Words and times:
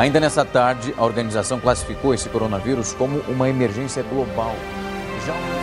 Ainda 0.00 0.18
nessa 0.18 0.46
tarde, 0.46 0.94
a 0.96 1.04
organização 1.04 1.60
classificou 1.60 2.14
esse 2.14 2.26
coronavírus 2.30 2.94
como 2.94 3.18
uma 3.28 3.50
emergência 3.50 4.02
global. 4.02 4.56
Já... 5.26 5.59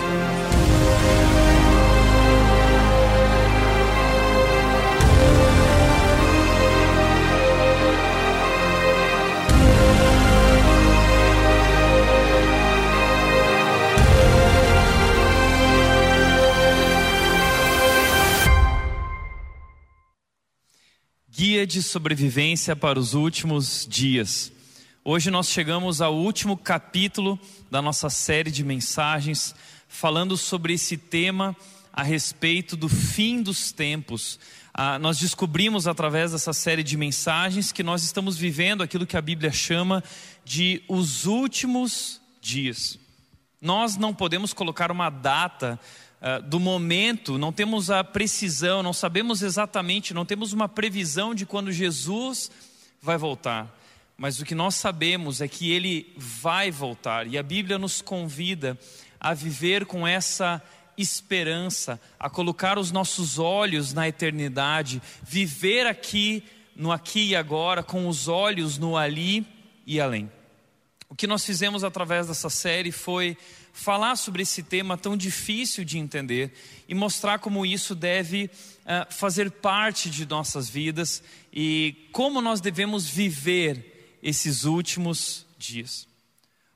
de 21.67 21.83
sobrevivência 21.83 22.77
para 22.77 22.97
os 22.97 23.13
últimos 23.13 23.85
dias. 23.89 24.51
Hoje 25.03 25.29
nós 25.29 25.49
chegamos 25.49 26.01
ao 26.01 26.15
último 26.15 26.55
capítulo 26.55 27.37
da 27.69 27.81
nossa 27.81 28.09
série 28.09 28.49
de 28.49 28.63
mensagens, 28.63 29.53
falando 29.85 30.37
sobre 30.37 30.73
esse 30.73 30.95
tema 30.95 31.53
a 31.91 32.03
respeito 32.03 32.77
do 32.77 32.87
fim 32.87 33.41
dos 33.41 33.73
tempos. 33.73 34.39
Ah, 34.73 34.97
nós 34.97 35.19
descobrimos 35.19 35.87
através 35.87 36.31
dessa 36.31 36.53
série 36.53 36.83
de 36.83 36.95
mensagens 36.95 37.73
que 37.73 37.83
nós 37.83 38.01
estamos 38.01 38.37
vivendo 38.37 38.81
aquilo 38.81 39.05
que 39.05 39.17
a 39.17 39.21
Bíblia 39.21 39.51
chama 39.51 40.01
de 40.45 40.81
os 40.87 41.25
últimos 41.25 42.21
dias. 42.39 42.97
Nós 43.61 43.97
não 43.97 44.13
podemos 44.13 44.53
colocar 44.53 44.89
uma 44.89 45.09
data 45.09 45.77
uh, 46.21 46.41
do 46.41 46.59
momento, 46.59 47.37
não 47.37 47.51
temos 47.51 47.89
a 47.89 48.03
precisão, 48.03 48.83
não 48.83 48.93
sabemos 48.93 49.41
exatamente, 49.41 50.13
não 50.13 50.25
temos 50.25 50.53
uma 50.53 50.69
previsão 50.69 51.33
de 51.33 51.45
quando 51.45 51.71
Jesus 51.71 52.51
vai 53.01 53.17
voltar. 53.17 53.73
Mas 54.17 54.39
o 54.39 54.45
que 54.45 54.55
nós 54.55 54.75
sabemos 54.75 55.41
é 55.41 55.47
que 55.47 55.71
ele 55.71 56.11
vai 56.17 56.71
voltar, 56.71 57.27
e 57.27 57.37
a 57.37 57.43
Bíblia 57.43 57.77
nos 57.77 58.01
convida 58.01 58.77
a 59.19 59.33
viver 59.33 59.85
com 59.85 60.07
essa 60.07 60.61
esperança, 60.97 62.01
a 62.19 62.29
colocar 62.29 62.79
os 62.79 62.91
nossos 62.91 63.37
olhos 63.37 63.93
na 63.93 64.07
eternidade, 64.07 65.01
viver 65.21 65.85
aqui, 65.85 66.43
no 66.75 66.91
aqui 66.91 67.29
e 67.29 67.35
agora, 67.35 67.83
com 67.83 68.07
os 68.07 68.27
olhos 68.27 68.77
no 68.77 68.97
ali 68.97 69.45
e 69.85 70.01
além. 70.01 70.31
O 71.09 71.15
que 71.15 71.27
nós 71.27 71.45
fizemos 71.45 71.83
através 71.83 72.27
dessa 72.27 72.49
série 72.49 72.91
foi 72.91 73.37
falar 73.77 74.15
sobre 74.15 74.41
esse 74.41 74.63
tema 74.63 74.97
tão 74.97 75.15
difícil 75.15 75.85
de 75.85 75.99
entender 75.99 76.51
e 76.89 76.95
mostrar 76.95 77.37
como 77.37 77.63
isso 77.63 77.93
deve 77.93 78.45
uh, 78.45 79.13
fazer 79.13 79.51
parte 79.51 80.09
de 80.09 80.25
nossas 80.25 80.67
vidas 80.67 81.23
e 81.53 82.09
como 82.11 82.41
nós 82.41 82.59
devemos 82.59 83.07
viver 83.07 84.17
esses 84.21 84.63
últimos 84.63 85.45
dias. 85.59 86.07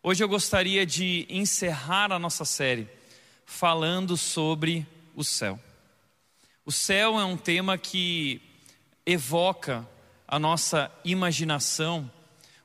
Hoje 0.03 0.23
eu 0.23 0.29
gostaria 0.29 0.85
de 0.85 1.25
encerrar 1.27 2.11
a 2.11 2.19
nossa 2.19 2.45
série 2.45 2.87
falando 3.47 4.15
sobre 4.15 4.85
o 5.15 5.23
céu. 5.23 5.59
O 6.63 6.71
céu 6.71 7.19
é 7.19 7.25
um 7.25 7.35
tema 7.35 7.79
que 7.79 8.39
evoca 9.07 9.89
a 10.27 10.37
nossa 10.37 10.91
imaginação 11.03 12.09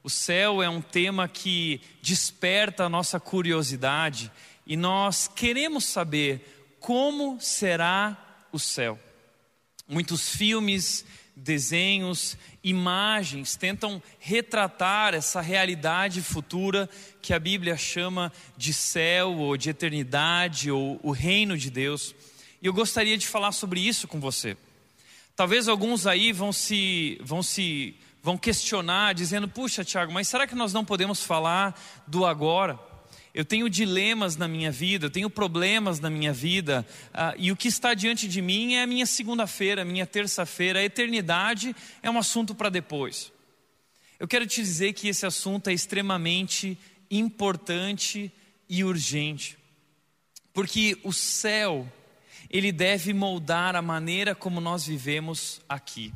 o 0.07 0.09
céu 0.09 0.63
é 0.63 0.69
um 0.69 0.81
tema 0.81 1.27
que 1.27 1.81
desperta 2.01 2.85
a 2.85 2.89
nossa 2.89 3.19
curiosidade 3.19 4.31
e 4.65 4.77
nós 4.77 5.27
queremos 5.27 5.85
saber 5.85 6.77
como 6.79 7.41
será 7.41 8.47
o 8.53 8.59
céu. 8.61 9.01
Muitos 9.89 10.29
filmes, 10.29 11.05
desenhos, 11.35 12.39
imagens 12.63 13.57
tentam 13.57 14.01
retratar 14.21 15.13
essa 15.13 15.41
realidade 15.41 16.23
futura 16.23 16.89
que 17.21 17.35
a 17.35 17.39
Bíblia 17.41 17.77
chama 17.77 18.33
de 18.57 18.73
céu 18.73 19.33
ou 19.37 19.57
de 19.57 19.71
eternidade 19.71 20.71
ou 20.71 21.01
o 21.03 21.11
reino 21.11 21.59
de 21.59 21.69
Deus. 21.69 22.15
E 22.63 22.67
eu 22.67 22.73
gostaria 22.73 23.19
de 23.19 23.27
falar 23.27 23.51
sobre 23.51 23.81
isso 23.81 24.07
com 24.07 24.21
você. 24.21 24.57
Talvez 25.35 25.67
alguns 25.67 26.07
aí 26.07 26.31
vão 26.31 26.53
se 26.53 27.19
vão 27.25 27.43
se 27.43 27.97
vão 28.27 28.37
questionar, 28.37 29.15
dizendo: 29.15 29.47
puxa, 29.47 29.85
Tiago, 29.85 30.13
mas 30.13 30.27
será 30.27 30.49
que 30.49 30.55
nós 30.57 30.73
não 30.73 30.85
podemos 30.85 31.23
falar 31.23 31.81
do 32.09 32.27
agora? 32.27 32.77
Eu 33.33 33.45
tenho 33.45 33.71
dilemas 33.71 34.37
na 34.37 34.49
minha 34.49 34.73
vida, 34.73 35.07
eu 35.07 35.11
tenho 35.11 35.31
problemas 35.31 36.01
na 36.01 36.11
minha 36.11 36.33
vida, 36.33 36.85
uh, 37.11 37.37
e 37.39 37.53
o 37.53 37.57
que 37.57 37.69
está 37.69 37.95
diante 37.95 38.27
de 38.27 38.43
mim 38.43 38.75
é 38.75 38.83
a 38.83 38.87
minha 38.87 39.07
segunda-feira, 39.07 39.83
a 39.83 39.85
minha 39.85 40.05
terça-feira, 40.05 40.81
a 40.81 40.83
eternidade 40.83 41.77
é 42.03 42.11
um 42.11 42.19
assunto 42.19 42.53
para 42.53 42.69
depois. 42.69 43.31
Eu 44.19 44.27
quero 44.27 44.45
te 44.45 44.61
dizer 44.61 44.95
que 44.95 45.07
esse 45.07 45.25
assunto 45.25 45.69
é 45.69 45.73
extremamente 45.73 46.77
importante 47.09 48.33
e 48.69 48.83
urgente, 48.83 49.57
porque 50.53 50.99
o 51.05 51.13
céu, 51.13 51.87
ele 52.51 52.73
deve 52.73 53.15
moldar 53.15 53.77
a 53.77 53.83
maneira 53.83 54.35
como 54.35 54.61
nós 54.61 54.85
vivemos 54.85 55.61
aqui. 55.69 56.13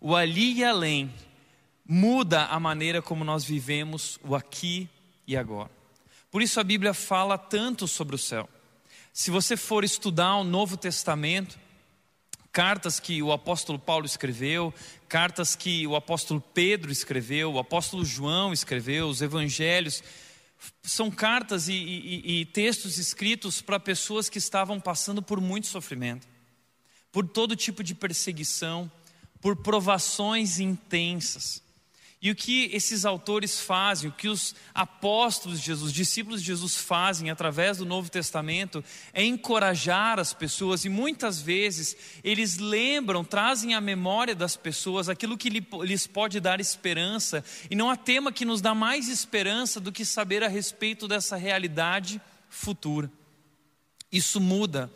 O 0.00 0.16
ali 0.16 0.54
e 0.54 0.64
além 0.64 1.12
muda 1.88 2.44
a 2.44 2.60
maneira 2.60 3.00
como 3.00 3.24
nós 3.24 3.42
vivemos 3.42 4.20
o 4.22 4.36
aqui 4.36 4.86
e 5.26 5.34
agora. 5.34 5.70
Por 6.30 6.42
isso 6.42 6.60
a 6.60 6.64
Bíblia 6.64 6.92
fala 6.92 7.38
tanto 7.38 7.88
sobre 7.88 8.14
o 8.14 8.18
céu. 8.18 8.46
Se 9.12 9.30
você 9.30 9.56
for 9.56 9.82
estudar 9.82 10.36
o 10.36 10.44
Novo 10.44 10.76
Testamento, 10.76 11.58
cartas 12.52 13.00
que 13.00 13.22
o 13.22 13.32
apóstolo 13.32 13.78
Paulo 13.78 14.04
escreveu, 14.04 14.72
cartas 15.08 15.56
que 15.56 15.86
o 15.86 15.96
apóstolo 15.96 16.40
Pedro 16.52 16.92
escreveu, 16.92 17.52
o 17.52 17.58
apóstolo 17.58 18.04
João 18.04 18.52
escreveu, 18.52 19.08
os 19.08 19.22
evangelhos, 19.22 20.02
são 20.82 21.10
cartas 21.10 21.68
e, 21.68 21.72
e, 21.72 22.40
e 22.40 22.44
textos 22.44 22.98
escritos 22.98 23.62
para 23.62 23.80
pessoas 23.80 24.28
que 24.28 24.38
estavam 24.38 24.78
passando 24.78 25.22
por 25.22 25.40
muito 25.40 25.66
sofrimento, 25.66 26.26
por 27.10 27.26
todo 27.26 27.56
tipo 27.56 27.82
de 27.82 27.94
perseguição, 27.94 28.90
por 29.40 29.56
provações 29.56 30.58
intensas. 30.58 31.62
E 32.20 32.32
o 32.32 32.34
que 32.34 32.68
esses 32.72 33.04
autores 33.04 33.60
fazem, 33.60 34.10
o 34.10 34.12
que 34.12 34.26
os 34.26 34.52
apóstolos 34.74 35.60
de 35.60 35.66
Jesus, 35.66 35.92
discípulos 35.92 36.40
de 36.40 36.48
Jesus 36.48 36.76
fazem 36.76 37.30
através 37.30 37.78
do 37.78 37.84
Novo 37.84 38.10
Testamento 38.10 38.82
é 39.12 39.24
encorajar 39.24 40.18
as 40.18 40.32
pessoas 40.34 40.84
e 40.84 40.88
muitas 40.88 41.40
vezes 41.40 41.96
eles 42.24 42.58
lembram, 42.58 43.22
trazem 43.22 43.72
à 43.74 43.80
memória 43.80 44.34
das 44.34 44.56
pessoas 44.56 45.08
aquilo 45.08 45.38
que 45.38 45.48
lhes 45.48 46.08
pode 46.08 46.40
dar 46.40 46.60
esperança. 46.60 47.44
E 47.70 47.76
não 47.76 47.88
há 47.88 47.96
tema 47.96 48.32
que 48.32 48.44
nos 48.44 48.60
dá 48.60 48.74
mais 48.74 49.08
esperança 49.08 49.78
do 49.78 49.92
que 49.92 50.04
saber 50.04 50.42
a 50.42 50.48
respeito 50.48 51.06
dessa 51.06 51.36
realidade 51.36 52.20
futura. 52.48 53.08
Isso 54.10 54.40
muda 54.40 54.90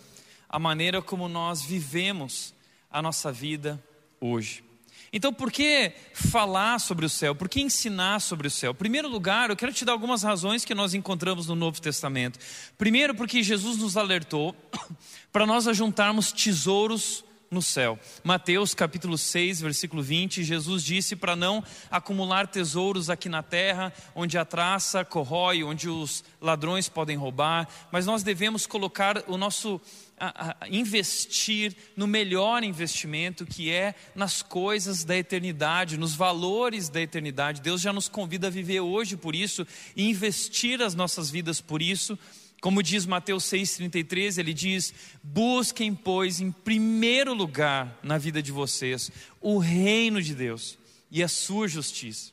a 0.49 0.59
maneira 0.59 1.01
como 1.01 1.29
nós 1.29 1.63
vivemos 1.63 2.53
a 2.91 3.01
nossa 3.01 3.31
vida 3.31 3.81
hoje. 4.21 4.72
Então, 5.15 5.31
por 5.31 5.53
que 5.53 5.93
falar 6.15 6.79
sobre 6.79 7.05
o 7.05 7.09
céu? 7.09 7.35
Por 7.35 7.47
que 7.47 7.61
ensinar 7.61 8.19
sobre 8.21 8.49
o 8.49 8.51
céu? 8.51 8.73
Em 8.73 8.77
primeiro 8.77 9.09
lugar, 9.09 9.51
eu 9.51 9.57
quero 9.57 9.71
te 9.71 9.85
dar 9.85 9.93
algumas 9.93 10.23
razões 10.23 10.65
que 10.65 10.75
nós 10.75 10.95
encontramos 10.95 11.49
no 11.49 11.55
Novo 11.55 11.83
Testamento. 11.83 12.39
Primeiro, 12.79 13.15
porque 13.15 13.43
Jesus 13.43 13.77
nos 13.77 13.99
alertou 13.99 14.57
para 15.31 15.45
nós 15.45 15.69
ajuntarmos 15.69 16.33
tesouros 16.33 17.23
no 17.51 17.61
céu. 17.61 17.99
Mateus 18.25 18.73
capítulo 18.73 19.19
6, 19.19 19.61
versículo 19.61 20.03
20, 20.03 20.43
Jesus 20.43 20.83
disse 20.83 21.15
para 21.15 21.37
não 21.37 21.63
acumular 21.91 22.47
tesouros 22.47 23.11
aqui 23.11 23.29
na 23.29 23.43
terra, 23.43 23.93
onde 24.15 24.39
a 24.39 24.45
traça 24.47 25.05
corrói, 25.05 25.63
onde 25.63 25.91
os 25.91 26.25
ladrões 26.41 26.89
podem 26.89 27.19
roubar, 27.19 27.69
mas 27.93 28.07
nós 28.07 28.23
devemos 28.23 28.67
colocar 28.67 29.23
o 29.29 29.37
nosso 29.37 29.79
a, 30.25 30.57
a 30.61 30.69
investir 30.69 31.75
no 31.97 32.07
melhor 32.07 32.63
investimento 32.63 33.45
que 33.45 33.73
é 33.73 33.93
nas 34.15 34.41
coisas 34.41 35.03
da 35.03 35.17
eternidade, 35.17 35.99
nos 35.99 36.15
valores 36.15 36.89
da 36.89 37.01
eternidade. 37.01 37.61
Deus 37.61 37.81
já 37.81 37.93
nos 37.93 38.09
convida 38.09 38.47
a 38.47 38.51
viver 38.51 38.79
hoje 38.79 39.17
por 39.17 39.35
isso 39.35 39.67
e 39.97 40.09
investir 40.09 40.81
as 40.81 40.95
nossas 40.95 41.29
vidas 41.29 41.61
por 41.61 41.83
isso. 41.83 42.17
Como 42.61 42.85
diz 42.85 43.05
Mateus 43.05 43.43
6,33, 43.47 44.39
ele 44.39 44.55
diz: 44.55 44.95
Busquem, 45.25 45.93
pois, 45.93 46.41
em 46.41 46.53
primeiro 46.53 47.35
lugar 47.35 47.99
na 48.01 48.17
vida 48.17 48.41
de 48.41 48.53
vocês 48.53 49.11
o 49.41 49.59
reino 49.59 50.23
de 50.23 50.37
Deus 50.37 50.79
e 51.11 51.21
a 51.21 51.29
sua 51.29 51.67
justiça, 51.67 52.31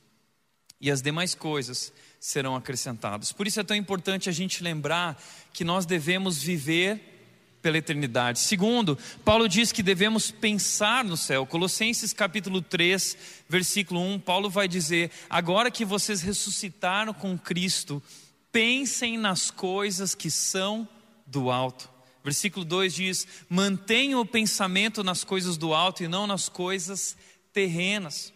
e 0.80 0.92
as 0.92 1.02
demais 1.02 1.34
coisas 1.34 1.92
serão 2.20 2.54
acrescentadas. 2.54 3.32
Por 3.32 3.48
isso 3.48 3.58
é 3.58 3.64
tão 3.64 3.76
importante 3.76 4.28
a 4.28 4.32
gente 4.32 4.62
lembrar 4.62 5.20
que 5.52 5.64
nós 5.64 5.84
devemos 5.84 6.40
viver 6.40 7.09
pela 7.62 7.78
eternidade. 7.78 8.38
Segundo, 8.38 8.98
Paulo 9.24 9.48
diz 9.48 9.72
que 9.72 9.82
devemos 9.82 10.30
pensar 10.30 11.04
no 11.04 11.16
céu. 11.16 11.46
Colossenses 11.46 12.12
capítulo 12.12 12.62
3, 12.62 13.16
versículo 13.48 14.00
1, 14.00 14.20
Paulo 14.20 14.48
vai 14.48 14.66
dizer: 14.66 15.10
"Agora 15.28 15.70
que 15.70 15.84
vocês 15.84 16.22
ressuscitaram 16.22 17.12
com 17.12 17.38
Cristo, 17.38 18.02
pensem 18.50 19.18
nas 19.18 19.50
coisas 19.50 20.14
que 20.14 20.30
são 20.30 20.88
do 21.26 21.50
alto." 21.50 21.88
Versículo 22.22 22.64
2 22.64 22.94
diz: 22.94 23.26
"Mantenham 23.48 24.20
o 24.20 24.26
pensamento 24.26 25.04
nas 25.04 25.24
coisas 25.24 25.56
do 25.56 25.74
alto 25.74 26.02
e 26.02 26.08
não 26.08 26.26
nas 26.26 26.48
coisas 26.48 27.16
terrenas." 27.52 28.32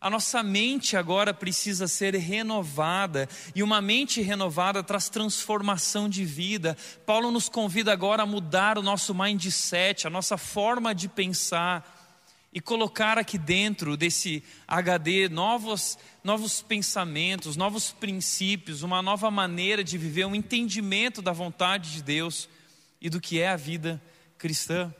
A 0.00 0.08
nossa 0.08 0.42
mente 0.42 0.96
agora 0.96 1.34
precisa 1.34 1.86
ser 1.86 2.14
renovada, 2.14 3.28
e 3.54 3.62
uma 3.62 3.82
mente 3.82 4.22
renovada 4.22 4.82
traz 4.82 5.10
transformação 5.10 6.08
de 6.08 6.24
vida. 6.24 6.74
Paulo 7.04 7.30
nos 7.30 7.50
convida 7.50 7.92
agora 7.92 8.22
a 8.22 8.26
mudar 8.26 8.78
o 8.78 8.82
nosso 8.82 9.14
mindset, 9.14 10.06
a 10.06 10.10
nossa 10.10 10.38
forma 10.38 10.94
de 10.94 11.06
pensar, 11.06 11.98
e 12.50 12.60
colocar 12.60 13.18
aqui 13.18 13.36
dentro 13.36 13.94
desse 13.94 14.42
HD 14.66 15.28
novos, 15.28 15.98
novos 16.24 16.62
pensamentos, 16.62 17.54
novos 17.54 17.92
princípios, 17.92 18.82
uma 18.82 19.02
nova 19.02 19.30
maneira 19.30 19.84
de 19.84 19.98
viver, 19.98 20.24
um 20.24 20.34
entendimento 20.34 21.20
da 21.20 21.30
vontade 21.30 21.92
de 21.92 22.02
Deus 22.02 22.48
e 23.00 23.10
do 23.10 23.20
que 23.20 23.38
é 23.38 23.50
a 23.50 23.56
vida 23.56 24.02
cristã. 24.38 24.92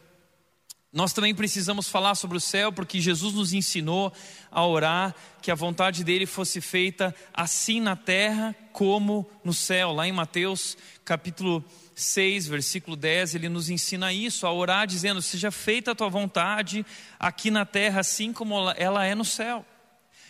Nós 0.92 1.12
também 1.12 1.32
precisamos 1.32 1.88
falar 1.88 2.16
sobre 2.16 2.36
o 2.36 2.40
céu, 2.40 2.72
porque 2.72 3.00
Jesus 3.00 3.32
nos 3.32 3.52
ensinou 3.52 4.12
a 4.50 4.66
orar 4.66 5.14
que 5.40 5.50
a 5.50 5.54
vontade 5.54 6.02
dele 6.02 6.26
fosse 6.26 6.60
feita 6.60 7.14
assim 7.32 7.80
na 7.80 7.94
terra 7.94 8.56
como 8.72 9.30
no 9.44 9.54
céu. 9.54 9.92
Lá 9.92 10.08
em 10.08 10.12
Mateus 10.12 10.76
capítulo 11.04 11.64
6, 11.94 12.48
versículo 12.48 12.96
10, 12.96 13.36
ele 13.36 13.48
nos 13.48 13.70
ensina 13.70 14.12
isso, 14.12 14.48
a 14.48 14.52
orar 14.52 14.84
dizendo: 14.84 15.22
Seja 15.22 15.52
feita 15.52 15.92
a 15.92 15.94
tua 15.94 16.08
vontade 16.08 16.84
aqui 17.20 17.52
na 17.52 17.64
terra, 17.64 18.00
assim 18.00 18.32
como 18.32 18.56
ela 18.72 19.06
é 19.06 19.14
no 19.14 19.24
céu. 19.24 19.64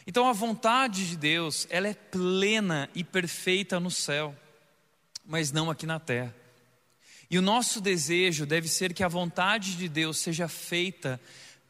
Então 0.06 0.28
a 0.28 0.32
vontade 0.32 1.08
de 1.08 1.16
Deus, 1.16 1.66
ela 1.70 1.88
é 1.88 1.94
plena 1.94 2.90
e 2.94 3.02
perfeita 3.02 3.80
no 3.80 3.90
céu, 3.90 4.36
mas 5.24 5.52
não 5.52 5.70
aqui 5.70 5.86
na 5.86 5.98
terra. 5.98 6.34
E 7.30 7.38
o 7.38 7.42
nosso 7.42 7.80
desejo 7.80 8.44
deve 8.44 8.66
ser 8.66 8.92
que 8.92 9.04
a 9.04 9.08
vontade 9.08 9.76
de 9.76 9.88
Deus 9.88 10.18
seja 10.18 10.48
feita, 10.48 11.20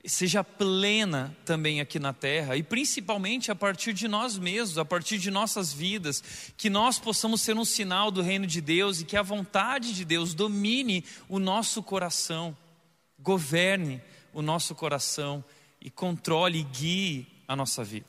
seja 0.07 0.43
plena 0.43 1.37
também 1.45 1.83
aqui 1.83 1.99
na 1.99 2.15
terra, 2.15 2.57
e 2.57 2.62
principalmente 2.62 3.51
a 3.51 3.55
partir 3.55 3.93
de 3.93 4.09
nós 4.09 4.39
mesmos, 4.39 4.79
a 4.79 4.85
partir 4.87 5.19
de 5.19 5.31
nossas 5.31 5.71
vidas, 5.71 6.53
que 6.57 6.71
nós 6.71 6.99
possamos 6.99 7.43
ser 7.43 7.55
um 7.57 7.65
sinal 7.67 8.11
do 8.11 8.23
reino 8.23 8.47
de 8.47 8.62
Deus 8.62 9.01
e 9.01 9.05
que 9.05 9.19
a 9.19 9.23
vontade 9.23 9.93
de 9.93 10.03
Deus 10.03 10.33
domine 10.33 11.05
o 11.29 11.39
nosso 11.39 11.83
coração, 11.83 12.57
governe 13.19 14.01
o 14.33 14.41
nosso 14.41 14.75
coração 14.75 15.45
e 15.79 15.91
controle 15.91 16.61
e 16.61 16.62
guie 16.62 17.27
a 17.47 17.55
nossa 17.55 17.85
vida. 17.85 18.07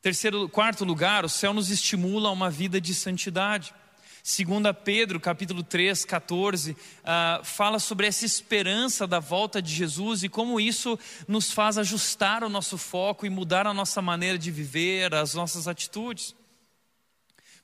Terceiro, 0.00 0.48
quarto 0.48 0.84
lugar, 0.84 1.24
o 1.24 1.28
céu 1.28 1.52
nos 1.52 1.70
estimula 1.70 2.28
a 2.28 2.32
uma 2.32 2.48
vida 2.48 2.80
de 2.80 2.94
santidade. 2.94 3.74
Segunda 4.22 4.74
Pedro, 4.74 5.20
capítulo 5.20 5.62
3, 5.62 6.04
14, 6.04 6.72
uh, 6.72 7.44
fala 7.44 7.78
sobre 7.78 8.06
essa 8.06 8.26
esperança 8.26 9.06
da 9.06 9.20
volta 9.20 9.62
de 9.62 9.72
Jesus 9.72 10.22
e 10.22 10.28
como 10.28 10.60
isso 10.60 10.98
nos 11.26 11.52
faz 11.52 11.78
ajustar 11.78 12.42
o 12.42 12.48
nosso 12.48 12.76
foco 12.76 13.24
e 13.24 13.30
mudar 13.30 13.66
a 13.66 13.74
nossa 13.74 14.02
maneira 14.02 14.38
de 14.38 14.50
viver, 14.50 15.14
as 15.14 15.34
nossas 15.34 15.68
atitudes. 15.68 16.34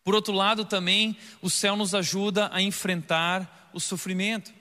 Por 0.03 0.15
outro 0.15 0.33
lado, 0.33 0.65
também 0.65 1.17
o 1.41 1.49
céu 1.49 1.77
nos 1.77 1.95
ajuda 1.95 2.51
a 2.53 2.61
enfrentar 2.61 3.71
o 3.73 3.81
sofrimento. 3.81 4.53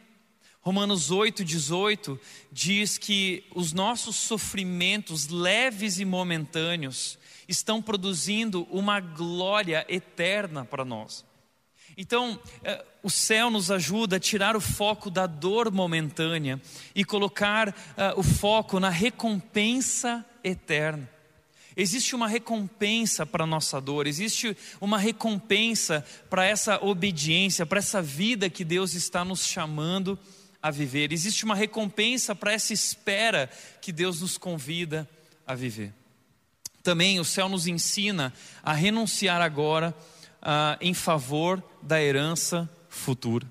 Romanos 0.61 1.11
8, 1.11 1.43
18 1.43 2.19
diz 2.49 2.97
que 2.97 3.45
os 3.53 3.73
nossos 3.73 4.15
sofrimentos 4.15 5.27
leves 5.27 5.99
e 5.99 6.05
momentâneos 6.05 7.19
estão 7.47 7.81
produzindo 7.81 8.65
uma 8.71 9.01
glória 9.01 9.85
eterna 9.89 10.63
para 10.63 10.85
nós. 10.85 11.25
Então, 11.97 12.39
eh, 12.63 12.83
o 13.03 13.09
céu 13.09 13.51
nos 13.51 13.69
ajuda 13.69 14.15
a 14.15 14.19
tirar 14.19 14.55
o 14.55 14.61
foco 14.61 15.09
da 15.09 15.27
dor 15.27 15.69
momentânea 15.69 16.59
e 16.95 17.03
colocar 17.03 17.69
uh, 17.69 17.73
o 18.15 18.23
foco 18.23 18.79
na 18.79 18.89
recompensa 18.89 20.25
eterna. 20.41 21.09
Existe 21.75 22.15
uma 22.15 22.27
recompensa 22.27 23.25
para 23.25 23.43
a 23.43 23.47
nossa 23.47 23.81
dor, 23.81 24.07
existe 24.07 24.55
uma 24.79 24.97
recompensa 24.97 26.05
para 26.29 26.45
essa 26.45 26.83
obediência, 26.83 27.65
para 27.65 27.79
essa 27.79 28.01
vida 28.01 28.49
que 28.49 28.63
Deus 28.63 28.93
está 28.93 29.25
nos 29.25 29.45
chamando 29.45 30.17
a 30.61 30.71
viver. 30.71 31.11
Existe 31.11 31.43
uma 31.43 31.55
recompensa 31.55 32.33
para 32.33 32.53
essa 32.53 32.71
espera 32.71 33.49
que 33.81 33.91
Deus 33.91 34.21
nos 34.21 34.37
convida 34.37 35.09
a 35.45 35.55
viver. 35.55 35.91
Também 36.83 37.19
o 37.19 37.25
céu 37.25 37.49
nos 37.49 37.65
ensina 37.65 38.31
a 38.61 38.71
renunciar 38.71 39.41
agora 39.41 39.95
ah, 40.43 40.77
em 40.81 40.93
favor 40.93 41.63
da 41.81 42.03
herança 42.03 42.69
futura. 42.89 43.47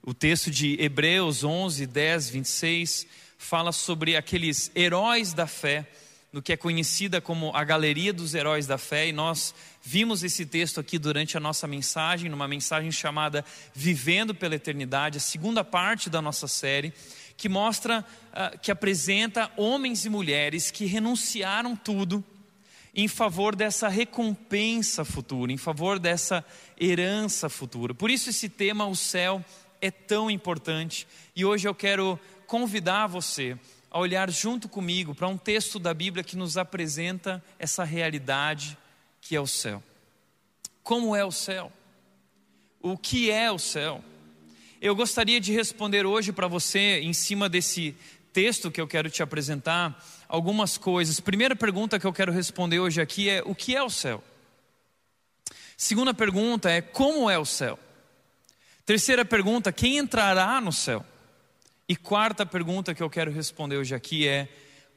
O 0.00 0.14
texto 0.14 0.50
de 0.50 0.80
Hebreus 0.80 1.42
11, 1.44 1.86
10, 1.86 2.30
26 2.30 3.06
fala 3.36 3.72
sobre 3.72 4.16
aqueles 4.16 4.70
heróis 4.74 5.32
da 5.34 5.46
fé, 5.46 5.86
no 6.32 6.40
que 6.40 6.52
é 6.52 6.56
conhecida 6.56 7.20
como 7.20 7.50
a 7.54 7.64
galeria 7.64 8.12
dos 8.12 8.34
heróis 8.34 8.66
da 8.66 8.78
fé, 8.78 9.08
e 9.08 9.12
nós 9.12 9.52
vimos 9.82 10.22
esse 10.22 10.46
texto 10.46 10.78
aqui 10.78 10.98
durante 10.98 11.36
a 11.36 11.40
nossa 11.40 11.66
mensagem, 11.66 12.30
numa 12.30 12.46
mensagem 12.46 12.92
chamada 12.92 13.44
Vivendo 13.74 14.32
pela 14.32 14.54
Eternidade, 14.54 15.18
a 15.18 15.20
segunda 15.20 15.64
parte 15.64 16.08
da 16.08 16.22
nossa 16.22 16.46
série, 16.46 16.92
que 17.36 17.48
mostra, 17.48 18.06
uh, 18.32 18.58
que 18.60 18.70
apresenta 18.70 19.50
homens 19.56 20.04
e 20.04 20.08
mulheres 20.08 20.70
que 20.70 20.84
renunciaram 20.84 21.74
tudo 21.74 22.24
em 22.94 23.08
favor 23.08 23.54
dessa 23.54 23.88
recompensa 23.88 25.04
futura, 25.04 25.52
em 25.52 25.56
favor 25.56 25.98
dessa 25.98 26.44
herança 26.78 27.48
futura. 27.48 27.94
Por 27.94 28.10
isso, 28.10 28.30
esse 28.30 28.48
tema, 28.48 28.86
o 28.86 28.96
céu, 28.96 29.44
é 29.80 29.90
tão 29.90 30.30
importante. 30.30 31.06
E 31.34 31.44
hoje 31.44 31.68
eu 31.68 31.74
quero 31.74 32.18
convidar 32.46 33.06
você 33.06 33.56
a 33.90 33.98
olhar 33.98 34.30
junto 34.30 34.68
comigo 34.68 35.14
para 35.14 35.28
um 35.28 35.36
texto 35.36 35.78
da 35.78 35.92
Bíblia 35.92 36.22
que 36.22 36.36
nos 36.36 36.56
apresenta 36.56 37.42
essa 37.58 37.84
realidade 37.84 38.76
que 39.20 39.34
é 39.34 39.40
o 39.40 39.46
céu. 39.46 39.82
Como 40.82 41.14
é 41.14 41.24
o 41.24 41.32
céu? 41.32 41.72
O 42.80 42.96
que 42.96 43.30
é 43.30 43.50
o 43.50 43.58
céu? 43.58 44.02
Eu 44.80 44.96
gostaria 44.96 45.40
de 45.40 45.52
responder 45.52 46.06
hoje 46.06 46.32
para 46.32 46.48
você, 46.48 47.00
em 47.00 47.12
cima 47.12 47.48
desse 47.48 47.94
texto 48.32 48.70
que 48.70 48.80
eu 48.80 48.86
quero 48.86 49.10
te 49.10 49.22
apresentar, 49.22 50.02
algumas 50.30 50.78
coisas. 50.78 51.18
Primeira 51.18 51.56
pergunta 51.56 51.98
que 51.98 52.06
eu 52.06 52.12
quero 52.12 52.32
responder 52.32 52.78
hoje 52.78 53.00
aqui 53.00 53.28
é: 53.28 53.42
o 53.44 53.54
que 53.54 53.74
é 53.74 53.82
o 53.82 53.90
céu? 53.90 54.22
Segunda 55.76 56.14
pergunta 56.14 56.70
é: 56.70 56.80
como 56.80 57.28
é 57.28 57.38
o 57.38 57.44
céu? 57.44 57.78
Terceira 58.86 59.24
pergunta: 59.24 59.72
quem 59.72 59.98
entrará 59.98 60.60
no 60.60 60.72
céu? 60.72 61.04
E 61.88 61.96
quarta 61.96 62.46
pergunta 62.46 62.94
que 62.94 63.02
eu 63.02 63.10
quero 63.10 63.32
responder 63.32 63.76
hoje 63.76 63.94
aqui 63.94 64.26
é: 64.26 64.48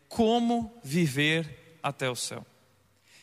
como 0.08 0.72
viver 0.84 1.80
até 1.82 2.10
o 2.10 2.16
céu? 2.16 2.46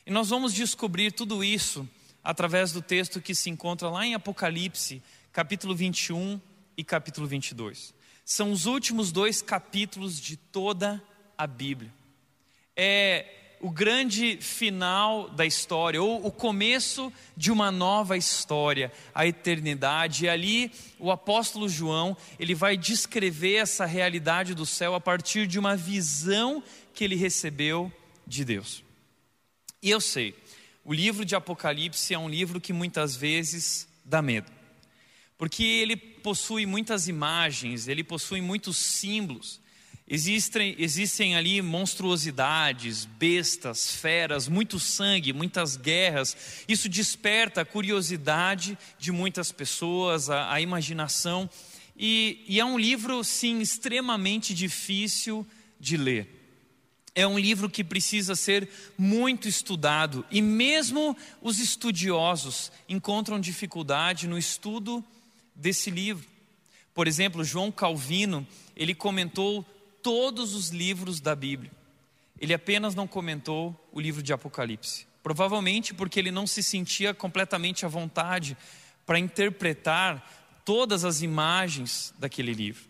E 0.05 0.11
nós 0.11 0.29
vamos 0.29 0.52
descobrir 0.52 1.12
tudo 1.12 1.45
isso 1.45 1.88
através 2.23 2.73
do 2.73 2.83
texto 2.83 3.21
que 3.21 3.35
se 3.35 3.49
encontra 3.49 3.88
lá 3.88 4.05
em 4.05 4.14
Apocalipse, 4.14 5.00
capítulo 5.33 5.75
21 5.75 6.40
e 6.76 6.83
capítulo 6.83 7.26
22. 7.26 7.95
São 8.25 8.50
os 8.52 8.67
últimos 8.67 9.12
dois 9.12 9.40
capítulos 9.40 10.21
de 10.21 10.37
toda 10.37 11.02
a 11.38 11.47
Bíblia 11.47 12.00
é 12.83 13.27
o 13.61 13.71
grande 13.71 14.39
final 14.39 15.29
da 15.29 15.45
história, 15.45 16.03
ou 16.03 16.27
o 16.27 16.33
começo 16.33 17.13
de 17.37 17.53
uma 17.53 17.71
nova 17.71 18.17
história, 18.17 18.91
a 19.15 19.27
eternidade. 19.27 20.25
E 20.25 20.29
ali 20.31 20.73
o 20.99 21.11
apóstolo 21.11 21.69
João, 21.69 22.17
ele 22.39 22.55
vai 22.55 22.79
descrever 22.79 23.57
essa 23.57 23.85
realidade 23.85 24.55
do 24.55 24.65
céu 24.65 24.95
a 24.95 25.01
partir 25.01 25.47
de 25.47 25.59
uma 25.59 25.77
visão 25.77 26.65
que 26.95 27.05
ele 27.05 27.17
recebeu 27.17 27.93
de 28.27 28.47
Deus. 28.47 28.83
E 29.83 29.91
eu 29.91 30.01
sei, 30.01 30.35
o 30.83 30.95
livro 30.95 31.23
de 31.27 31.37
Apocalipse 31.37 32.15
é 32.15 32.19
um 32.19 32.31
livro 32.31 32.63
que 32.63 32.73
muitas 32.73 33.15
vezes 33.15 33.87
dá 34.07 34.23
medo. 34.23 34.51
Porque 35.37 35.65
ele 35.65 35.97
possui 35.97 36.65
muitas 36.65 37.09
imagens, 37.09 37.89
ele 37.89 38.03
possui 38.03 38.41
muitos 38.41 38.79
símbolos. 38.79 39.61
Existem, 40.12 40.75
existem 40.76 41.37
ali 41.37 41.62
monstruosidades, 41.62 43.05
bestas, 43.05 43.95
feras, 43.95 44.49
muito 44.49 44.81
sangue, 44.81 45.33
muitas 45.33 45.76
guerras. 45.76 46.64
Isso 46.67 46.88
desperta 46.88 47.61
a 47.61 47.64
curiosidade 47.64 48.76
de 48.99 49.12
muitas 49.12 49.52
pessoas, 49.52 50.29
a, 50.29 50.52
a 50.52 50.61
imaginação. 50.61 51.49
E, 51.97 52.45
e 52.49 52.59
é 52.59 52.64
um 52.64 52.76
livro, 52.76 53.23
sim, 53.23 53.61
extremamente 53.61 54.52
difícil 54.52 55.47
de 55.79 55.97
ler. 55.97 56.29
É 57.14 57.25
um 57.25 57.38
livro 57.38 57.71
que 57.71 57.85
precisa 57.85 58.35
ser 58.35 58.69
muito 58.99 59.47
estudado, 59.47 60.26
e 60.29 60.43
mesmo 60.43 61.17
os 61.40 61.61
estudiosos 61.61 62.73
encontram 62.88 63.38
dificuldade 63.38 64.26
no 64.26 64.37
estudo 64.37 65.05
desse 65.55 65.88
livro. 65.88 66.26
Por 66.93 67.07
exemplo, 67.07 67.45
João 67.45 67.71
Calvino, 67.71 68.45
ele 68.75 68.95
comentou 68.95 69.64
todos 70.02 70.54
os 70.54 70.71
livros 70.71 71.21
da 71.21 71.35
Bíblia. 71.35 71.71
Ele 72.40 72.54
apenas 72.54 72.95
não 72.95 73.07
comentou 73.07 73.88
o 73.92 74.00
livro 74.00 74.23
de 74.23 74.33
Apocalipse. 74.33 75.07
Provavelmente 75.23 75.92
porque 75.92 76.19
ele 76.19 76.30
não 76.30 76.47
se 76.47 76.62
sentia 76.62 77.12
completamente 77.12 77.85
à 77.85 77.88
vontade 77.88 78.57
para 79.04 79.19
interpretar 79.19 80.62
todas 80.64 81.04
as 81.04 81.21
imagens 81.21 82.14
daquele 82.19 82.52
livro. 82.52 82.88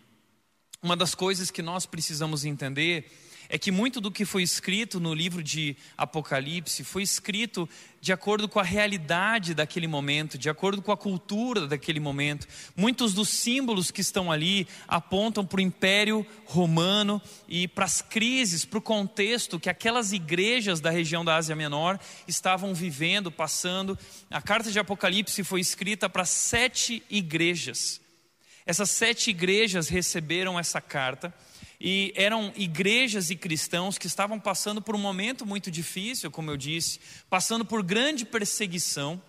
Uma 0.81 0.95
das 0.95 1.13
coisas 1.13 1.51
que 1.51 1.61
nós 1.61 1.85
precisamos 1.85 2.45
entender 2.45 3.11
é 3.53 3.57
que 3.57 3.69
muito 3.69 3.99
do 3.99 4.09
que 4.09 4.23
foi 4.23 4.43
escrito 4.43 4.97
no 4.97 5.13
livro 5.13 5.43
de 5.43 5.75
Apocalipse 5.97 6.85
foi 6.85 7.03
escrito 7.03 7.67
de 7.99 8.13
acordo 8.13 8.47
com 8.47 8.61
a 8.61 8.63
realidade 8.63 9.53
daquele 9.53 9.87
momento, 9.87 10.37
de 10.37 10.49
acordo 10.49 10.81
com 10.81 10.89
a 10.89 10.95
cultura 10.95 11.67
daquele 11.67 11.99
momento. 11.99 12.47
Muitos 12.77 13.13
dos 13.13 13.27
símbolos 13.27 13.91
que 13.91 13.99
estão 13.99 14.31
ali 14.31 14.65
apontam 14.87 15.45
para 15.45 15.57
o 15.57 15.61
Império 15.61 16.25
Romano 16.45 17.21
e 17.45 17.67
para 17.67 17.83
as 17.83 18.01
crises, 18.01 18.63
para 18.63 18.79
o 18.79 18.81
contexto 18.81 19.59
que 19.59 19.69
aquelas 19.69 20.13
igrejas 20.13 20.79
da 20.79 20.89
região 20.89 21.25
da 21.25 21.35
Ásia 21.35 21.53
Menor 21.53 21.99
estavam 22.29 22.73
vivendo, 22.73 23.29
passando. 23.29 23.99
A 24.29 24.41
carta 24.41 24.71
de 24.71 24.79
Apocalipse 24.79 25.43
foi 25.43 25.59
escrita 25.59 26.09
para 26.09 26.23
sete 26.23 27.03
igrejas. 27.09 27.99
Essas 28.65 28.89
sete 28.91 29.29
igrejas 29.29 29.89
receberam 29.89 30.57
essa 30.57 30.79
carta 30.79 31.33
e 31.83 32.13
eram 32.15 32.53
igrejas 32.55 33.31
e 33.31 33.35
cristãos 33.35 33.97
que 33.97 34.05
estavam 34.05 34.39
passando 34.39 34.81
por 34.81 34.95
um 34.95 34.99
momento 34.99 35.45
muito 35.47 35.71
difícil, 35.71 36.29
como 36.29 36.51
eu 36.51 36.57
disse, 36.57 36.99
passando 37.27 37.65
por 37.65 37.81
grande 37.81 38.23
perseguição. 38.23 39.19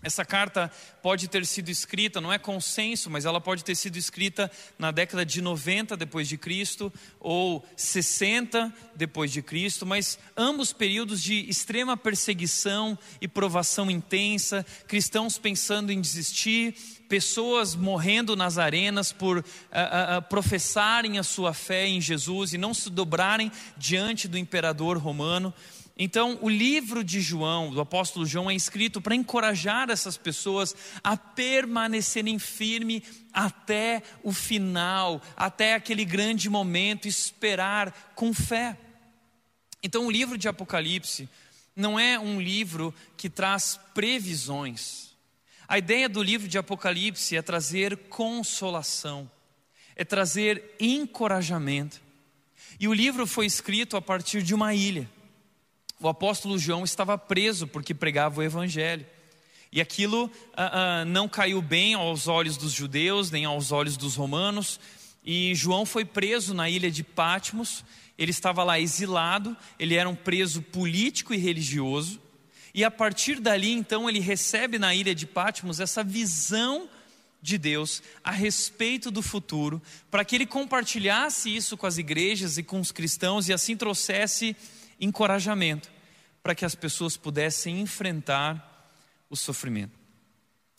Essa 0.00 0.24
carta 0.24 0.70
pode 1.02 1.26
ter 1.26 1.44
sido 1.44 1.70
escrita, 1.70 2.20
não 2.20 2.32
é 2.32 2.38
consenso, 2.38 3.10
mas 3.10 3.24
ela 3.24 3.40
pode 3.40 3.64
ter 3.64 3.74
sido 3.74 3.96
escrita 3.96 4.50
na 4.78 4.92
década 4.92 5.26
de 5.26 5.42
90 5.42 5.96
depois 5.96 6.28
de 6.28 6.38
Cristo 6.38 6.92
ou 7.18 7.66
60 7.76 8.72
depois 8.94 9.32
de 9.32 9.42
Cristo, 9.42 9.84
mas 9.84 10.16
ambos 10.36 10.72
períodos 10.72 11.20
de 11.20 11.48
extrema 11.48 11.96
perseguição 11.96 12.96
e 13.20 13.26
provação 13.26 13.90
intensa, 13.90 14.64
cristãos 14.86 15.36
pensando 15.36 15.90
em 15.90 16.00
desistir, 16.00 16.76
pessoas 17.08 17.74
morrendo 17.74 18.36
nas 18.36 18.56
arenas 18.56 19.10
por 19.12 19.38
uh, 19.38 19.40
uh, 19.40 20.18
uh, 20.18 20.22
professarem 20.28 21.18
a 21.18 21.22
sua 21.24 21.52
fé 21.52 21.88
em 21.88 22.00
Jesus 22.00 22.52
e 22.52 22.58
não 22.58 22.72
se 22.72 22.90
dobrarem 22.90 23.50
diante 23.76 24.28
do 24.28 24.38
imperador 24.38 24.98
romano. 24.98 25.52
Então, 25.98 26.38
o 26.40 26.48
livro 26.48 27.02
de 27.02 27.20
João, 27.20 27.70
do 27.70 27.80
apóstolo 27.80 28.24
João, 28.24 28.48
é 28.48 28.54
escrito 28.54 29.00
para 29.00 29.16
encorajar 29.16 29.90
essas 29.90 30.16
pessoas 30.16 30.74
a 31.02 31.16
permanecerem 31.16 32.38
firmes 32.38 33.02
até 33.32 34.02
o 34.22 34.32
final, 34.32 35.20
até 35.36 35.74
aquele 35.74 36.04
grande 36.04 36.48
momento, 36.48 37.08
esperar 37.08 38.12
com 38.14 38.32
fé. 38.32 38.78
Então, 39.82 40.06
o 40.06 40.10
livro 40.10 40.38
de 40.38 40.48
Apocalipse 40.48 41.28
não 41.74 41.98
é 41.98 42.18
um 42.18 42.40
livro 42.40 42.94
que 43.16 43.28
traz 43.28 43.78
previsões 43.92 45.08
a 45.68 45.76
ideia 45.76 46.08
do 46.08 46.22
livro 46.22 46.48
de 46.48 46.56
Apocalipse 46.56 47.36
é 47.36 47.42
trazer 47.42 47.94
consolação, 48.08 49.30
é 49.94 50.02
trazer 50.02 50.74
encorajamento. 50.80 52.00
E 52.80 52.88
o 52.88 52.94
livro 52.94 53.26
foi 53.26 53.44
escrito 53.44 53.94
a 53.94 54.00
partir 54.00 54.42
de 54.42 54.54
uma 54.54 54.74
ilha. 54.74 55.06
O 56.00 56.08
apóstolo 56.08 56.58
João 56.58 56.84
estava 56.84 57.18
preso 57.18 57.66
porque 57.66 57.92
pregava 57.92 58.40
o 58.40 58.42
evangelho. 58.42 59.04
E 59.72 59.80
aquilo 59.80 60.30
ah, 60.56 61.00
ah, 61.00 61.04
não 61.04 61.28
caiu 61.28 61.60
bem 61.60 61.94
aos 61.94 62.28
olhos 62.28 62.56
dos 62.56 62.72
judeus, 62.72 63.30
nem 63.30 63.44
aos 63.44 63.72
olhos 63.72 63.96
dos 63.96 64.14
romanos. 64.14 64.78
E 65.24 65.54
João 65.54 65.84
foi 65.84 66.04
preso 66.04 66.54
na 66.54 66.70
ilha 66.70 66.90
de 66.90 67.02
Patmos. 67.02 67.84
Ele 68.16 68.30
estava 68.30 68.62
lá 68.64 68.78
exilado, 68.78 69.56
ele 69.78 69.94
era 69.94 70.08
um 70.08 70.14
preso 70.14 70.62
político 70.62 71.34
e 71.34 71.36
religioso. 71.36 72.20
E 72.72 72.84
a 72.84 72.90
partir 72.90 73.40
dali, 73.40 73.72
então, 73.72 74.08
ele 74.08 74.20
recebe 74.20 74.78
na 74.78 74.94
ilha 74.94 75.14
de 75.14 75.26
Patmos 75.26 75.80
essa 75.80 76.04
visão 76.04 76.88
de 77.42 77.58
Deus 77.58 78.02
a 78.22 78.30
respeito 78.30 79.10
do 79.10 79.22
futuro, 79.22 79.80
para 80.10 80.24
que 80.24 80.36
ele 80.36 80.46
compartilhasse 80.46 81.54
isso 81.54 81.76
com 81.76 81.86
as 81.86 81.98
igrejas 81.98 82.56
e 82.56 82.62
com 82.62 82.80
os 82.80 82.92
cristãos 82.92 83.48
e 83.48 83.52
assim 83.52 83.76
trouxesse 83.76 84.56
encorajamento, 85.00 85.90
para 86.42 86.54
que 86.54 86.64
as 86.64 86.74
pessoas 86.74 87.16
pudessem 87.16 87.80
enfrentar 87.80 88.90
o 89.28 89.36
sofrimento. 89.36 89.98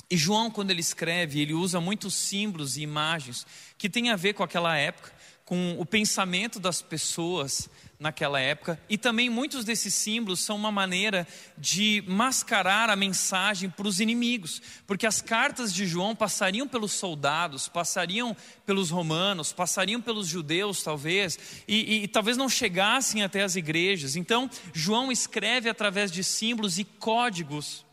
E 0.10 0.18
João, 0.18 0.50
quando 0.50 0.72
ele 0.72 0.82
escreve, 0.82 1.40
ele 1.40 1.54
usa 1.54 1.80
muitos 1.80 2.16
símbolos 2.16 2.78
e 2.78 2.82
imagens 2.82 3.46
que 3.78 3.90
têm 3.90 4.10
a 4.10 4.16
ver 4.16 4.34
com 4.34 4.44
aquela 4.44 4.76
época, 4.76 5.14
com 5.50 5.76
o 5.80 5.84
pensamento 5.84 6.60
das 6.60 6.80
pessoas 6.80 7.68
naquela 8.00 8.40
época, 8.40 8.80
e 8.88 9.00
também 9.00 9.32
muitos 9.32 9.66
desses 9.66 9.96
símbolos 9.96 10.42
são 10.42 10.56
uma 10.56 10.72
maneira 10.72 11.28
de 11.58 12.04
mascarar 12.06 12.88
a 12.88 12.96
mensagem 12.96 13.68
para 13.68 13.88
os 13.88 14.00
inimigos, 14.00 14.62
porque 14.86 15.08
as 15.08 15.24
cartas 15.24 15.74
de 15.74 15.88
João 15.88 16.16
passariam 16.16 16.68
pelos 16.68 16.92
soldados, 16.92 17.68
passariam 17.68 18.38
pelos 18.64 18.92
romanos, 18.92 19.52
passariam 19.52 20.00
pelos 20.00 20.28
judeus, 20.28 20.84
talvez, 20.84 21.40
e, 21.68 21.96
e, 21.96 22.04
e 22.04 22.08
talvez 22.08 22.38
não 22.38 22.48
chegassem 22.48 23.24
até 23.24 23.42
as 23.42 23.56
igrejas. 23.56 24.16
Então, 24.16 24.48
João 24.72 25.12
escreve 25.12 25.68
através 25.68 26.12
de 26.12 26.24
símbolos 26.24 26.78
e 26.78 26.84
códigos 26.84 27.84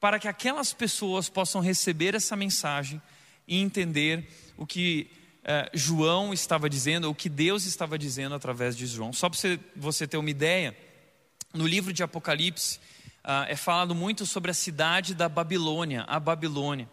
para 0.00 0.18
que 0.18 0.26
aquelas 0.26 0.72
pessoas 0.72 1.28
possam 1.28 1.60
receber 1.60 2.16
essa 2.16 2.34
mensagem 2.34 3.00
e 3.46 3.56
entender 3.60 4.28
o 4.56 4.66
que 4.66 5.08
é, 5.50 5.70
João 5.72 6.34
estava 6.34 6.68
dizendo, 6.68 7.08
o 7.08 7.14
que 7.14 7.30
Deus 7.30 7.64
estava 7.64 7.98
dizendo 7.98 8.34
através 8.34 8.76
de 8.76 8.86
João. 8.86 9.14
Só 9.14 9.30
para 9.30 9.58
você, 9.74 10.06
ter 10.06 10.18
uma 10.18 10.28
ideia, 10.28 10.76
no 11.54 11.66
livro 11.66 11.90
de 11.90 12.02
Apocalipse 12.02 12.78
uh, 13.24 13.48
é 13.48 13.56
falado 13.56 13.94
muito 13.94 14.26
sobre 14.26 14.50
a 14.50 14.54
cidade 14.54 15.14
da 15.14 15.26
Babilônia, 15.26 16.04
a 16.06 16.20
Babilônia. 16.20 16.86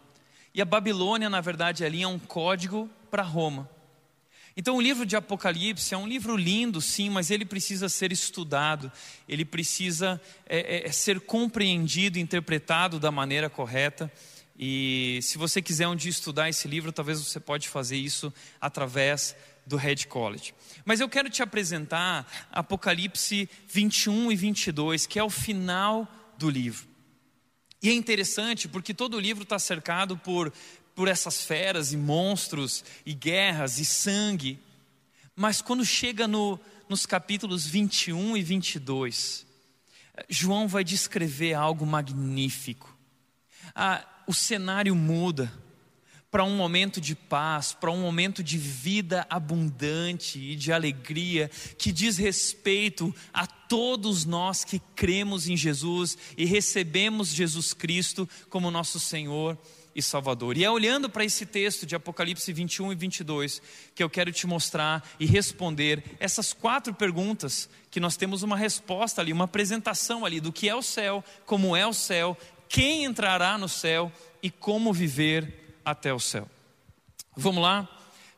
E 0.53 0.61
a 0.61 0.65
Babilônia, 0.65 1.29
na 1.29 1.41
verdade, 1.41 1.83
ali 1.83 2.01
é 2.01 2.07
um 2.07 2.17
código 2.17 2.89
para 3.11 3.23
Roma. 3.23 3.69
Então, 4.55 4.77
o 4.77 4.81
livro 4.81 5.05
de 5.05 5.17
Apocalipse 5.17 5.93
é 5.93 5.97
um 5.97 6.07
livro 6.07 6.37
lindo, 6.37 6.79
sim, 6.79 7.09
mas 7.09 7.29
ele 7.29 7.43
precisa 7.43 7.89
ser 7.89 8.13
estudado, 8.13 8.89
ele 9.27 9.43
precisa 9.43 10.21
é, 10.47 10.87
é, 10.87 10.91
ser 10.93 11.19
compreendido, 11.19 12.17
interpretado 12.17 13.01
da 13.01 13.11
maneira 13.11 13.49
correta. 13.49 14.09
E 14.57 15.19
se 15.21 15.37
você 15.37 15.61
quiser 15.61 15.87
um 15.87 15.95
dia 15.95 16.09
estudar 16.09 16.49
esse 16.49 16.67
livro, 16.67 16.91
talvez 16.91 17.19
você 17.19 17.39
pode 17.39 17.67
fazer 17.67 17.97
isso 17.97 18.33
através 18.59 19.35
do 19.65 19.75
Red 19.75 20.05
College. 20.07 20.53
Mas 20.85 20.99
eu 20.99 21.09
quero 21.09 21.29
te 21.29 21.43
apresentar 21.43 22.47
Apocalipse 22.51 23.49
21 23.67 24.31
e 24.31 24.35
22, 24.35 25.05
que 25.05 25.19
é 25.19 25.23
o 25.23 25.29
final 25.29 26.07
do 26.37 26.49
livro. 26.49 26.87
E 27.81 27.89
é 27.89 27.93
interessante 27.93 28.67
porque 28.67 28.93
todo 28.93 29.15
o 29.15 29.19
livro 29.19 29.43
está 29.43 29.59
cercado 29.59 30.17
por, 30.17 30.53
por 30.95 31.07
essas 31.07 31.43
feras 31.43 31.91
e 31.91 31.97
monstros 31.97 32.83
e 33.05 33.13
guerras 33.13 33.77
e 33.77 33.85
sangue. 33.85 34.59
Mas 35.35 35.61
quando 35.61 35.85
chega 35.85 36.27
no, 36.27 36.59
nos 36.87 37.05
capítulos 37.05 37.65
21 37.65 38.37
e 38.37 38.41
22, 38.41 39.45
João 40.29 40.67
vai 40.67 40.83
descrever 40.83 41.53
algo 41.53 41.85
magnífico. 41.85 42.95
Ah, 43.73 44.05
o 44.27 44.33
cenário 44.33 44.95
muda 44.95 45.51
para 46.35 46.43
um 46.43 46.57
momento 46.57 46.99
de 46.99 47.15
paz, 47.15 47.71
para 47.71 47.89
um 47.89 48.01
momento 48.01 48.43
de 48.43 48.57
vida 48.57 49.25
abundante 49.29 50.37
e 50.37 50.53
de 50.55 50.73
alegria, 50.73 51.49
que 51.77 51.93
diz 51.93 52.17
respeito 52.17 53.15
a 53.33 53.47
todos 53.47 54.25
nós 54.25 54.65
que 54.65 54.81
cremos 54.97 55.47
em 55.47 55.55
Jesus 55.55 56.17
e 56.37 56.43
recebemos 56.43 57.29
Jesus 57.29 57.73
Cristo 57.73 58.27
como 58.49 58.69
nosso 58.69 58.99
Senhor 58.99 59.57
e 59.95 60.01
Salvador. 60.01 60.57
E 60.57 60.65
é 60.65 60.69
olhando 60.69 61.09
para 61.09 61.23
esse 61.23 61.45
texto 61.45 61.85
de 61.85 61.95
Apocalipse 61.95 62.51
21 62.51 62.91
e 62.91 62.95
22 62.95 63.61
que 63.95 64.03
eu 64.03 64.09
quero 64.09 64.29
te 64.29 64.45
mostrar 64.45 65.09
e 65.17 65.25
responder 65.25 66.03
essas 66.19 66.51
quatro 66.51 66.93
perguntas 66.93 67.69
que 67.89 67.99
nós 68.01 68.17
temos 68.17 68.43
uma 68.43 68.57
resposta 68.57 69.21
ali, 69.21 69.31
uma 69.31 69.45
apresentação 69.45 70.25
ali 70.25 70.41
do 70.41 70.51
que 70.51 70.67
é 70.67 70.75
o 70.75 70.81
céu, 70.81 71.23
como 71.45 71.77
é 71.77 71.87
o 71.87 71.93
céu 71.93 72.37
quem 72.75 73.05
entrará 73.05 73.57
no 73.57 73.69
céu 73.69 74.11
e 74.43 74.51
como 74.51 74.91
viver 74.91 75.77
até 75.85 76.13
o 76.13 76.19
céu. 76.19 76.45
Vamos 77.33 77.63
lá? 77.63 77.87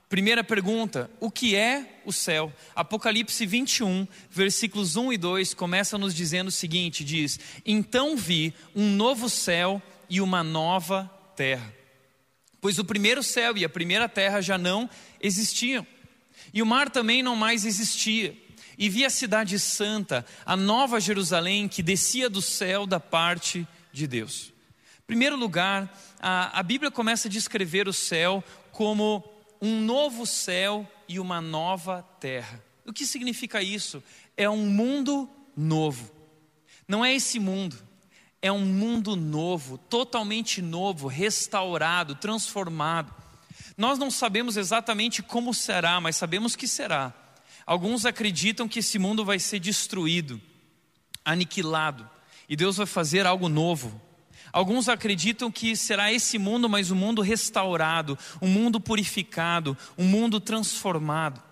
Primeira 0.08 0.44
pergunta: 0.44 1.10
o 1.20 1.32
que 1.32 1.56
é 1.56 2.02
o 2.06 2.14
céu? 2.14 2.54
Apocalipse 2.76 3.44
21, 3.48 4.08
versículos 4.30 4.96
1 4.96 5.14
e 5.14 5.18
2 5.18 5.54
começa 5.56 5.98
nos 5.98 6.14
dizendo 6.14 6.50
o 6.50 6.52
seguinte: 6.52 7.04
diz: 7.04 7.40
Então 7.66 8.16
vi 8.16 8.54
um 8.76 8.92
novo 8.92 9.28
céu 9.28 9.82
e 10.08 10.22
uma 10.22 10.44
nova 10.44 11.10
terra. 11.36 11.74
Pois 12.62 12.78
o 12.78 12.86
primeiro 12.86 13.24
céu 13.24 13.58
e 13.58 13.66
a 13.66 13.70
primeira 13.70 14.08
terra 14.08 14.40
já 14.40 14.56
não 14.56 14.88
existiam, 15.20 15.86
e 16.54 16.62
o 16.62 16.66
mar 16.66 16.92
também 16.92 17.24
não 17.24 17.36
mais 17.36 17.66
existia. 17.66 18.38
E 18.78 18.88
vi 18.88 19.04
a 19.04 19.10
cidade 19.10 19.58
santa, 19.58 20.24
a 20.46 20.56
nova 20.56 21.00
Jerusalém, 21.00 21.68
que 21.68 21.82
descia 21.82 22.30
do 22.30 22.44
céu 22.44 22.86
da 22.86 23.00
parte 23.00 23.68
de 23.98 24.08
de 24.08 24.08
Deus. 24.08 24.54
Em 25.00 25.08
primeiro 25.08 25.36
lugar, 25.36 25.92
a, 26.20 26.60
a 26.60 26.64
Bíblia 26.64 26.92
começa 26.92 27.28
a 27.28 27.32
descrever 27.32 27.88
o 27.88 27.94
céu 27.94 28.44
como 28.72 29.24
um 29.62 29.82
novo 29.82 30.26
céu 30.26 30.90
e 31.08 31.20
uma 31.20 31.42
nova 31.42 32.04
terra. 32.20 32.64
O 32.86 32.94
que 32.94 33.06
significa 33.06 33.62
isso? 33.62 34.04
É 34.36 34.50
um 34.50 34.68
mundo 34.68 35.30
novo. 35.56 36.12
Não 36.88 37.04
é 37.04 37.14
esse 37.14 37.40
mundo, 37.40 37.78
é 38.42 38.52
um 38.52 38.66
mundo 38.66 39.16
novo, 39.16 39.78
totalmente 39.78 40.62
novo, 40.62 41.08
restaurado, 41.08 42.16
transformado. 42.16 43.14
Nós 43.76 44.00
não 44.00 44.10
sabemos 44.10 44.56
exatamente 44.58 45.22
como 45.22 45.54
será, 45.54 46.00
mas 46.00 46.16
sabemos 46.16 46.56
que 46.56 46.68
será. 46.68 47.14
Alguns 47.66 48.06
acreditam 48.06 48.68
que 48.68 48.80
esse 48.80 48.98
mundo 48.98 49.26
vai 49.26 49.40
ser 49.40 49.60
destruído, 49.60 50.40
aniquilado, 51.26 52.10
e 52.48 52.56
Deus 52.56 52.78
vai 52.78 52.86
fazer 52.86 53.26
algo 53.26 53.50
novo. 53.50 54.02
Alguns 54.52 54.88
acreditam 54.88 55.52
que 55.52 55.76
será 55.76 56.12
esse 56.12 56.38
mundo, 56.38 56.70
mas 56.70 56.90
um 56.90 56.96
mundo 56.96 57.22
restaurado, 57.22 58.18
um 58.42 58.48
mundo 58.48 58.80
purificado, 58.80 59.78
um 59.98 60.06
mundo 60.06 60.40
transformado. 60.40 61.44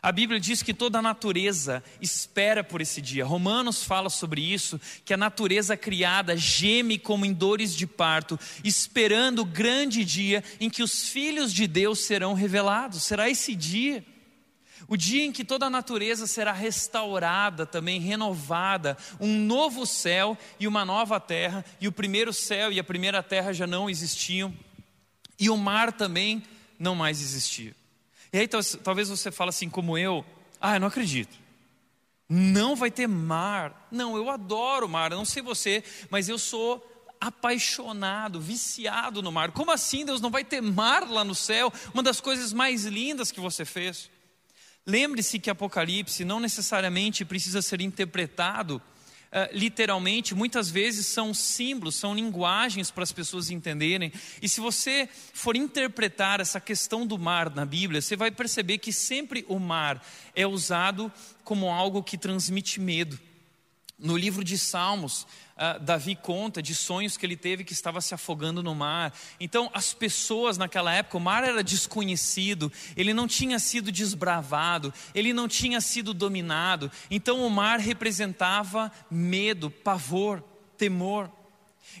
A 0.00 0.12
Bíblia 0.12 0.38
diz 0.38 0.62
que 0.62 0.72
toda 0.72 1.00
a 1.00 1.02
natureza 1.02 1.82
espera 2.00 2.62
por 2.62 2.80
esse 2.80 3.00
dia. 3.00 3.24
Romanos 3.24 3.82
fala 3.82 4.08
sobre 4.08 4.40
isso, 4.40 4.80
que 5.04 5.12
a 5.12 5.16
natureza 5.16 5.76
criada 5.76 6.36
geme 6.36 6.98
como 6.98 7.26
em 7.26 7.32
dores 7.32 7.74
de 7.74 7.86
parto, 7.86 8.38
esperando 8.62 9.40
o 9.40 9.44
grande 9.44 10.04
dia 10.04 10.44
em 10.60 10.70
que 10.70 10.84
os 10.84 11.08
filhos 11.08 11.52
de 11.52 11.66
Deus 11.66 12.00
serão 12.00 12.32
revelados. 12.32 13.02
Será 13.02 13.28
esse 13.28 13.56
dia. 13.56 14.04
O 14.88 14.96
dia 14.96 15.22
em 15.22 15.30
que 15.30 15.44
toda 15.44 15.66
a 15.66 15.70
natureza 15.70 16.26
será 16.26 16.50
restaurada, 16.50 17.66
também 17.66 18.00
renovada, 18.00 18.96
um 19.20 19.38
novo 19.38 19.86
céu 19.86 20.36
e 20.58 20.66
uma 20.66 20.82
nova 20.82 21.20
terra, 21.20 21.62
e 21.78 21.86
o 21.86 21.92
primeiro 21.92 22.32
céu 22.32 22.72
e 22.72 22.80
a 22.80 22.84
primeira 22.84 23.22
terra 23.22 23.52
já 23.52 23.66
não 23.66 23.90
existiam, 23.90 24.52
e 25.38 25.50
o 25.50 25.56
mar 25.58 25.92
também 25.92 26.42
não 26.78 26.94
mais 26.94 27.20
existia. 27.20 27.76
E 28.32 28.38
aí 28.38 28.48
talvez 28.48 29.10
você 29.10 29.30
fale 29.30 29.50
assim 29.50 29.68
como 29.68 29.98
eu, 29.98 30.24
ah, 30.58 30.76
eu 30.76 30.80
não 30.80 30.88
acredito. 30.88 31.36
Não 32.26 32.74
vai 32.74 32.90
ter 32.90 33.06
mar. 33.06 33.88
Não, 33.90 34.16
eu 34.16 34.28
adoro 34.28 34.88
mar. 34.88 35.12
Eu 35.12 35.18
não 35.18 35.24
sei 35.24 35.42
você, 35.42 35.82
mas 36.10 36.28
eu 36.28 36.38
sou 36.38 36.84
apaixonado, 37.20 38.40
viciado 38.40 39.22
no 39.22 39.32
mar. 39.32 39.52
Como 39.52 39.70
assim 39.70 40.04
Deus 40.04 40.20
não 40.20 40.30
vai 40.30 40.44
ter 40.44 40.60
mar 40.60 41.08
lá 41.08 41.24
no 41.24 41.34
céu? 41.34 41.72
Uma 41.92 42.02
das 42.02 42.20
coisas 42.20 42.52
mais 42.52 42.84
lindas 42.84 43.32
que 43.32 43.40
você 43.40 43.64
fez. 43.64 44.10
Lembre-se 44.88 45.38
que 45.38 45.50
Apocalipse 45.50 46.24
não 46.24 46.40
necessariamente 46.40 47.22
precisa 47.22 47.60
ser 47.60 47.82
interpretado 47.82 48.80
Uh, 49.30 49.44
literalmente, 49.52 50.34
muitas 50.34 50.70
vezes 50.70 51.04
são 51.04 51.34
símbolos, 51.34 51.96
são 51.96 52.14
linguagens 52.14 52.90
para 52.90 53.02
as 53.02 53.12
pessoas 53.12 53.50
entenderem. 53.50 54.10
E 54.40 54.48
se 54.48 54.58
você 54.58 55.06
for 55.34 55.54
interpretar 55.54 56.40
essa 56.40 56.58
questão 56.58 57.06
do 57.06 57.18
mar 57.18 57.54
na 57.54 57.66
Bíblia, 57.66 58.00
você 58.00 58.16
vai 58.16 58.30
perceber 58.30 58.78
que 58.78 58.90
sempre 58.90 59.44
o 59.46 59.58
mar 59.58 60.02
é 60.34 60.46
usado 60.46 61.12
como 61.44 61.68
algo 61.68 62.02
que 62.02 62.16
transmite 62.16 62.80
medo. 62.80 63.20
No 63.98 64.16
livro 64.16 64.42
de 64.42 64.56
Salmos, 64.56 65.26
uh, 65.58 65.80
Davi 65.80 66.14
conta 66.14 66.62
de 66.62 66.74
sonhos 66.74 67.16
que 67.16 67.26
ele 67.26 67.36
teve 67.36 67.64
que 67.64 67.72
estava 67.72 68.00
se 68.00 68.14
afogando 68.14 68.62
no 68.62 68.74
mar. 68.74 69.12
Então, 69.38 69.70
as 69.74 69.92
pessoas 69.92 70.56
naquela 70.56 70.92
época, 70.94 71.16
o 71.16 71.20
mar 71.20 71.44
era 71.44 71.62
desconhecido, 71.62 72.72
ele 72.96 73.12
não 73.12 73.26
tinha 73.26 73.58
sido 73.58 73.92
desbravado, 73.92 74.92
ele 75.14 75.32
não 75.32 75.48
tinha 75.48 75.80
sido 75.80 76.14
dominado. 76.14 76.90
Então, 77.10 77.44
o 77.44 77.50
mar 77.50 77.78
representava 77.78 78.90
medo, 79.10 79.70
pavor, 79.70 80.42
temor. 80.76 81.30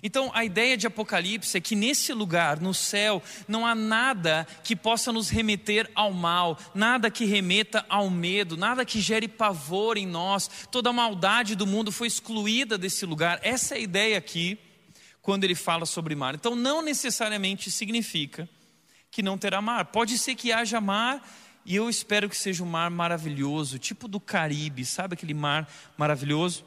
Então, 0.02 0.30
a 0.34 0.44
ideia 0.44 0.76
de 0.76 0.86
Apocalipse 0.86 1.56
é 1.56 1.60
que 1.60 1.74
nesse 1.74 2.12
lugar, 2.12 2.60
no 2.60 2.72
céu, 2.72 3.22
não 3.46 3.66
há 3.66 3.74
nada 3.74 4.46
que 4.62 4.76
possa 4.76 5.12
nos 5.12 5.28
remeter 5.28 5.90
ao 5.94 6.12
mal, 6.12 6.58
nada 6.74 7.10
que 7.10 7.24
remeta 7.24 7.84
ao 7.88 8.08
medo, 8.08 8.56
nada 8.56 8.84
que 8.84 9.00
gere 9.00 9.26
pavor 9.26 9.96
em 9.96 10.06
nós. 10.06 10.48
Toda 10.70 10.90
a 10.90 10.92
maldade 10.92 11.54
do 11.54 11.66
mundo 11.66 11.90
foi 11.90 12.06
excluída 12.06 12.78
desse 12.78 13.04
lugar. 13.04 13.40
Essa 13.42 13.74
é 13.74 13.78
a 13.78 13.80
ideia 13.80 14.18
aqui, 14.18 14.58
quando 15.20 15.44
ele 15.44 15.54
fala 15.54 15.84
sobre 15.84 16.14
mar. 16.14 16.34
Então, 16.34 16.54
não 16.54 16.80
necessariamente 16.80 17.70
significa 17.70 18.48
que 19.10 19.22
não 19.22 19.36
terá 19.36 19.60
mar. 19.60 19.86
Pode 19.86 20.16
ser 20.16 20.34
que 20.34 20.52
haja 20.52 20.80
mar. 20.80 21.22
E 21.66 21.76
eu 21.76 21.90
espero 21.90 22.30
que 22.30 22.36
seja 22.36 22.64
um 22.64 22.66
mar 22.66 22.90
maravilhoso, 22.90 23.78
tipo 23.78 24.08
do 24.08 24.18
Caribe, 24.18 24.86
sabe 24.86 25.12
aquele 25.14 25.34
mar 25.34 25.70
maravilhoso? 25.98 26.64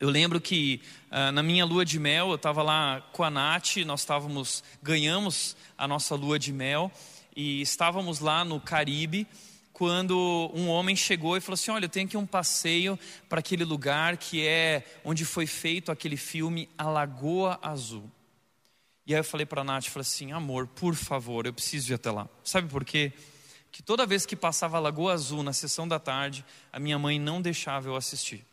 Eu 0.00 0.08
lembro 0.08 0.40
que 0.40 0.80
uh, 1.10 1.30
na 1.30 1.42
minha 1.42 1.62
lua 1.62 1.84
de 1.84 1.98
mel, 1.98 2.30
eu 2.30 2.36
estava 2.36 2.62
lá 2.62 3.02
com 3.12 3.22
a 3.22 3.28
Nath, 3.28 3.76
nós 3.84 4.00
estávamos, 4.00 4.64
ganhamos 4.82 5.54
a 5.76 5.86
nossa 5.86 6.14
lua 6.14 6.38
de 6.38 6.54
mel 6.54 6.90
e 7.36 7.60
estávamos 7.60 8.18
lá 8.18 8.42
no 8.42 8.58
Caribe 8.58 9.28
quando 9.74 10.50
um 10.54 10.68
homem 10.68 10.96
chegou 10.96 11.36
e 11.36 11.40
falou 11.42 11.52
assim: 11.52 11.70
Olha, 11.70 11.84
eu 11.84 11.88
tenho 11.90 12.06
aqui 12.06 12.16
um 12.16 12.24
passeio 12.24 12.98
para 13.28 13.40
aquele 13.40 13.62
lugar 13.62 14.16
que 14.16 14.46
é 14.46 14.84
onde 15.04 15.26
foi 15.26 15.46
feito 15.46 15.92
aquele 15.92 16.16
filme 16.16 16.66
A 16.78 16.88
Lagoa 16.88 17.58
Azul. 17.62 18.10
E 19.06 19.12
aí 19.12 19.20
eu 19.20 19.24
falei 19.24 19.44
para 19.44 19.60
a 19.60 19.64
Nath, 19.64 19.84
falei 19.88 20.02
assim, 20.02 20.32
amor, 20.32 20.66
por 20.66 20.94
favor, 20.94 21.44
eu 21.44 21.52
preciso 21.52 21.92
ir 21.92 21.96
até 21.96 22.10
lá. 22.10 22.26
Sabe 22.42 22.70
por 22.70 22.86
quê? 22.86 23.12
Que 23.70 23.82
toda 23.82 24.06
vez 24.06 24.24
que 24.24 24.34
passava 24.34 24.78
a 24.78 24.80
Lagoa 24.80 25.12
Azul 25.12 25.42
na 25.42 25.52
sessão 25.52 25.86
da 25.86 25.98
tarde, 25.98 26.42
a 26.72 26.80
minha 26.80 26.98
mãe 26.98 27.18
não 27.18 27.42
deixava 27.42 27.88
eu 27.88 27.96
assistir. 27.96 28.46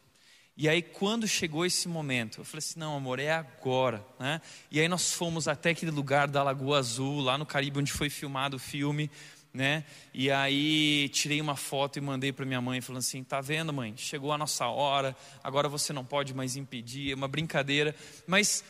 E 0.58 0.67
aí, 0.67 0.82
quando 0.82 1.28
chegou 1.28 1.67
esse 1.67 1.88
momento, 1.88 2.41
eu 2.41 2.43
falei 2.43 2.60
assim: 2.60 2.80
não, 2.80 2.98
amor, 2.98 3.20
é 3.20 3.32
agora. 3.32 4.04
Né? 4.20 4.41
E 4.72 4.80
aí, 4.80 4.88
nós 4.88 5.13
fomos 5.13 5.48
até 5.48 5.70
aquele 5.70 5.91
lugar 5.91 6.28
da 6.28 6.41
Lagoa 6.41 6.80
Azul, 6.80 7.22
lá 7.22 7.38
no 7.38 7.46
Caribe, 7.46 7.78
onde 7.78 7.91
foi 7.91 8.10
filmado 8.10 8.58
o 8.58 8.60
filme. 8.60 9.12
Né? 9.54 9.84
E 10.13 10.32
aí, 10.32 11.10
tirei 11.10 11.39
uma 11.39 11.56
foto 11.56 11.98
e 11.98 12.02
mandei 12.02 12.34
para 12.34 12.43
minha 12.43 12.60
mãe, 12.60 12.82
falando 12.82 13.02
assim: 13.02 13.24
tá 13.24 13.39
vendo, 13.39 13.72
mãe? 13.72 13.93
Chegou 13.96 14.34
a 14.34 14.38
nossa 14.38 14.65
hora, 14.65 15.15
agora 15.43 15.70
você 15.70 15.93
não 15.93 16.04
pode 16.04 16.34
mais 16.34 16.56
impedir. 16.56 17.12
É 17.12 17.15
uma 17.15 17.28
brincadeira. 17.28 17.96
Mas 18.26 18.63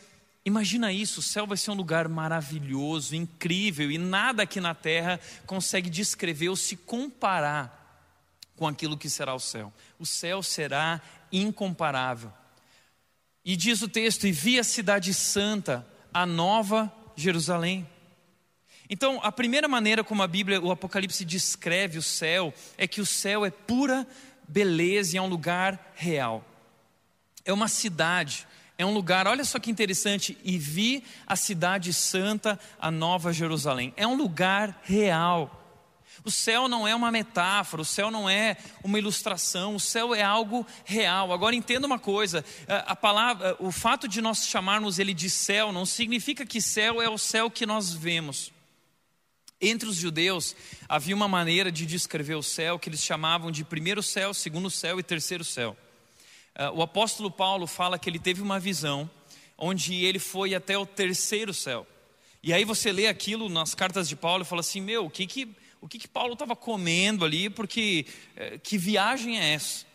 Imagina 0.44 0.90
isso, 0.90 1.20
o 1.20 1.22
céu 1.22 1.46
vai 1.46 1.58
ser 1.58 1.72
um 1.72 1.74
lugar 1.74 2.08
maravilhoso, 2.08 3.14
incrível, 3.14 3.90
e 3.90 3.98
nada 3.98 4.44
aqui 4.44 4.62
na 4.62 4.74
terra 4.74 5.20
consegue 5.44 5.90
descrever 5.90 6.48
ou 6.48 6.56
se 6.56 6.74
comparar 6.74 7.78
com 8.56 8.66
aquilo 8.66 8.96
que 8.96 9.10
será 9.10 9.34
o 9.34 9.38
céu. 9.38 9.70
O 9.98 10.06
céu 10.06 10.42
será 10.42 11.02
incomparável. 11.32 12.32
E 13.44 13.56
diz 13.56 13.82
o 13.82 13.88
texto: 13.88 14.26
E 14.26 14.32
vi 14.32 14.58
a 14.58 14.64
cidade 14.64 15.14
santa, 15.14 15.86
a 16.12 16.26
nova 16.26 16.92
Jerusalém. 17.16 17.86
Então, 18.90 19.20
a 19.22 19.30
primeira 19.30 19.68
maneira 19.68 20.02
como 20.02 20.22
a 20.22 20.26
Bíblia, 20.26 20.60
o 20.60 20.70
Apocalipse 20.70 21.24
descreve 21.24 21.98
o 21.98 22.02
céu, 22.02 22.54
é 22.76 22.86
que 22.86 23.00
o 23.00 23.06
céu 23.06 23.44
é 23.44 23.50
pura 23.50 24.06
beleza 24.48 25.14
e 25.14 25.18
é 25.18 25.22
um 25.22 25.28
lugar 25.28 25.92
real. 25.94 26.44
É 27.44 27.52
uma 27.52 27.68
cidade, 27.68 28.46
é 28.78 28.86
um 28.86 28.94
lugar, 28.94 29.26
olha 29.26 29.44
só 29.44 29.58
que 29.58 29.70
interessante, 29.70 30.38
e 30.42 30.56
vi 30.56 31.04
a 31.26 31.36
cidade 31.36 31.92
santa, 31.92 32.58
a 32.80 32.90
nova 32.90 33.32
Jerusalém. 33.32 33.92
É 33.96 34.06
um 34.06 34.16
lugar 34.16 34.80
real. 34.84 35.67
O 36.28 36.30
céu 36.30 36.68
não 36.68 36.86
é 36.86 36.94
uma 36.94 37.10
metáfora, 37.10 37.80
o 37.80 37.86
céu 37.86 38.10
não 38.10 38.28
é 38.28 38.58
uma 38.84 38.98
ilustração, 38.98 39.74
o 39.74 39.80
céu 39.80 40.14
é 40.14 40.22
algo 40.22 40.66
real. 40.84 41.32
Agora 41.32 41.56
entenda 41.56 41.86
uma 41.86 41.98
coisa: 41.98 42.44
a 42.86 42.94
palavra, 42.94 43.56
o 43.58 43.72
fato 43.72 44.06
de 44.06 44.20
nós 44.20 44.46
chamarmos 44.46 44.98
ele 44.98 45.14
de 45.14 45.30
céu 45.30 45.72
não 45.72 45.86
significa 45.86 46.44
que 46.44 46.60
céu 46.60 47.00
é 47.00 47.08
o 47.08 47.16
céu 47.16 47.50
que 47.50 47.64
nós 47.64 47.94
vemos. 47.94 48.52
Entre 49.58 49.88
os 49.88 49.96
judeus 49.96 50.54
havia 50.86 51.16
uma 51.16 51.26
maneira 51.26 51.72
de 51.72 51.86
descrever 51.86 52.34
o 52.34 52.42
céu 52.42 52.78
que 52.78 52.90
eles 52.90 53.02
chamavam 53.02 53.50
de 53.50 53.64
primeiro 53.64 54.02
céu, 54.02 54.34
segundo 54.34 54.68
céu 54.68 55.00
e 55.00 55.02
terceiro 55.02 55.42
céu. 55.42 55.74
O 56.74 56.82
apóstolo 56.82 57.30
Paulo 57.30 57.66
fala 57.66 57.98
que 57.98 58.10
ele 58.10 58.18
teve 58.18 58.42
uma 58.42 58.60
visão 58.60 59.10
onde 59.56 60.04
ele 60.04 60.18
foi 60.18 60.54
até 60.54 60.76
o 60.76 60.84
terceiro 60.84 61.54
céu. 61.54 61.86
E 62.42 62.52
aí 62.52 62.66
você 62.66 62.92
lê 62.92 63.06
aquilo 63.06 63.48
nas 63.48 63.74
cartas 63.74 64.06
de 64.06 64.14
Paulo 64.14 64.42
e 64.42 64.46
fala 64.46 64.60
assim: 64.60 64.82
meu, 64.82 65.06
o 65.06 65.10
que 65.10 65.26
que 65.26 65.56
o 65.80 65.88
que, 65.88 65.98
que 65.98 66.08
Paulo 66.08 66.32
estava 66.32 66.56
comendo 66.56 67.24
ali, 67.24 67.48
porque 67.48 68.06
é, 68.36 68.58
que 68.58 68.76
viagem 68.76 69.38
é 69.38 69.54
essa? 69.54 69.86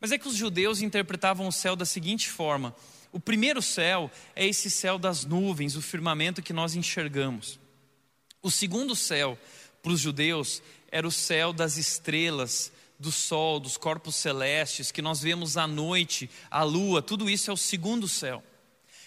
Mas 0.00 0.12
é 0.12 0.18
que 0.18 0.28
os 0.28 0.36
judeus 0.36 0.80
interpretavam 0.80 1.46
o 1.46 1.52
céu 1.52 1.74
da 1.74 1.84
seguinte 1.84 2.28
forma: 2.28 2.74
o 3.12 3.20
primeiro 3.20 3.60
céu 3.60 4.10
é 4.34 4.46
esse 4.46 4.70
céu 4.70 4.98
das 4.98 5.24
nuvens, 5.24 5.76
o 5.76 5.82
firmamento 5.82 6.42
que 6.42 6.52
nós 6.52 6.74
enxergamos. 6.74 7.58
O 8.42 8.50
segundo 8.50 8.94
céu, 8.94 9.38
para 9.82 9.92
os 9.92 10.00
judeus, 10.00 10.62
era 10.90 11.06
o 11.06 11.12
céu 11.12 11.52
das 11.52 11.76
estrelas, 11.76 12.72
do 12.98 13.12
sol, 13.12 13.60
dos 13.60 13.76
corpos 13.76 14.16
celestes 14.16 14.90
que 14.90 15.02
nós 15.02 15.20
vemos 15.20 15.56
à 15.56 15.66
noite, 15.66 16.28
a 16.50 16.62
lua, 16.62 17.00
tudo 17.00 17.28
isso 17.30 17.50
é 17.50 17.54
o 17.54 17.56
segundo 17.56 18.08
céu. 18.08 18.42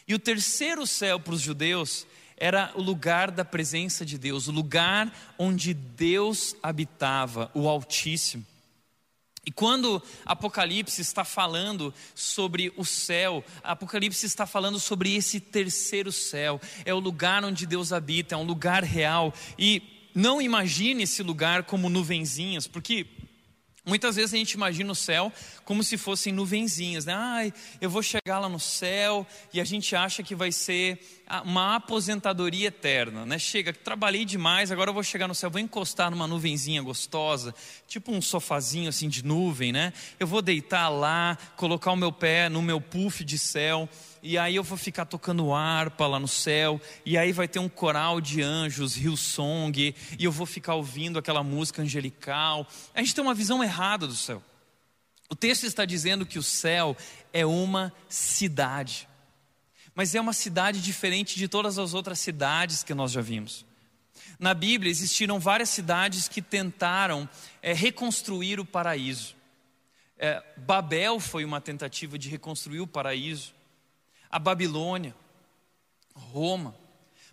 E 0.08 0.14
o 0.14 0.20
terceiro 0.20 0.86
céu 0.88 1.20
para 1.20 1.34
os 1.34 1.42
judeus 1.42 2.06
era 2.42 2.72
o 2.74 2.82
lugar 2.82 3.30
da 3.30 3.46
presença 3.46 4.04
de 4.04 4.18
Deus, 4.18 4.48
o 4.48 4.52
lugar 4.52 5.14
onde 5.38 5.76
Deus 5.76 6.56
habitava, 6.64 7.52
o 7.54 7.70
Altíssimo. 7.70 8.44
E 9.46 9.52
quando 9.52 10.02
Apocalipse 10.26 11.02
está 11.02 11.24
falando 11.24 11.94
sobre 12.16 12.74
o 12.76 12.84
céu, 12.84 13.46
Apocalipse 13.64 14.26
está 14.26 14.48
falando 14.48 14.80
sobre 14.80 15.16
esse 15.16 15.40
terceiro 15.40 16.12
céu, 16.12 16.60
é 16.84 16.92
o 16.92 17.00
lugar 17.00 17.46
onde 17.46 17.68
Deus 17.68 17.94
habita, 17.94 18.34
é 18.34 18.38
um 18.38 18.44
lugar 18.44 18.84
real. 18.84 19.32
E 19.58 20.10
não 20.16 20.42
imagine 20.42 21.04
esse 21.04 21.22
lugar 21.22 21.64
como 21.66 21.92
nuvenzinhas, 21.92 22.66
porque 22.66 23.06
Muitas 23.84 24.16
vezes 24.16 24.32
a 24.32 24.38
gente 24.38 24.52
imagina 24.52 24.92
o 24.92 24.96
céu 24.96 25.34
como 25.66 25.84
se 25.84 25.98
fossem 25.98 26.32
nuvenzinhas, 26.32 27.06
né? 27.06 27.16
Ai, 27.16 27.54
eu 27.80 27.90
vou 27.90 28.04
chegar 28.04 28.38
lá 28.38 28.48
no 28.48 28.60
céu 28.60 29.26
e 29.52 29.60
a 29.60 29.64
gente 29.64 29.96
acha 29.96 30.22
que 30.22 30.36
vai 30.36 30.52
ser 30.52 31.21
uma 31.46 31.76
aposentadoria 31.76 32.68
eterna, 32.68 33.26
né? 33.26 33.40
Chega, 33.40 33.72
trabalhei 33.72 34.26
demais, 34.26 34.72
agora 34.72 34.90
eu 34.90 34.94
vou 34.94 35.04
chegar 35.04 35.28
no 35.28 35.36
céu, 35.36 35.50
vou 35.50 35.62
encostar 35.62 36.12
numa 36.12 36.28
nuvenzinha 36.28 36.82
gostosa, 36.82 37.56
tipo 37.88 38.12
um 38.12 38.22
sofazinho 38.22 38.90
assim 38.90 39.08
de 39.08 39.24
nuvem, 39.24 39.72
né? 39.72 39.94
Eu 40.20 40.28
vou 40.28 40.42
deitar 40.42 40.90
lá, 40.90 41.38
colocar 41.56 41.92
o 41.92 41.96
meu 41.96 42.12
pé 42.12 42.50
no 42.50 42.62
meu 42.62 42.82
puff 42.82 43.24
de 43.24 43.38
céu 43.40 43.88
e 44.24 44.38
aí 44.38 44.56
eu 44.56 44.64
vou 44.64 44.78
ficar 44.78 45.06
tocando 45.06 45.54
harpa 45.54 46.06
lá 46.06 46.20
no 46.20 46.28
céu, 46.28 46.80
e 47.04 47.18
aí 47.18 47.32
vai 47.32 47.48
ter 47.48 47.60
um 47.60 47.68
coral 47.68 48.22
de 48.22 48.42
anjos, 48.42 48.96
Hillsong, 48.96 49.96
e 50.20 50.24
eu 50.24 50.32
vou 50.32 50.46
ficar 50.46 50.76
ouvindo 50.76 51.18
aquela 51.18 51.44
música 51.44 51.82
angelical. 51.82 52.68
A 52.94 53.00
gente 53.00 53.16
tem 53.16 53.24
uma 53.24 53.34
visão 53.34 53.64
errada 53.64 54.06
do 54.06 54.16
céu. 54.16 54.44
O 55.30 55.36
texto 55.36 55.66
está 55.66 55.86
dizendo 55.86 56.26
que 56.26 56.38
o 56.38 56.44
céu 56.44 56.96
é 57.34 57.46
uma 57.46 57.92
cidade, 58.10 59.08
mas 59.96 60.16
é 60.16 60.22
uma 60.22 60.34
cidade 60.34 60.82
diferente 60.82 61.38
de 61.38 61.48
todas 61.48 61.78
as 61.78 61.94
outras 61.94 62.20
cidades 62.20 62.84
que 62.84 62.94
nós 62.94 63.12
já 63.12 63.22
vimos. 63.22 63.66
Na 64.40 64.54
Bíblia 64.54 64.90
existiram 64.90 65.40
várias 65.40 65.70
cidades 65.70 66.28
que 66.28 66.42
tentaram 66.42 67.30
é, 67.62 67.74
reconstruir 67.74 68.60
o 68.60 68.66
paraíso. 68.66 69.36
É, 70.18 70.44
Babel 70.58 71.20
foi 71.20 71.44
uma 71.46 71.60
tentativa 71.60 72.18
de 72.18 72.30
reconstruir 72.30 72.80
o 72.80 72.88
paraíso 72.88 73.54
a 74.32 74.40
Babilônia, 74.40 75.14
Roma, 76.16 76.74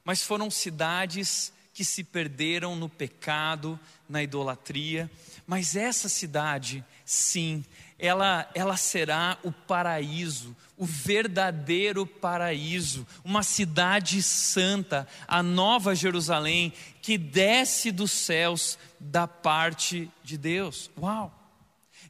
mas 0.04 0.22
foram 0.22 0.50
cidades 0.50 1.52
que 1.72 1.84
se 1.84 2.02
perderam 2.02 2.74
no 2.74 2.88
pecado, 2.88 3.78
na 4.08 4.20
idolatria. 4.20 5.08
Mas 5.46 5.76
essa 5.76 6.08
cidade, 6.08 6.84
sim, 7.04 7.64
ela, 7.98 8.48
ela 8.54 8.76
será 8.76 9.36
o 9.42 9.50
paraíso, 9.50 10.56
o 10.76 10.86
verdadeiro 10.86 12.06
paraíso, 12.06 13.06
uma 13.24 13.42
cidade 13.42 14.22
santa, 14.22 15.06
a 15.26 15.42
nova 15.42 15.94
Jerusalém, 15.94 16.72
que 17.02 17.18
desce 17.18 17.90
dos 17.90 18.12
céus 18.12 18.78
da 19.00 19.26
parte 19.26 20.08
de 20.22 20.38
Deus. 20.38 20.90
Uau! 20.96 21.34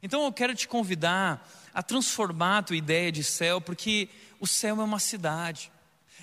Então 0.03 0.23
eu 0.23 0.31
quero 0.31 0.53
te 0.53 0.67
convidar 0.67 1.47
a 1.73 1.81
transformar 1.81 2.59
a 2.59 2.63
tua 2.63 2.75
ideia 2.75 3.11
de 3.11 3.23
céu, 3.23 3.59
porque 3.59 4.09
o 4.39 4.45
céu 4.45 4.79
é 4.79 4.83
uma 4.83 4.99
cidade. 4.99 5.71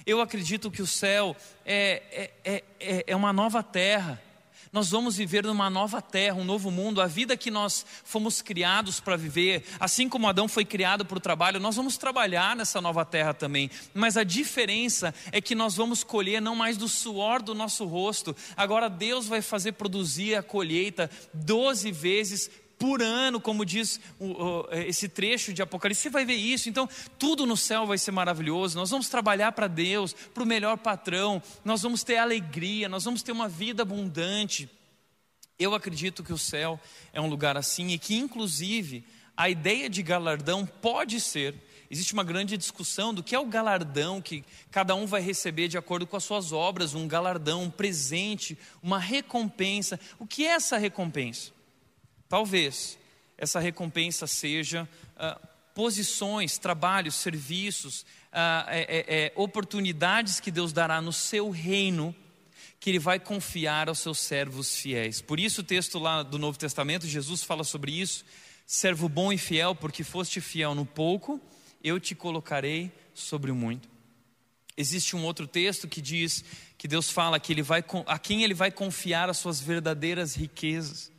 Eu 0.06 0.20
acredito 0.20 0.70
que 0.70 0.82
o 0.82 0.86
céu 0.86 1.36
é, 1.64 2.30
é, 2.44 2.64
é, 2.78 3.04
é 3.08 3.16
uma 3.16 3.32
nova 3.32 3.62
terra. 3.62 4.22
Nós 4.72 4.90
vamos 4.90 5.16
viver 5.16 5.44
numa 5.44 5.70
nova 5.70 6.02
terra, 6.02 6.36
um 6.36 6.44
novo 6.44 6.70
mundo. 6.70 7.00
A 7.00 7.06
vida 7.06 7.36
que 7.36 7.50
nós 7.50 7.84
fomos 8.04 8.42
criados 8.42 9.00
para 9.00 9.16
viver, 9.16 9.64
assim 9.78 10.08
como 10.08 10.28
Adão 10.28 10.48
foi 10.48 10.64
criado 10.64 11.04
para 11.04 11.16
o 11.16 11.20
trabalho, 11.20 11.60
nós 11.60 11.76
vamos 11.76 11.96
trabalhar 11.96 12.56
nessa 12.56 12.80
nova 12.80 13.04
terra 13.04 13.32
também. 13.32 13.70
Mas 13.94 14.16
a 14.16 14.24
diferença 14.24 15.14
é 15.32 15.40
que 15.40 15.54
nós 15.54 15.76
vamos 15.76 16.02
colher 16.02 16.40
não 16.40 16.54
mais 16.54 16.76
do 16.76 16.88
suor 16.88 17.42
do 17.42 17.54
nosso 17.54 17.84
rosto. 17.84 18.36
Agora 18.56 18.88
Deus 18.88 19.26
vai 19.26 19.42
fazer 19.42 19.72
produzir 19.72 20.34
a 20.34 20.42
colheita 20.42 21.10
doze 21.32 21.90
vezes 21.90 22.50
por 22.78 23.02
ano, 23.02 23.40
como 23.40 23.64
diz 23.64 24.00
esse 24.72 25.08
trecho 25.08 25.52
de 25.52 25.62
Apocalipse. 25.62 26.02
Você 26.02 26.10
vai 26.10 26.24
ver 26.24 26.34
isso. 26.34 26.68
Então, 26.68 26.88
tudo 27.18 27.46
no 27.46 27.56
céu 27.56 27.86
vai 27.86 27.98
ser 27.98 28.10
maravilhoso. 28.10 28.76
Nós 28.76 28.90
vamos 28.90 29.08
trabalhar 29.08 29.52
para 29.52 29.66
Deus, 29.66 30.12
para 30.12 30.42
o 30.42 30.46
melhor 30.46 30.76
patrão. 30.76 31.42
Nós 31.64 31.82
vamos 31.82 32.04
ter 32.04 32.16
alegria, 32.16 32.88
nós 32.88 33.04
vamos 33.04 33.22
ter 33.22 33.32
uma 33.32 33.48
vida 33.48 33.82
abundante. 33.82 34.68
Eu 35.58 35.74
acredito 35.74 36.22
que 36.22 36.32
o 36.32 36.38
céu 36.38 36.78
é 37.12 37.20
um 37.20 37.28
lugar 37.28 37.56
assim 37.56 37.88
e 37.88 37.98
que, 37.98 38.14
inclusive, 38.14 39.04
a 39.36 39.48
ideia 39.48 39.88
de 39.88 40.02
galardão 40.02 40.66
pode 40.66 41.18
ser. 41.18 41.54
Existe 41.90 42.12
uma 42.12 42.24
grande 42.24 42.58
discussão 42.58 43.14
do 43.14 43.22
que 43.22 43.34
é 43.34 43.38
o 43.38 43.46
galardão 43.46 44.20
que 44.20 44.44
cada 44.70 44.94
um 44.94 45.06
vai 45.06 45.22
receber 45.22 45.68
de 45.68 45.78
acordo 45.78 46.06
com 46.06 46.16
as 46.16 46.24
suas 46.24 46.52
obras, 46.52 46.94
um 46.94 47.08
galardão, 47.08 47.62
um 47.62 47.70
presente, 47.70 48.58
uma 48.82 48.98
recompensa. 48.98 49.98
O 50.18 50.26
que 50.26 50.44
é 50.44 50.50
essa 50.50 50.76
recompensa? 50.76 51.55
Talvez 52.28 52.98
essa 53.38 53.60
recompensa 53.60 54.26
seja 54.26 54.88
ah, 55.16 55.40
posições, 55.74 56.58
trabalhos, 56.58 57.14
serviços, 57.14 58.06
ah, 58.32 58.66
é, 58.68 58.80
é, 58.80 59.24
é, 59.26 59.32
oportunidades 59.36 60.40
que 60.40 60.50
Deus 60.50 60.72
dará 60.72 61.00
no 61.00 61.12
seu 61.12 61.50
reino, 61.50 62.14
que 62.80 62.90
Ele 62.90 62.98
vai 62.98 63.20
confiar 63.20 63.88
aos 63.88 63.98
seus 63.98 64.18
servos 64.18 64.76
fiéis. 64.76 65.20
Por 65.20 65.38
isso, 65.38 65.60
o 65.60 65.64
texto 65.64 65.98
lá 65.98 66.22
do 66.22 66.38
Novo 66.38 66.58
Testamento, 66.58 67.06
Jesus 67.06 67.42
fala 67.42 67.64
sobre 67.64 67.92
isso: 67.92 68.24
servo 68.66 69.08
bom 69.08 69.32
e 69.32 69.38
fiel, 69.38 69.74
porque 69.74 70.02
foste 70.02 70.40
fiel 70.40 70.74
no 70.74 70.86
pouco, 70.86 71.40
eu 71.82 72.00
te 72.00 72.14
colocarei 72.14 72.90
sobre 73.14 73.50
o 73.50 73.54
muito. 73.54 73.88
Existe 74.76 75.16
um 75.16 75.24
outro 75.24 75.46
texto 75.46 75.88
que 75.88 76.02
diz 76.02 76.44
que 76.76 76.86
Deus 76.86 77.08
fala 77.08 77.40
que 77.40 77.52
ele 77.52 77.62
vai, 77.62 77.82
a 78.06 78.18
quem 78.18 78.44
Ele 78.44 78.52
vai 78.52 78.70
confiar 78.70 79.30
as 79.30 79.38
suas 79.38 79.60
verdadeiras 79.60 80.34
riquezas. 80.34 81.10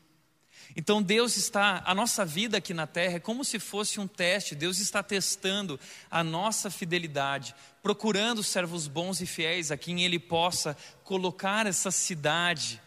Então 0.75 1.01
Deus 1.01 1.37
está, 1.37 1.81
a 1.85 1.95
nossa 1.95 2.25
vida 2.25 2.57
aqui 2.57 2.73
na 2.73 2.85
terra 2.85 3.15
é 3.15 3.19
como 3.19 3.43
se 3.43 3.59
fosse 3.59 3.99
um 3.99 4.07
teste, 4.07 4.55
Deus 4.55 4.79
está 4.79 5.01
testando 5.01 5.79
a 6.09 6.23
nossa 6.23 6.69
fidelidade, 6.69 7.55
procurando 7.81 8.43
servos 8.43 8.87
bons 8.87 9.21
e 9.21 9.25
fiéis 9.25 9.71
a 9.71 9.77
quem 9.77 10.03
Ele 10.03 10.19
possa 10.19 10.77
colocar 11.03 11.65
essa 11.65 11.91
cidade 11.91 12.81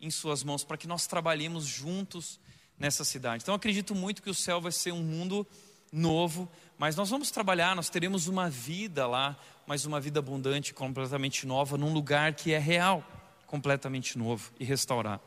em 0.00 0.10
Suas 0.10 0.44
mãos, 0.44 0.62
para 0.62 0.76
que 0.76 0.86
nós 0.86 1.06
trabalhemos 1.06 1.64
juntos 1.64 2.38
nessa 2.78 3.04
cidade. 3.04 3.42
Então 3.42 3.54
acredito 3.54 3.94
muito 3.94 4.22
que 4.22 4.30
o 4.30 4.34
céu 4.34 4.60
vai 4.60 4.72
ser 4.72 4.92
um 4.92 5.02
mundo 5.02 5.46
novo, 5.92 6.50
mas 6.76 6.96
nós 6.96 7.08
vamos 7.08 7.30
trabalhar, 7.30 7.74
nós 7.74 7.88
teremos 7.88 8.26
uma 8.26 8.50
vida 8.50 9.06
lá, 9.06 9.36
mas 9.66 9.84
uma 9.84 10.00
vida 10.00 10.18
abundante, 10.18 10.74
completamente 10.74 11.46
nova, 11.46 11.78
num 11.78 11.92
lugar 11.92 12.34
que 12.34 12.52
é 12.52 12.58
real, 12.58 13.02
completamente 13.46 14.18
novo 14.18 14.52
e 14.58 14.64
restaurar. 14.64 15.20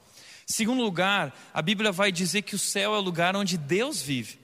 Segundo 0.49 0.81
lugar, 0.81 1.37
a 1.53 1.61
Bíblia 1.61 1.91
vai 1.91 2.09
dizer 2.09 2.41
que 2.43 2.55
o 2.55 2.59
céu 2.59 2.95
é 2.95 2.97
o 2.97 3.01
lugar 3.01 3.35
onde 3.35 3.57
Deus 3.57 4.01
vive. 4.01 4.39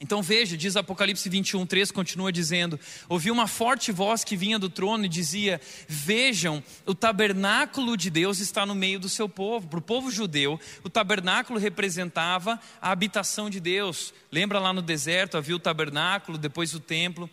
Então 0.00 0.20
veja, 0.20 0.56
diz 0.56 0.74
Apocalipse 0.74 1.28
21, 1.28 1.64
3, 1.64 1.92
continua 1.92 2.32
dizendo: 2.32 2.78
Ouvi 3.08 3.30
uma 3.30 3.46
forte 3.46 3.92
voz 3.92 4.24
que 4.24 4.36
vinha 4.36 4.58
do 4.58 4.68
trono 4.68 5.04
e 5.04 5.08
dizia: 5.08 5.60
Vejam, 5.86 6.60
o 6.84 6.92
tabernáculo 6.92 7.96
de 7.96 8.10
Deus 8.10 8.40
está 8.40 8.66
no 8.66 8.74
meio 8.74 8.98
do 8.98 9.08
seu 9.08 9.28
povo. 9.28 9.68
Para 9.68 9.78
o 9.78 9.82
povo 9.82 10.10
judeu, 10.10 10.58
o 10.82 10.90
tabernáculo 10.90 11.56
representava 11.56 12.58
a 12.80 12.90
habitação 12.90 13.48
de 13.48 13.60
Deus. 13.60 14.12
Lembra 14.32 14.58
lá 14.58 14.72
no 14.72 14.82
deserto, 14.82 15.36
havia 15.36 15.54
o 15.54 15.60
tabernáculo, 15.60 16.36
depois 16.36 16.74
o 16.74 16.80
templo. 16.80 17.30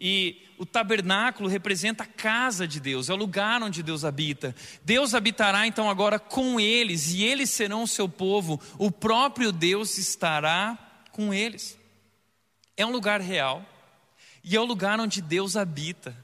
E 0.00 0.46
o 0.56 0.64
tabernáculo 0.64 1.46
representa 1.46 2.04
a 2.04 2.06
casa 2.06 2.66
de 2.66 2.80
Deus, 2.80 3.10
é 3.10 3.12
o 3.12 3.16
lugar 3.16 3.62
onde 3.62 3.82
Deus 3.82 4.02
habita. 4.02 4.54
Deus 4.82 5.14
habitará 5.14 5.66
então 5.66 5.90
agora 5.90 6.18
com 6.18 6.58
eles, 6.58 7.12
e 7.12 7.22
eles 7.22 7.50
serão 7.50 7.82
o 7.82 7.88
seu 7.88 8.08
povo, 8.08 8.58
o 8.78 8.90
próprio 8.90 9.52
Deus 9.52 9.98
estará 9.98 11.04
com 11.12 11.34
eles. 11.34 11.78
É 12.78 12.86
um 12.86 12.90
lugar 12.90 13.20
real, 13.20 13.62
e 14.42 14.56
é 14.56 14.60
o 14.60 14.64
lugar 14.64 14.98
onde 14.98 15.20
Deus 15.20 15.54
habita, 15.54 16.16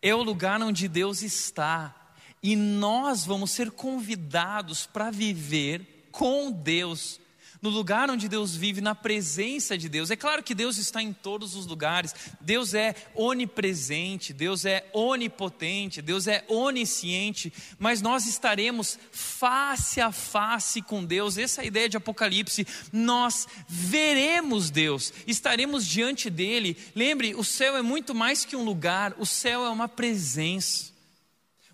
é 0.00 0.14
o 0.14 0.22
lugar 0.22 0.62
onde 0.62 0.86
Deus 0.86 1.22
está, 1.22 2.14
e 2.40 2.54
nós 2.54 3.24
vamos 3.24 3.50
ser 3.50 3.72
convidados 3.72 4.86
para 4.86 5.10
viver 5.10 6.08
com 6.12 6.52
Deus 6.52 7.20
no 7.60 7.70
lugar 7.70 8.10
onde 8.10 8.28
Deus 8.28 8.54
vive, 8.54 8.80
na 8.80 8.94
presença 8.94 9.76
de 9.76 9.88
Deus. 9.88 10.10
É 10.10 10.16
claro 10.16 10.42
que 10.42 10.54
Deus 10.54 10.78
está 10.78 11.02
em 11.02 11.12
todos 11.12 11.54
os 11.54 11.66
lugares, 11.66 12.14
Deus 12.40 12.74
é 12.74 12.94
onipresente, 13.14 14.32
Deus 14.32 14.64
é 14.64 14.88
onipotente, 14.92 16.00
Deus 16.00 16.26
é 16.26 16.44
onisciente, 16.48 17.52
mas 17.78 18.00
nós 18.00 18.26
estaremos 18.26 18.98
face 19.10 20.00
a 20.00 20.12
face 20.12 20.82
com 20.82 21.04
Deus. 21.04 21.36
Essa 21.36 21.62
é 21.62 21.64
a 21.64 21.66
ideia 21.66 21.88
de 21.88 21.96
Apocalipse. 21.96 22.66
Nós 22.92 23.46
veremos 23.68 24.70
Deus, 24.70 25.12
estaremos 25.26 25.86
diante 25.86 26.30
dele. 26.30 26.76
Lembre, 26.94 27.34
o 27.34 27.44
céu 27.44 27.76
é 27.76 27.82
muito 27.82 28.14
mais 28.14 28.44
que 28.44 28.56
um 28.56 28.64
lugar, 28.64 29.14
o 29.18 29.26
céu 29.26 29.64
é 29.64 29.70
uma 29.70 29.88
presença. 29.88 30.96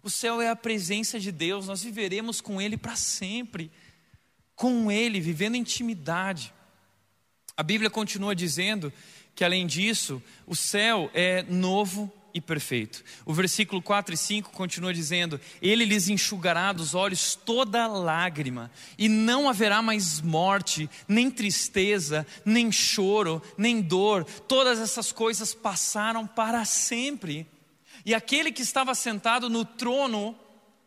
O 0.02 0.10
céu 0.10 0.40
é 0.40 0.50
a 0.50 0.56
presença 0.56 1.18
de 1.18 1.32
Deus, 1.32 1.66
nós 1.66 1.82
viveremos 1.82 2.38
com 2.42 2.60
Ele 2.60 2.76
para 2.76 2.94
sempre 2.94 3.70
com 4.64 4.90
Ele, 4.90 5.20
vivendo 5.20 5.56
intimidade. 5.56 6.50
A 7.54 7.62
Bíblia 7.62 7.90
continua 7.90 8.34
dizendo 8.34 8.90
que, 9.34 9.44
além 9.44 9.66
disso, 9.66 10.22
o 10.46 10.56
céu 10.56 11.10
é 11.12 11.42
novo 11.42 12.10
e 12.32 12.40
perfeito. 12.40 13.04
O 13.26 13.34
versículo 13.34 13.82
4 13.82 14.14
e 14.14 14.16
5 14.16 14.52
continua 14.52 14.94
dizendo: 14.94 15.38
Ele 15.60 15.84
lhes 15.84 16.08
enxugará 16.08 16.72
dos 16.72 16.94
olhos 16.94 17.34
toda 17.34 17.86
lágrima, 17.86 18.70
e 18.96 19.06
não 19.06 19.50
haverá 19.50 19.82
mais 19.82 20.22
morte, 20.22 20.88
nem 21.06 21.30
tristeza, 21.30 22.26
nem 22.42 22.72
choro, 22.72 23.42
nem 23.58 23.82
dor. 23.82 24.24
Todas 24.24 24.78
essas 24.78 25.12
coisas 25.12 25.52
passaram 25.52 26.26
para 26.26 26.64
sempre. 26.64 27.46
E 28.02 28.14
aquele 28.14 28.50
que 28.50 28.62
estava 28.62 28.94
sentado 28.94 29.50
no 29.50 29.62
trono 29.62 30.34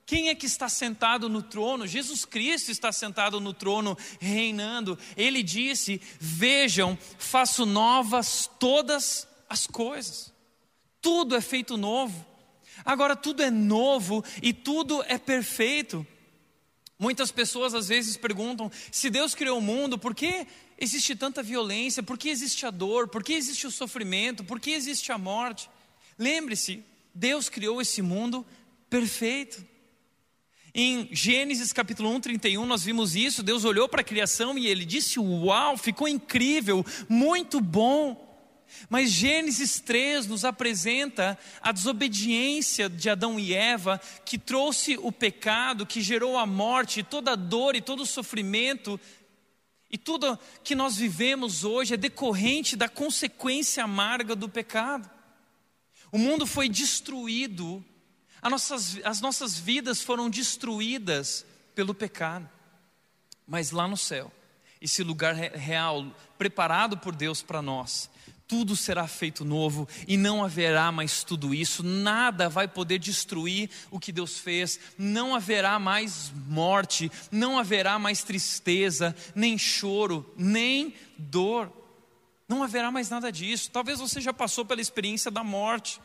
Quem 0.07 0.29
é 0.29 0.35
que 0.35 0.45
está 0.45 0.69
sentado 0.69 1.27
no 1.27 1.43
trono? 1.43 1.85
Jesus 1.85 2.23
Cristo 2.23 2.71
está 2.71 2.93
sentado 2.93 3.41
no 3.41 3.53
trono, 3.53 3.97
reinando. 4.21 4.97
Ele 5.17 5.43
disse: 5.43 6.01
Vejam, 6.17 6.97
faço 7.19 7.65
novas 7.65 8.49
todas 8.57 9.27
as 9.49 9.67
coisas. 9.67 10.31
Tudo 11.01 11.35
é 11.35 11.41
feito 11.41 11.75
novo. 11.75 12.25
Agora, 12.85 13.17
tudo 13.17 13.43
é 13.43 13.51
novo 13.51 14.23
e 14.41 14.53
tudo 14.53 15.03
é 15.09 15.17
perfeito. 15.17 16.07
Muitas 16.97 17.29
pessoas 17.29 17.73
às 17.73 17.89
vezes 17.89 18.15
perguntam: 18.15 18.71
se 18.89 19.09
Deus 19.09 19.35
criou 19.35 19.57
o 19.57 19.61
mundo, 19.61 19.99
por 19.99 20.15
que 20.15 20.47
existe 20.79 21.17
tanta 21.17 21.43
violência? 21.43 22.01
Por 22.01 22.17
que 22.17 22.29
existe 22.29 22.65
a 22.65 22.71
dor? 22.71 23.09
Por 23.09 23.21
que 23.21 23.33
existe 23.33 23.67
o 23.67 23.71
sofrimento? 23.71 24.41
Por 24.45 24.57
que 24.57 24.71
existe 24.71 25.11
a 25.11 25.17
morte? 25.17 25.69
Lembre-se, 26.17 26.81
Deus 27.13 27.49
criou 27.49 27.81
esse 27.81 28.01
mundo 28.01 28.45
perfeito. 28.89 29.75
Em 30.79 31.09
Gênesis 31.11 31.73
capítulo 31.73 32.11
1, 32.11 32.19
31, 32.21 32.63
nós 32.63 32.83
vimos 32.83 33.15
isso. 33.15 33.41
Deus 33.41 33.65
olhou 33.65 33.89
para 33.89 34.01
a 34.01 34.03
criação 34.03 34.55
e 34.59 34.67
ele 34.67 34.85
disse: 34.85 35.19
Uau, 35.19 35.75
ficou 35.75 36.07
incrível, 36.07 36.85
muito 37.09 37.59
bom. 37.59 38.23
Mas 38.87 39.09
Gênesis 39.09 39.79
3 39.79 40.27
nos 40.27 40.45
apresenta 40.45 41.35
a 41.63 41.71
desobediência 41.71 42.87
de 42.87 43.09
Adão 43.09 43.39
e 43.39 43.55
Eva, 43.55 43.99
que 44.23 44.37
trouxe 44.37 44.99
o 45.01 45.11
pecado, 45.11 45.83
que 45.83 45.99
gerou 45.99 46.37
a 46.37 46.45
morte, 46.45 47.01
toda 47.01 47.31
a 47.31 47.35
dor 47.35 47.75
e 47.75 47.81
todo 47.81 48.03
o 48.03 48.05
sofrimento. 48.05 48.99
E 49.89 49.97
tudo 49.97 50.37
que 50.63 50.75
nós 50.75 50.95
vivemos 50.95 51.63
hoje 51.63 51.95
é 51.95 51.97
decorrente 51.97 52.75
da 52.75 52.87
consequência 52.87 53.83
amarga 53.83 54.35
do 54.35 54.47
pecado. 54.47 55.09
O 56.11 56.19
mundo 56.19 56.45
foi 56.45 56.69
destruído 56.69 57.83
as 58.47 58.51
nossas, 58.51 58.99
as 59.03 59.21
nossas 59.21 59.57
vidas 59.57 60.01
foram 60.01 60.29
destruídas 60.29 61.45
pelo 61.75 61.93
pecado. 61.93 62.49
Mas 63.45 63.71
lá 63.71 63.87
no 63.87 63.97
céu, 63.97 64.31
esse 64.81 65.03
lugar 65.03 65.35
real, 65.35 66.05
preparado 66.37 66.97
por 66.97 67.15
Deus 67.15 67.41
para 67.41 67.61
nós, 67.61 68.09
tudo 68.47 68.75
será 68.75 69.05
feito 69.07 69.43
novo 69.43 69.87
e 70.07 70.15
não 70.15 70.43
haverá 70.43 70.91
mais 70.91 71.23
tudo 71.23 71.53
isso, 71.53 71.83
nada 71.83 72.47
vai 72.47 72.67
poder 72.67 72.99
destruir 72.99 73.69
o 73.91 73.99
que 73.99 74.13
Deus 74.13 74.39
fez, 74.39 74.79
não 74.97 75.35
haverá 75.35 75.77
mais 75.77 76.31
morte, 76.47 77.11
não 77.29 77.59
haverá 77.59 77.99
mais 77.99 78.23
tristeza, 78.23 79.13
nem 79.35 79.57
choro, 79.57 80.25
nem 80.37 80.93
dor, 81.17 81.71
não 82.47 82.63
haverá 82.63 82.89
mais 82.91 83.09
nada 83.09 83.29
disso. 83.29 83.69
Talvez 83.71 83.99
você 83.99 84.21
já 84.21 84.31
passou 84.31 84.63
pela 84.63 84.79
experiência 84.79 85.29
da 85.29 85.43
morte 85.43 85.99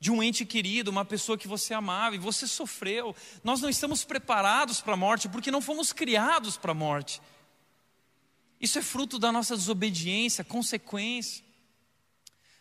de 0.00 0.10
um 0.12 0.22
ente 0.22 0.44
querido, 0.44 0.90
uma 0.90 1.04
pessoa 1.04 1.36
que 1.36 1.48
você 1.48 1.74
amava 1.74 2.14
e 2.14 2.18
você 2.18 2.46
sofreu. 2.46 3.14
Nós 3.42 3.60
não 3.60 3.68
estamos 3.68 4.04
preparados 4.04 4.80
para 4.80 4.94
a 4.94 4.96
morte 4.96 5.28
porque 5.28 5.50
não 5.50 5.60
fomos 5.60 5.92
criados 5.92 6.56
para 6.56 6.72
a 6.72 6.74
morte. 6.74 7.20
Isso 8.60 8.78
é 8.78 8.82
fruto 8.82 9.18
da 9.18 9.32
nossa 9.32 9.56
desobediência, 9.56 10.44
consequência. 10.44 11.44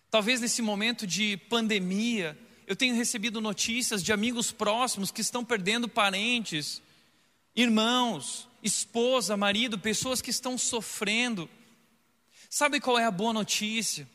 Talvez 0.10 0.42
nesse 0.42 0.62
momento 0.62 1.06
de 1.06 1.38
pandemia, 1.50 2.38
eu 2.66 2.76
tenho 2.76 2.96
recebido 2.96 3.42
notícias 3.42 4.04
de 4.04 4.12
amigos 4.12 4.52
próximos 4.52 5.12
que 5.12 5.22
estão 5.22 5.44
perdendo 5.44 5.88
parentes, 5.88 6.82
irmãos, 7.56 8.48
esposa, 8.64 9.38
marido, 9.38 9.78
pessoas 9.78 10.22
que 10.22 10.30
estão 10.30 10.58
sofrendo. 10.58 11.50
Sabe 12.50 12.80
qual 12.80 12.98
é 12.98 13.06
a 13.06 13.12
boa 13.12 13.34
notícia? 13.34 14.08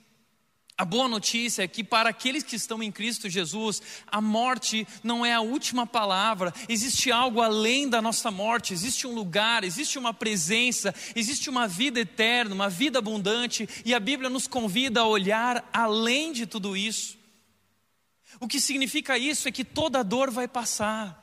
A 0.83 0.85
boa 0.85 1.07
notícia 1.07 1.63
é 1.63 1.69
que 1.69 1.85
para 1.85 2.11
aqueles 2.11 2.43
que 2.43 2.57
estão 2.57 2.83
em 2.83 2.91
Cristo 2.91 3.31
Jesus, 3.31 3.81
a 4.05 4.21
morte 4.21 4.85
não 5.01 5.25
é 5.25 5.33
a 5.33 5.41
última 5.41 5.87
palavra, 5.87 6.53
existe 6.69 7.13
algo 7.13 7.41
além 7.41 7.89
da 7.89 8.03
nossa 8.03 8.33
morte, 8.33 8.73
existe 8.73 9.07
um 9.07 9.15
lugar, 9.15 9.63
existe 9.63 9.97
uma 9.97 10.13
presença, 10.13 10.93
existe 11.15 11.49
uma 11.49 11.69
vida 11.69 12.01
eterna, 12.01 12.53
uma 12.53 12.69
vida 12.69 12.99
abundante, 12.99 13.69
e 13.85 13.95
a 13.95 14.01
Bíblia 14.01 14.29
nos 14.29 14.49
convida 14.49 15.03
a 15.03 15.07
olhar 15.07 15.65
além 15.73 16.33
de 16.33 16.47
tudo 16.47 16.77
isso. 16.77 17.17
O 18.41 18.49
que 18.49 18.59
significa 18.59 19.17
isso 19.17 19.47
é 19.47 19.53
que 19.53 19.63
toda 19.63 20.03
dor 20.03 20.33
vai 20.33 20.49
passar, 20.49 21.22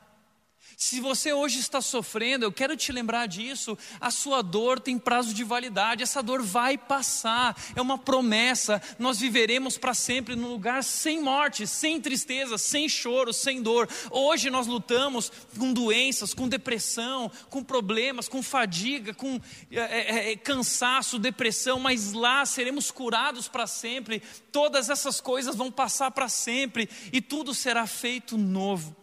se 0.80 0.98
você 0.98 1.30
hoje 1.30 1.60
está 1.60 1.82
sofrendo, 1.82 2.46
eu 2.46 2.50
quero 2.50 2.74
te 2.74 2.90
lembrar 2.90 3.26
disso. 3.26 3.76
A 4.00 4.10
sua 4.10 4.40
dor 4.40 4.80
tem 4.80 4.98
prazo 4.98 5.34
de 5.34 5.44
validade, 5.44 6.02
essa 6.02 6.22
dor 6.22 6.42
vai 6.42 6.78
passar, 6.78 7.54
é 7.76 7.82
uma 7.82 7.98
promessa. 7.98 8.80
Nós 8.98 9.20
viveremos 9.20 9.76
para 9.76 9.92
sempre 9.92 10.34
num 10.34 10.48
lugar 10.48 10.82
sem 10.82 11.20
morte, 11.20 11.66
sem 11.66 12.00
tristeza, 12.00 12.56
sem 12.56 12.88
choro, 12.88 13.30
sem 13.30 13.60
dor. 13.60 13.90
Hoje 14.10 14.48
nós 14.48 14.66
lutamos 14.66 15.30
com 15.58 15.70
doenças, 15.70 16.32
com 16.32 16.48
depressão, 16.48 17.30
com 17.50 17.62
problemas, 17.62 18.26
com 18.26 18.42
fadiga, 18.42 19.12
com 19.12 19.38
é, 19.70 19.80
é, 19.80 20.32
é 20.32 20.36
cansaço, 20.36 21.18
depressão, 21.18 21.78
mas 21.78 22.14
lá 22.14 22.46
seremos 22.46 22.90
curados 22.90 23.48
para 23.48 23.66
sempre. 23.66 24.22
Todas 24.50 24.88
essas 24.88 25.20
coisas 25.20 25.54
vão 25.54 25.70
passar 25.70 26.10
para 26.10 26.30
sempre 26.30 26.88
e 27.12 27.20
tudo 27.20 27.52
será 27.52 27.86
feito 27.86 28.38
novo 28.38 28.99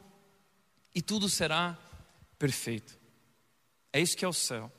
e 0.98 1.02
tudo 1.04 1.30
será 1.30 1.78
perfeito. 2.40 2.98
É 3.94 4.02
isso 4.02 4.18
que 4.18 4.26
é 4.26 4.28
o 4.28 4.34
céu. 4.34 4.72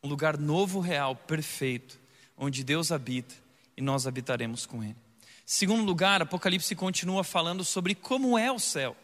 Um 0.00 0.08
lugar 0.08 0.38
novo, 0.38 0.78
real, 0.78 1.16
perfeito, 1.16 1.98
onde 2.36 2.62
Deus 2.62 2.92
habita 2.92 3.34
e 3.76 3.82
nós 3.82 4.06
habitaremos 4.06 4.66
com 4.66 4.84
Ele. 4.84 4.94
Segundo 5.44 5.82
lugar, 5.82 6.22
Apocalipse 6.22 6.76
continua 6.76 7.24
falando 7.24 7.64
sobre 7.64 7.92
como 7.92 8.38
é 8.38 8.52
o 8.52 8.58
céu, 8.60 8.96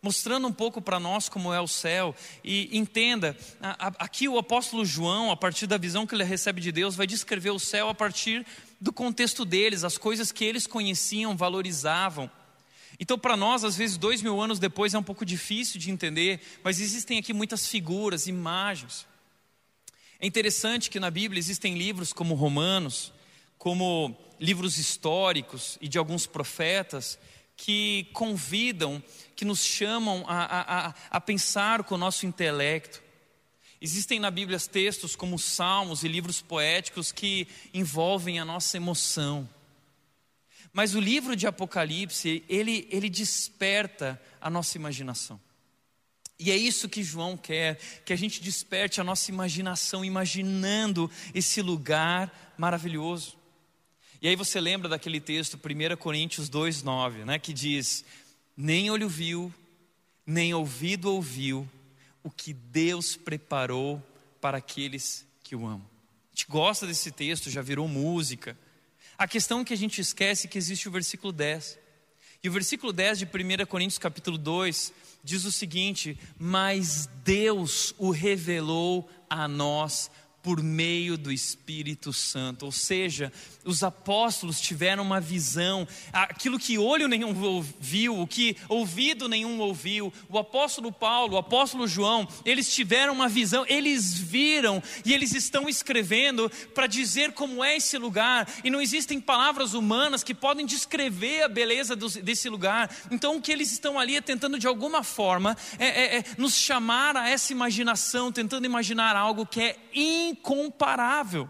mostrando 0.00 0.46
um 0.46 0.52
pouco 0.52 0.80
para 0.80 1.00
nós 1.00 1.28
como 1.28 1.52
é 1.52 1.60
o 1.60 1.66
céu. 1.66 2.14
E 2.44 2.78
entenda, 2.78 3.36
aqui 3.98 4.28
o 4.28 4.38
apóstolo 4.38 4.84
João, 4.84 5.32
a 5.32 5.36
partir 5.36 5.66
da 5.66 5.76
visão 5.76 6.06
que 6.06 6.14
ele 6.14 6.22
recebe 6.22 6.60
de 6.60 6.70
Deus, 6.70 6.94
vai 6.94 7.08
descrever 7.08 7.50
o 7.50 7.58
céu 7.58 7.88
a 7.88 7.94
partir 7.96 8.46
do 8.80 8.92
contexto 8.92 9.44
deles, 9.44 9.82
as 9.82 9.98
coisas 9.98 10.30
que 10.30 10.44
eles 10.44 10.68
conheciam, 10.68 11.36
valorizavam. 11.36 12.30
Então, 13.00 13.18
para 13.18 13.34
nós, 13.34 13.64
às 13.64 13.76
vezes, 13.76 13.96
dois 13.96 14.20
mil 14.20 14.38
anos 14.38 14.58
depois 14.58 14.92
é 14.92 14.98
um 14.98 15.02
pouco 15.02 15.24
difícil 15.24 15.80
de 15.80 15.90
entender, 15.90 16.38
mas 16.62 16.78
existem 16.80 17.18
aqui 17.18 17.32
muitas 17.32 17.66
figuras, 17.66 18.26
imagens. 18.26 19.06
É 20.20 20.26
interessante 20.26 20.90
que 20.90 21.00
na 21.00 21.10
Bíblia 21.10 21.40
existem 21.40 21.78
livros 21.78 22.12
como 22.12 22.34
Romanos, 22.34 23.10
como 23.56 24.14
livros 24.38 24.76
históricos 24.76 25.78
e 25.80 25.88
de 25.88 25.96
alguns 25.96 26.26
profetas, 26.26 27.18
que 27.56 28.06
convidam, 28.12 29.02
que 29.34 29.46
nos 29.46 29.64
chamam 29.64 30.22
a, 30.28 30.88
a, 30.88 30.94
a 31.10 31.20
pensar 31.20 31.84
com 31.84 31.94
o 31.94 31.98
nosso 31.98 32.26
intelecto. 32.26 33.02
Existem 33.80 34.20
na 34.20 34.30
Bíblia 34.30 34.58
textos 34.60 35.16
como 35.16 35.38
salmos 35.38 36.04
e 36.04 36.08
livros 36.08 36.42
poéticos 36.42 37.12
que 37.12 37.48
envolvem 37.72 38.38
a 38.38 38.44
nossa 38.44 38.76
emoção. 38.76 39.48
Mas 40.72 40.94
o 40.94 41.00
livro 41.00 41.34
de 41.34 41.46
Apocalipse, 41.46 42.44
ele, 42.48 42.86
ele 42.90 43.10
desperta 43.10 44.20
a 44.40 44.48
nossa 44.48 44.76
imaginação. 44.76 45.40
E 46.38 46.50
é 46.50 46.56
isso 46.56 46.88
que 46.88 47.02
João 47.02 47.36
quer, 47.36 47.76
que 48.04 48.14
a 48.14 48.16
gente 48.16 48.40
desperte 48.40 49.00
a 49.00 49.04
nossa 49.04 49.30
imaginação, 49.30 50.02
imaginando 50.02 51.10
esse 51.34 51.60
lugar 51.60 52.54
maravilhoso. 52.56 53.36
E 54.22 54.28
aí 54.28 54.36
você 54.36 54.58
lembra 54.58 54.88
daquele 54.88 55.20
texto, 55.20 55.58
1 55.58 55.96
Coríntios 55.96 56.48
2,9, 56.48 57.26
né, 57.26 57.38
que 57.38 57.52
diz: 57.52 58.04
Nem 58.56 58.90
olho 58.90 59.08
viu, 59.08 59.52
nem 60.24 60.54
ouvido 60.54 61.12
ouviu, 61.12 61.68
o 62.22 62.30
que 62.30 62.54
Deus 62.54 63.16
preparou 63.16 64.02
para 64.40 64.58
aqueles 64.58 65.26
que 65.42 65.54
o 65.54 65.66
amam. 65.66 65.86
A 66.32 66.34
gente 66.34 66.46
gosta 66.48 66.86
desse 66.86 67.10
texto, 67.10 67.50
já 67.50 67.60
virou 67.60 67.86
música. 67.86 68.56
A 69.20 69.28
questão 69.28 69.62
que 69.62 69.74
a 69.74 69.76
gente 69.76 70.00
esquece 70.00 70.46
é 70.46 70.50
que 70.50 70.56
existe 70.56 70.88
o 70.88 70.90
versículo 70.90 71.30
10. 71.30 71.78
E 72.42 72.48
o 72.48 72.52
versículo 72.52 72.90
10 72.90 73.18
de 73.18 73.26
1 73.26 73.66
Coríntios 73.66 73.98
capítulo 73.98 74.38
2 74.38 74.94
diz 75.22 75.44
o 75.44 75.52
seguinte: 75.52 76.18
Mas 76.38 77.04
Deus 77.22 77.94
o 77.98 78.12
revelou 78.12 79.10
a 79.28 79.46
nós 79.46 80.10
por 80.42 80.62
meio 80.62 81.16
do 81.18 81.30
Espírito 81.30 82.12
Santo. 82.12 82.66
Ou 82.66 82.72
seja, 82.72 83.32
os 83.64 83.82
apóstolos 83.82 84.60
tiveram 84.60 85.02
uma 85.02 85.20
visão, 85.20 85.86
aquilo 86.12 86.58
que 86.58 86.78
olho 86.78 87.08
nenhum 87.08 87.34
viu, 87.78 88.18
o 88.18 88.26
que 88.26 88.56
ouvido 88.68 89.28
nenhum 89.28 89.58
ouviu. 89.60 90.12
O 90.28 90.38
apóstolo 90.38 90.90
Paulo, 90.90 91.34
o 91.34 91.38
apóstolo 91.38 91.86
João, 91.86 92.26
eles 92.44 92.72
tiveram 92.74 93.12
uma 93.12 93.28
visão, 93.28 93.64
eles 93.68 94.14
viram 94.14 94.82
e 95.04 95.12
eles 95.12 95.34
estão 95.34 95.68
escrevendo 95.68 96.50
para 96.74 96.86
dizer 96.86 97.32
como 97.32 97.62
é 97.62 97.76
esse 97.76 97.98
lugar. 97.98 98.48
E 98.64 98.70
não 98.70 98.80
existem 98.80 99.20
palavras 99.20 99.74
humanas 99.74 100.24
que 100.24 100.34
podem 100.34 100.64
descrever 100.64 101.42
a 101.42 101.48
beleza 101.48 101.94
desse 101.94 102.48
lugar. 102.48 102.94
Então, 103.10 103.36
o 103.36 103.42
que 103.42 103.52
eles 103.52 103.72
estão 103.72 103.98
ali 103.98 104.16
é 104.16 104.20
tentando 104.20 104.58
de 104.58 104.66
alguma 104.66 105.02
forma 105.02 105.56
é, 105.78 105.86
é, 105.86 106.16
é 106.18 106.24
nos 106.38 106.54
chamar 106.54 107.16
a 107.16 107.28
essa 107.28 107.52
imaginação, 107.52 108.32
tentando 108.32 108.64
imaginar 108.64 109.16
algo 109.16 109.46
que 109.46 109.60
é 109.60 109.76
incomparável. 110.30 111.48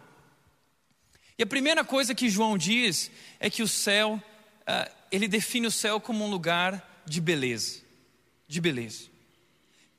E 1.39 1.43
a 1.43 1.47
primeira 1.47 1.85
coisa 1.85 2.15
que 2.15 2.29
João 2.29 2.59
diz 2.59 3.11
é 3.39 3.49
que 3.49 3.63
o 3.63 3.69
céu, 3.69 4.23
uh, 4.63 4.95
ele 5.11 5.27
define 5.27 5.67
o 5.67 5.71
céu 5.71 6.01
como 6.01 6.25
um 6.25 6.31
lugar 6.31 7.03
de 7.07 7.21
beleza, 7.21 7.81
de 8.47 8.61
beleza. 8.61 9.10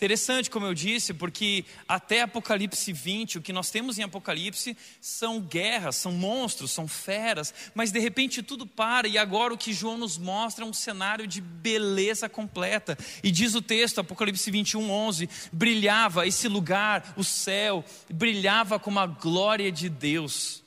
Interessante, 0.02 0.50
como 0.50 0.66
eu 0.66 0.74
disse, 0.74 1.14
porque 1.14 1.64
até 1.88 2.24
Apocalipse 2.24 2.92
20, 2.92 3.38
o 3.38 3.42
que 3.42 3.54
nós 3.54 3.70
temos 3.70 4.00
em 4.00 4.02
Apocalipse 4.02 4.76
são 5.00 5.40
guerras, 5.40 5.96
são 5.96 6.12
monstros, 6.12 6.72
são 6.72 6.88
feras, 6.88 7.54
mas 7.76 7.92
de 7.92 8.00
repente 8.00 8.42
tudo 8.42 8.66
para 8.66 9.08
e 9.08 9.16
agora 9.16 9.54
o 9.54 9.58
que 9.58 9.72
João 9.72 10.00
nos 10.00 10.18
mostra 10.18 10.66
é 10.66 10.68
um 10.68 10.74
cenário 10.74 11.28
de 11.28 11.40
beleza 11.40 12.28
completa. 12.28 12.98
E 13.24 13.30
diz 13.30 13.54
o 13.54 13.62
texto, 13.62 14.02
Apocalipse 14.02 14.50
21, 14.50 14.90
11: 14.90 15.30
brilhava 15.54 16.26
esse 16.26 16.48
lugar, 16.48 17.14
o 17.16 17.24
céu, 17.24 17.86
brilhava 18.10 18.80
como 18.80 19.00
a 19.00 19.06
glória 19.06 19.72
de 19.72 19.88
Deus 19.88 20.64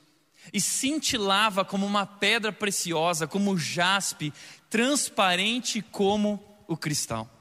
e 0.53 0.61
cintilava 0.61 1.65
como 1.65 1.85
uma 1.85 2.07
pedra 2.07 2.53
preciosa, 2.53 3.27
como 3.27 3.59
jaspe, 3.59 4.33
transparente 4.71 5.83
como 5.83 6.41
o 6.69 6.77
cristal. 6.77 7.34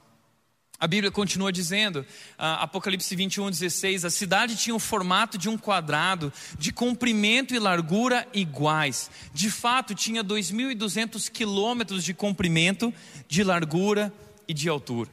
A 0.78 0.86
Bíblia 0.86 1.10
continua 1.10 1.52
dizendo, 1.52 2.04
Apocalipse 2.36 3.14
21, 3.14 3.50
16: 3.50 4.04
a 4.04 4.10
cidade 4.10 4.56
tinha 4.56 4.74
o 4.74 4.80
formato 4.80 5.38
de 5.38 5.48
um 5.48 5.56
quadrado, 5.56 6.32
de 6.58 6.72
comprimento 6.72 7.54
e 7.54 7.58
largura 7.58 8.26
iguais. 8.34 9.10
De 9.32 9.50
fato, 9.50 9.94
tinha 9.94 10.22
2.200 10.24 11.30
quilômetros 11.30 12.02
de 12.04 12.12
comprimento, 12.12 12.92
de 13.28 13.44
largura 13.44 14.12
e 14.48 14.52
de 14.52 14.68
altura. 14.68 15.10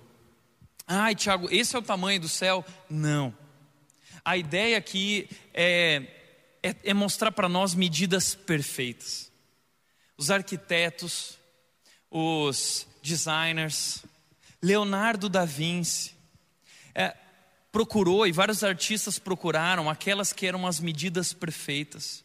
Ai, 0.88 1.16
Tiago, 1.16 1.48
esse 1.52 1.76
é 1.76 1.80
o 1.80 1.84
tamanho 1.84 2.20
do 2.20 2.28
céu? 2.28 2.66
Não. 2.90 3.34
A 4.26 4.36
ideia 4.36 4.78
aqui 4.78 5.30
é, 5.54 6.04
é, 6.62 6.76
é 6.84 6.94
mostrar 6.94 7.32
para 7.32 7.48
nós 7.48 7.74
medidas 7.74 8.36
perfeitas. 8.36 9.32
Os 10.18 10.30
arquitetos, 10.30 11.38
os 12.10 12.86
designers, 13.02 14.04
Leonardo 14.62 15.28
da 15.28 15.44
Vinci 15.44 16.14
é, 16.94 17.16
procurou, 17.72 18.28
e 18.28 18.32
vários 18.32 18.64
artistas 18.64 19.18
procuraram, 19.18 19.90
aquelas 19.90 20.32
que 20.32 20.46
eram 20.46 20.68
as 20.68 20.80
medidas 20.80 21.34
perfeitas. 21.34 22.24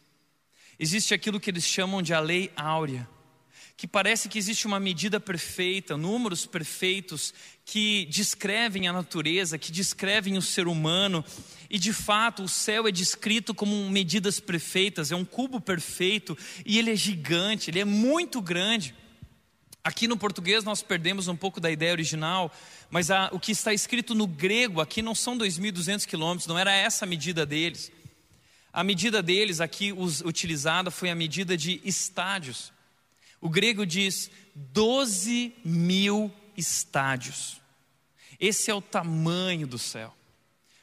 Existe 0.79 1.13
aquilo 1.13 1.39
que 1.39 1.49
eles 1.49 1.63
chamam 1.63 2.01
de 2.01 2.13
a 2.13 2.19
lei 2.19 2.51
áurea, 2.55 3.09
que 3.75 3.87
parece 3.87 4.29
que 4.29 4.37
existe 4.37 4.67
uma 4.67 4.79
medida 4.79 5.19
perfeita, 5.19 5.97
números 5.97 6.45
perfeitos 6.45 7.33
que 7.65 8.05
descrevem 8.05 8.87
a 8.87 8.93
natureza, 8.93 9.57
que 9.57 9.71
descrevem 9.71 10.37
o 10.37 10.41
ser 10.41 10.67
humano, 10.67 11.25
e 11.69 11.79
de 11.79 11.93
fato 11.93 12.43
o 12.43 12.49
céu 12.49 12.87
é 12.87 12.91
descrito 12.91 13.53
como 13.55 13.89
medidas 13.89 14.39
perfeitas, 14.39 15.11
é 15.11 15.15
um 15.15 15.25
cubo 15.25 15.59
perfeito, 15.59 16.37
e 16.65 16.77
ele 16.77 16.91
é 16.91 16.95
gigante, 16.95 17.71
ele 17.71 17.79
é 17.79 17.85
muito 17.85 18.41
grande. 18.41 18.93
Aqui 19.87 20.05
no 20.05 20.17
português 20.17 20.65
nós 20.65 20.83
perdemos 20.83 21.29
um 21.29 21.35
pouco 21.37 21.61
da 21.61 21.71
ideia 21.71 21.93
original, 21.93 22.51
mas 22.89 23.09
a, 23.09 23.29
o 23.31 23.39
que 23.39 23.53
está 23.53 23.73
escrito 23.73 24.13
no 24.13 24.27
grego 24.27 24.81
aqui 24.81 25.01
não 25.01 25.15
são 25.15 25.37
2.200 25.37 26.05
quilômetros, 26.05 26.45
não 26.45 26.59
era 26.59 26.73
essa 26.73 27.05
a 27.05 27.07
medida 27.07 27.45
deles. 27.45 27.89
A 28.73 28.83
medida 28.83 29.23
deles 29.23 29.61
aqui 29.61 29.93
utilizada 29.93 30.91
foi 30.91 31.09
a 31.09 31.15
medida 31.15 31.55
de 31.55 31.79
estádios. 31.85 32.73
O 33.39 33.47
grego 33.47 33.85
diz 33.85 34.29
12 34.53 35.55
mil 35.63 36.33
estádios. 36.57 37.61
Esse 38.37 38.69
é 38.69 38.75
o 38.75 38.81
tamanho 38.81 39.65
do 39.65 39.79
céu. 39.79 40.13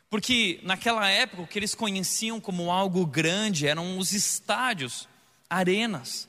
Porque 0.08 0.60
naquela 0.62 1.10
época 1.10 1.42
o 1.42 1.46
que 1.46 1.58
eles 1.58 1.74
conheciam 1.74 2.40
como 2.40 2.70
algo 2.70 3.04
grande 3.04 3.66
eram 3.66 3.98
os 3.98 4.14
estádios, 4.14 5.06
arenas. 5.50 6.26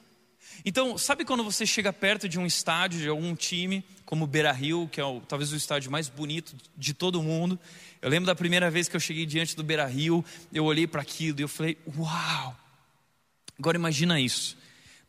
Então, 0.64 0.98
sabe 0.98 1.26
quando 1.26 1.44
você 1.44 1.66
chega 1.66 1.92
perto 1.92 2.30
de 2.30 2.40
um 2.40 2.46
estádio, 2.46 3.00
de 3.00 3.10
algum 3.10 3.36
time, 3.36 3.84
como 4.06 4.24
o 4.24 4.28
Beira 4.28 4.52
Rio, 4.52 4.88
que 4.92 5.02
é 5.02 5.04
o, 5.04 5.20
talvez 5.22 5.52
o 5.52 5.56
estádio 5.56 5.92
mais 5.92 6.08
bonito 6.08 6.56
de 6.78 6.94
todo 6.94 7.22
mundo? 7.22 7.60
Eu 8.02 8.10
lembro 8.10 8.28
da 8.28 8.36
primeira 8.36 8.70
vez 8.70 8.88
que 8.88 8.96
eu 8.96 9.00
cheguei 9.00 9.26
diante 9.26 9.56
do 9.56 9.64
Beira 9.64 9.86
Rio, 9.86 10.24
eu 10.54 10.64
olhei 10.66 10.88
para 10.88 11.02
aquilo 11.02 11.40
e 11.40 11.44
eu 11.44 11.48
falei: 11.48 11.78
Uau! 11.98 12.56
Agora 13.58 13.78
imagina 13.78 14.20
isso. 14.20 14.58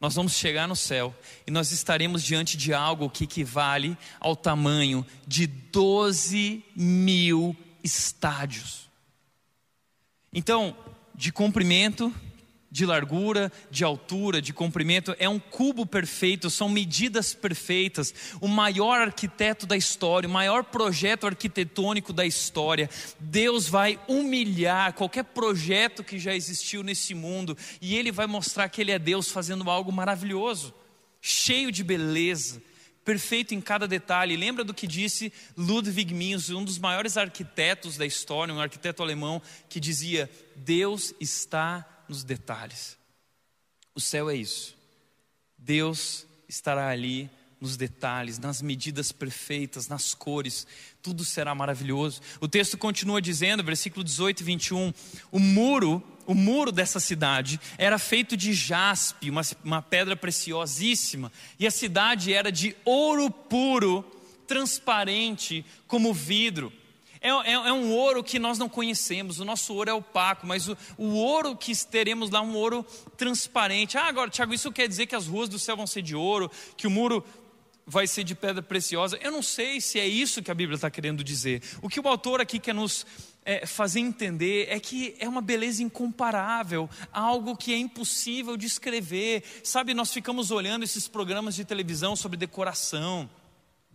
Nós 0.01 0.15
vamos 0.15 0.35
chegar 0.35 0.69
no 0.69 0.77
céu 0.77 1.15
e 1.47 1.51
nós 1.51 1.73
estaremos 1.73 2.23
diante 2.23 2.57
de 2.57 2.75
algo 2.75 3.09
que 3.09 3.25
equivale 3.25 3.97
ao 4.21 4.37
tamanho 4.37 5.07
de 5.27 5.47
12 5.47 6.63
mil 6.75 7.57
estádios. 7.83 8.91
Então, 10.33 10.77
de 11.15 11.33
comprimento, 11.33 12.15
de 12.77 12.85
largura, 12.85 13.51
de 13.71 13.85
altura, 13.85 14.43
de 14.43 14.53
comprimento, 14.53 15.17
é 15.19 15.27
um 15.27 15.39
cubo 15.39 15.87
perfeito, 15.87 16.51
são 16.51 16.69
medidas 16.69 17.33
perfeitas. 17.33 18.13
O 18.39 18.47
maior 18.47 19.01
arquiteto 19.01 19.67
da 19.67 19.79
história, 19.79 20.29
o 20.29 20.33
maior 20.33 20.63
projeto 20.63 21.27
arquitetônico 21.27 22.13
da 22.13 22.27
história. 22.27 22.91
Deus 23.19 23.67
vai 23.67 23.99
humilhar 24.07 24.93
qualquer 24.93 25.25
projeto 25.25 26.05
que 26.05 26.19
já 26.19 26.35
existiu 26.35 26.83
nesse 26.83 27.15
mundo 27.15 27.57
e 27.81 27.97
ele 27.97 28.13
vai 28.13 28.27
mostrar 28.27 28.69
que 28.69 28.83
ele 28.83 28.93
é 28.93 28.99
Deus 28.99 29.31
fazendo 29.31 29.71
algo 29.71 29.91
maravilhoso, 29.91 30.75
cheio 31.19 31.73
de 31.73 31.83
beleza 31.83 32.61
perfeito 33.07 33.55
em 33.55 33.61
cada 33.61 33.87
detalhe. 33.87 34.37
Lembra 34.37 34.65
do 34.65 34.75
que 34.75 34.85
disse 34.85 35.33
Ludwig 35.57 36.13
Mies, 36.13 36.51
um 36.51 36.65
dos 36.65 36.77
maiores 36.77 37.17
arquitetos 37.17 37.97
da 37.97 38.05
história, 38.05 38.53
um 38.53 38.61
arquiteto 38.61 39.01
alemão, 39.01 39.41
que 39.69 39.79
dizia: 39.79 40.29
Deus 40.57 41.15
está 41.21 41.96
nos 42.09 42.25
detalhes. 42.25 42.97
O 43.95 44.01
céu 44.01 44.29
é 44.29 44.37
isso. 44.37 44.77
Deus 45.57 46.27
estará 46.49 46.89
ali 46.89 47.31
nos 47.61 47.77
detalhes, 47.77 48.39
nas 48.39 48.61
medidas 48.61 49.13
perfeitas, 49.13 49.89
nas 49.89 50.15
cores, 50.15 50.67
tudo 51.03 51.25
será 51.25 51.55
maravilhoso. 51.55 52.21
O 52.41 52.47
texto 52.47 52.77
continua 52.77 53.21
dizendo, 53.21 53.65
versículo 53.65 54.05
18 54.05 54.41
e 54.41 54.45
21, 54.45 54.95
o 55.33 55.39
muro, 55.39 56.03
o 56.27 56.35
muro 56.35 56.71
dessa 56.71 57.01
cidade 57.01 57.59
era 57.79 57.99
feito 57.99 58.37
de 58.37 58.53
jaspe, 58.53 59.31
uma, 59.31 59.43
uma 59.65 59.81
pedra 59.81 60.15
preciosíssima, 60.15 61.33
e 61.59 61.67
a 61.67 61.71
cidade 61.71 62.33
era 62.33 62.53
de 62.53 62.77
ouro 62.85 63.31
puro, 63.31 64.05
transparente 64.47 65.65
como 65.87 66.13
vidro. 66.13 66.73
É, 67.27 67.29
é, 67.29 67.53
é, 67.55 67.73
um 67.73 67.93
ouro 67.93 68.23
que 68.23 68.39
nós 68.39 68.57
não 68.57 68.69
conhecemos, 68.69 69.41
o 69.41 69.45
nosso 69.45 69.75
ouro 69.75 69.91
é 69.91 69.93
opaco, 69.93 70.47
mas 70.47 70.69
o, 70.69 70.79
o 70.97 71.15
ouro 71.15 71.57
que 71.57 71.75
teremos 71.85 72.31
lá 72.31 72.39
é 72.39 72.43
um 72.43 72.55
ouro 72.55 72.87
transparente. 73.17 73.99
Ah, 73.99 74.05
agora, 74.05 74.31
Tiago, 74.31 74.55
isso 74.55 74.71
quer 74.71 74.87
dizer 74.87 75.07
que 75.07 75.17
as 75.17 75.27
ruas 75.27 75.49
do 75.49 75.59
céu 75.59 75.77
vão 75.77 75.89
ser 75.89 76.03
de 76.03 76.15
ouro, 76.15 76.49
que 76.77 76.87
o 76.87 76.91
muro 76.91 77.25
vai 77.85 78.07
ser 78.07 78.23
de 78.23 78.33
pedra 78.37 78.63
preciosa? 78.63 79.19
Eu 79.21 79.33
não 79.33 79.43
sei 79.43 79.81
se 79.81 79.99
é 79.99 80.07
isso 80.07 80.41
que 80.41 80.53
a 80.53 80.55
Bíblia 80.55 80.77
está 80.77 80.89
querendo 80.89 81.25
dizer. 81.25 81.65
O 81.83 81.89
que 81.89 81.99
o 81.99 82.07
autor 82.07 82.41
aqui 82.41 82.61
quer 82.61 82.73
nos 82.73 83.05
é, 83.45 83.67
fazer 83.67 83.99
entender 83.99 84.69
é 84.71 84.79
que 84.79 85.17
é 85.19 85.29
uma 85.29 85.43
beleza 85.43 85.83
incomparável, 85.83 86.89
algo 87.13 87.57
que 87.57 87.73
é 87.73 87.77
impossível 87.77 88.57
de 88.57 88.67
escrever. 88.67 89.43
Sabe, 89.65 89.95
nós 89.95 90.13
ficamos 90.13 90.53
olhando 90.53 90.85
esses 90.85 91.09
programas 91.09 91.57
de 91.57 91.65
televisão 91.65 92.15
sobre 92.15 92.37
decoração, 92.37 93.29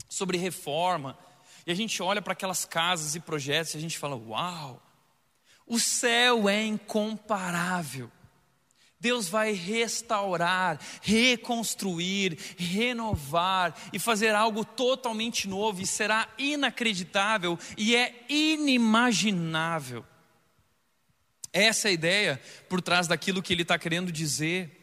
sobre 0.09 0.37
reforma. 0.37 1.17
E 1.65 1.71
a 1.71 1.75
gente 1.75 2.01
olha 2.01 2.21
para 2.21 2.33
aquelas 2.33 2.65
casas 2.65 3.15
e 3.15 3.19
projetos 3.19 3.73
e 3.73 3.77
a 3.77 3.81
gente 3.81 3.97
fala: 3.97 4.15
Uau, 4.15 4.81
o 5.65 5.79
céu 5.79 6.49
é 6.49 6.63
incomparável. 6.63 8.11
Deus 8.99 9.27
vai 9.27 9.53
restaurar, 9.53 10.79
reconstruir, 11.01 12.37
renovar 12.55 13.75
e 13.91 13.97
fazer 13.97 14.35
algo 14.35 14.63
totalmente 14.63 15.47
novo 15.47 15.81
e 15.81 15.87
será 15.87 16.29
inacreditável 16.37 17.57
e 17.75 17.95
é 17.95 18.25
inimaginável. 18.29 20.05
Essa 21.51 21.87
é 21.87 21.89
a 21.89 21.93
ideia 21.93 22.41
por 22.69 22.79
trás 22.79 23.07
daquilo 23.07 23.41
que 23.41 23.51
ele 23.51 23.63
está 23.63 23.77
querendo 23.79 24.11
dizer. 24.11 24.80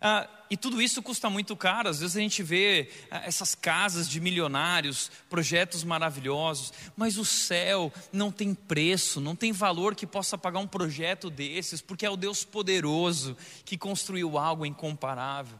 Ah, 0.00 0.28
e 0.50 0.56
tudo 0.56 0.80
isso 0.80 1.02
custa 1.02 1.28
muito 1.28 1.54
caro. 1.56 1.88
Às 1.88 2.00
vezes 2.00 2.16
a 2.16 2.20
gente 2.20 2.42
vê 2.42 2.90
ah, 3.10 3.22
essas 3.24 3.54
casas 3.54 4.08
de 4.08 4.20
milionários, 4.20 5.10
projetos 5.28 5.84
maravilhosos, 5.84 6.72
mas 6.96 7.18
o 7.18 7.24
céu 7.24 7.92
não 8.12 8.30
tem 8.30 8.54
preço, 8.54 9.20
não 9.20 9.36
tem 9.36 9.52
valor 9.52 9.94
que 9.94 10.06
possa 10.06 10.38
pagar 10.38 10.60
um 10.60 10.66
projeto 10.66 11.28
desses, 11.30 11.80
porque 11.80 12.06
é 12.06 12.10
o 12.10 12.16
Deus 12.16 12.44
poderoso 12.44 13.36
que 13.64 13.76
construiu 13.76 14.38
algo 14.38 14.64
incomparável. 14.64 15.58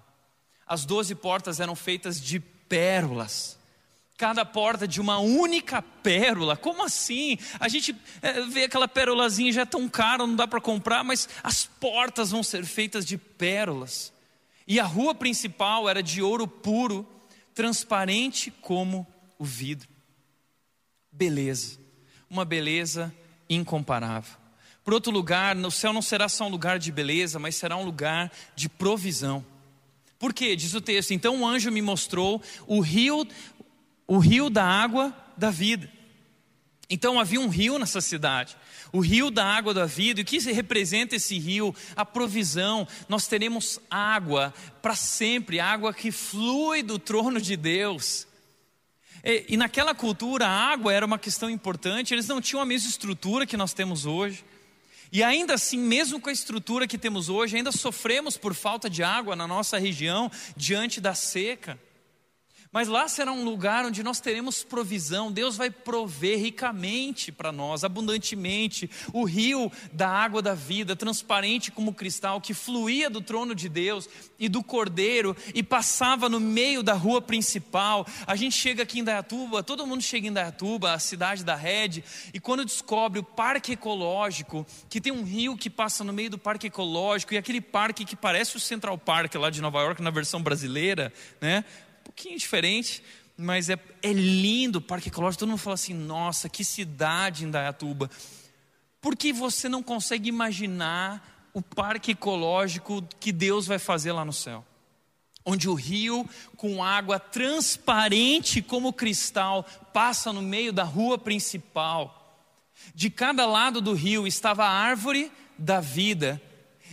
As 0.66 0.84
doze 0.84 1.14
portas 1.14 1.60
eram 1.60 1.74
feitas 1.74 2.20
de 2.20 2.40
pérolas. 2.40 3.58
Cada 4.18 4.44
porta 4.44 4.86
de 4.86 5.00
uma 5.00 5.18
única 5.18 5.80
pérola, 5.80 6.56
como 6.56 6.84
assim? 6.84 7.38
A 7.60 7.68
gente 7.68 7.94
é, 8.20 8.42
vê 8.42 8.64
aquela 8.64 8.88
pérolazinha 8.88 9.52
já 9.52 9.62
é 9.62 9.64
tão 9.64 9.88
cara, 9.88 10.26
não 10.26 10.34
dá 10.34 10.46
para 10.46 10.60
comprar, 10.60 11.04
mas 11.04 11.28
as 11.42 11.64
portas 11.64 12.32
vão 12.32 12.42
ser 12.42 12.64
feitas 12.64 13.06
de 13.06 13.16
pérolas. 13.16 14.12
E 14.68 14.78
a 14.78 14.84
rua 14.84 15.14
principal 15.14 15.88
era 15.88 16.02
de 16.02 16.20
ouro 16.20 16.46
puro, 16.46 17.08
transparente 17.54 18.50
como 18.50 19.06
o 19.38 19.44
vidro. 19.44 19.88
Beleza, 21.10 21.78
uma 22.28 22.44
beleza 22.44 23.12
incomparável. 23.48 24.36
Por 24.84 24.92
outro 24.92 25.10
lugar, 25.10 25.56
o 25.56 25.70
céu 25.70 25.92
não 25.92 26.02
será 26.02 26.28
só 26.28 26.46
um 26.46 26.50
lugar 26.50 26.78
de 26.78 26.92
beleza, 26.92 27.38
mas 27.38 27.56
será 27.56 27.78
um 27.78 27.84
lugar 27.84 28.30
de 28.54 28.68
provisão. 28.68 29.44
Por 30.18 30.34
quê? 30.34 30.54
Diz 30.54 30.74
o 30.74 30.80
texto: 30.82 31.12
Então 31.12 31.40
o 31.40 31.46
anjo 31.46 31.70
me 31.70 31.80
mostrou 31.80 32.42
o 32.66 32.80
rio, 32.80 33.26
o 34.06 34.18
rio 34.18 34.50
da 34.50 34.64
água 34.64 35.16
da 35.34 35.50
vida. 35.50 35.90
Então 36.90 37.18
havia 37.18 37.40
um 37.40 37.48
rio 37.48 37.78
nessa 37.78 38.00
cidade, 38.00 38.56
o 38.92 39.00
rio 39.00 39.30
da 39.30 39.44
água 39.44 39.74
da 39.74 39.86
vida. 39.86 40.20
E 40.20 40.22
o 40.22 40.26
que 40.26 40.38
representa 40.52 41.16
esse 41.16 41.38
rio? 41.38 41.74
A 41.96 42.04
provisão. 42.04 42.86
Nós 43.08 43.26
teremos 43.26 43.80
água 43.90 44.54
para 44.82 44.94
sempre, 44.94 45.60
água 45.60 45.92
que 45.92 46.10
flui 46.10 46.82
do 46.82 46.98
trono 46.98 47.40
de 47.40 47.56
Deus. 47.56 48.26
E, 49.24 49.46
e, 49.50 49.56
naquela 49.56 49.94
cultura 49.94 50.46
a 50.46 50.72
água 50.72 50.92
era 50.92 51.04
uma 51.04 51.18
questão 51.18 51.50
importante, 51.50 52.14
eles 52.14 52.28
não 52.28 52.40
tinham 52.40 52.62
a 52.62 52.66
mesma 52.66 52.88
estrutura 52.88 53.46
que 53.46 53.56
nós 53.56 53.72
temos 53.72 54.06
hoje. 54.06 54.44
E 55.10 55.22
ainda 55.22 55.54
assim, 55.54 55.78
mesmo 55.78 56.20
com 56.20 56.28
a 56.28 56.32
estrutura 56.32 56.86
que 56.86 56.98
temos 56.98 57.28
hoje, 57.28 57.56
ainda 57.56 57.72
sofremos 57.72 58.36
por 58.36 58.54
falta 58.54 58.90
de 58.90 59.02
água 59.02 59.34
na 59.34 59.46
nossa 59.46 59.78
região 59.78 60.30
diante 60.56 61.00
da 61.00 61.14
seca. 61.14 61.78
Mas 62.70 62.86
lá 62.86 63.08
será 63.08 63.32
um 63.32 63.44
lugar 63.44 63.86
onde 63.86 64.02
nós 64.02 64.20
teremos 64.20 64.62
provisão, 64.62 65.32
Deus 65.32 65.56
vai 65.56 65.70
prover 65.70 66.38
ricamente 66.38 67.32
para 67.32 67.50
nós, 67.50 67.82
abundantemente, 67.82 68.90
o 69.12 69.24
rio 69.24 69.72
da 69.92 70.08
água 70.08 70.42
da 70.42 70.54
vida, 70.54 70.94
transparente 70.94 71.70
como 71.70 71.94
cristal, 71.94 72.40
que 72.40 72.52
fluía 72.52 73.08
do 73.08 73.22
trono 73.22 73.54
de 73.54 73.68
Deus 73.68 74.08
e 74.38 74.48
do 74.48 74.62
cordeiro 74.62 75.34
e 75.54 75.62
passava 75.62 76.28
no 76.28 76.38
meio 76.38 76.82
da 76.82 76.92
rua 76.92 77.22
principal. 77.22 78.06
A 78.26 78.36
gente 78.36 78.54
chega 78.54 78.82
aqui 78.82 79.00
em 79.00 79.04
Dayatuba, 79.04 79.62
todo 79.62 79.86
mundo 79.86 80.02
chega 80.02 80.28
em 80.28 80.32
Dayatuba, 80.32 80.92
a 80.92 80.98
cidade 80.98 81.44
da 81.44 81.56
rede, 81.56 82.04
e 82.34 82.40
quando 82.40 82.64
descobre 82.64 83.18
o 83.18 83.24
parque 83.24 83.72
ecológico, 83.72 84.66
que 84.90 85.00
tem 85.00 85.12
um 85.12 85.24
rio 85.24 85.56
que 85.56 85.70
passa 85.70 86.04
no 86.04 86.12
meio 86.12 86.30
do 86.30 86.38
parque 86.38 86.66
ecológico, 86.66 87.32
e 87.32 87.38
aquele 87.38 87.60
parque 87.60 88.04
que 88.04 88.14
parece 88.14 88.56
o 88.56 88.60
Central 88.60 88.98
Park 88.98 89.34
lá 89.36 89.48
de 89.48 89.62
Nova 89.62 89.80
York 89.80 90.02
na 90.02 90.10
versão 90.10 90.42
brasileira, 90.42 91.12
né? 91.40 91.64
Pouquinho 92.18 92.36
diferente, 92.36 93.00
mas 93.36 93.70
é, 93.70 93.78
é 94.02 94.12
lindo 94.12 94.80
o 94.80 94.82
Parque 94.82 95.08
Ecológico. 95.08 95.38
Todo 95.38 95.50
mundo 95.50 95.58
fala 95.58 95.74
assim: 95.74 95.94
nossa, 95.94 96.48
que 96.48 96.64
cidade 96.64 97.44
em 97.44 97.50
Dayatuba. 97.50 98.10
Porque 99.00 99.32
você 99.32 99.68
não 99.68 99.84
consegue 99.84 100.28
imaginar 100.28 101.48
o 101.54 101.62
parque 101.62 102.10
ecológico 102.10 103.06
que 103.20 103.30
Deus 103.30 103.68
vai 103.68 103.78
fazer 103.78 104.10
lá 104.10 104.24
no 104.24 104.32
céu. 104.32 104.66
Onde 105.44 105.68
o 105.68 105.74
rio, 105.74 106.28
com 106.56 106.82
água 106.82 107.20
transparente 107.20 108.60
como 108.60 108.92
cristal, 108.92 109.64
passa 109.92 110.32
no 110.32 110.42
meio 110.42 110.72
da 110.72 110.82
rua 110.82 111.16
principal. 111.16 112.42
De 112.92 113.08
cada 113.08 113.46
lado 113.46 113.80
do 113.80 113.94
rio 113.94 114.26
estava 114.26 114.64
a 114.64 114.70
árvore 114.70 115.30
da 115.56 115.80
vida. 115.80 116.42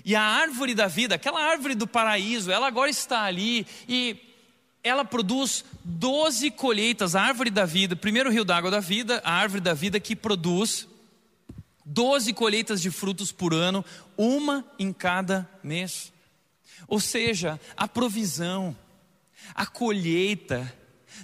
E 0.06 0.16
a 0.16 0.22
árvore 0.22 0.76
da 0.76 0.88
vida, 0.88 1.16
aquela 1.16 1.42
árvore 1.42 1.74
do 1.74 1.88
paraíso, 1.88 2.52
ela 2.52 2.68
agora 2.68 2.92
está 2.92 3.24
ali. 3.24 3.66
E 3.90 4.25
ela 4.86 5.04
produz 5.04 5.66
12 5.84 6.52
colheitas, 6.52 7.16
a 7.16 7.22
árvore 7.24 7.50
da 7.50 7.66
vida, 7.66 7.96
primeiro 7.96 8.30
rio 8.30 8.46
d'água 8.46 8.70
da 8.70 8.80
vida, 8.80 9.20
a 9.26 9.34
árvore 9.34 9.60
da 9.60 9.74
vida 9.74 10.00
que 10.00 10.16
produz 10.16 10.88
12 11.84 12.32
colheitas 12.34 12.80
de 12.80 12.92
frutos 12.92 13.32
por 13.32 13.52
ano, 13.52 13.84
uma 14.16 14.64
em 14.78 14.94
cada 14.94 15.50
mês. 15.64 16.14
Ou 16.88 17.00
seja, 17.00 17.60
a 17.76 17.88
provisão, 17.88 18.78
a 19.56 19.66
colheita, 19.66 20.72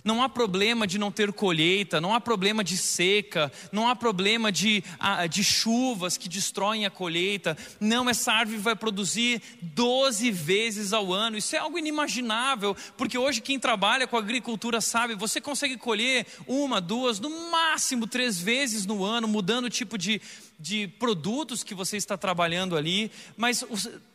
não 0.03 0.23
há 0.23 0.29
problema 0.29 0.85
de 0.87 0.97
não 0.97 1.11
ter 1.11 1.31
colheita, 1.33 2.01
não 2.01 2.13
há 2.13 2.21
problema 2.21 2.63
de 2.63 2.77
seca, 2.77 3.51
não 3.71 3.87
há 3.87 3.95
problema 3.95 4.51
de, 4.51 4.83
de 5.29 5.43
chuvas 5.43 6.17
que 6.17 6.29
destroem 6.29 6.85
a 6.85 6.89
colheita. 6.89 7.57
Não, 7.79 8.09
essa 8.09 8.31
árvore 8.31 8.57
vai 8.57 8.75
produzir 8.75 9.41
12 9.61 10.31
vezes 10.31 10.93
ao 10.93 11.13
ano. 11.13 11.37
Isso 11.37 11.55
é 11.55 11.59
algo 11.59 11.77
inimaginável, 11.77 12.75
porque 12.97 13.17
hoje 13.17 13.41
quem 13.41 13.59
trabalha 13.59 14.07
com 14.07 14.17
agricultura 14.17 14.81
sabe, 14.81 15.15
você 15.15 15.39
consegue 15.41 15.77
colher 15.77 16.25
uma, 16.47 16.81
duas, 16.81 17.19
no 17.19 17.51
máximo 17.51 18.07
três 18.07 18.39
vezes 18.39 18.85
no 18.85 19.03
ano, 19.03 19.27
mudando 19.27 19.65
o 19.65 19.69
tipo 19.69 19.97
de, 19.97 20.21
de 20.59 20.87
produtos 20.87 21.63
que 21.63 21.75
você 21.75 21.97
está 21.97 22.17
trabalhando 22.17 22.75
ali. 22.75 23.11
Mas 23.37 23.63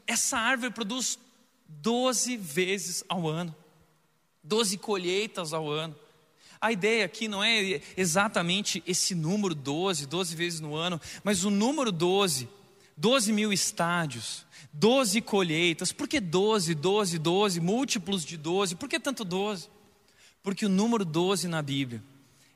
essa 0.07 0.39
árvore 0.39 0.73
produz 0.73 1.19
12 1.69 2.37
vezes 2.37 3.05
ao 3.09 3.29
ano. 3.29 3.55
12 4.47 4.79
colheitas 4.79 5.53
ao 5.53 5.71
ano. 5.71 5.95
A 6.61 6.73
ideia 6.73 7.05
aqui 7.05 7.29
não 7.29 7.45
é 7.45 7.81
exatamente 7.97 8.83
esse 8.87 9.15
número 9.15 9.55
12, 9.55 10.07
12 10.07 10.35
vezes 10.35 10.61
no 10.61 10.75
ano, 10.75 11.01
mas 11.23 11.45
o 11.45 11.51
número 11.51 11.93
12, 11.93 12.49
12 12.97 13.33
mil 13.33 13.53
estádios, 13.53 14.47
12 14.73 15.21
colheitas. 15.21 15.93
Por 15.93 16.09
que 16.09 16.21
12, 16.21 16.75
12, 16.75 17.19
12, 17.19 17.61
múltiplos 17.61 18.25
de 18.25 18.37
12? 18.37 18.77
Por 18.77 18.89
que 18.89 18.99
tanto 18.99 19.25
12? 19.25 19.69
Porque 20.43 20.65
o 20.65 20.71
número 20.71 21.05
12 21.05 21.49
na 21.49 21.61
Bíblia 21.61 22.03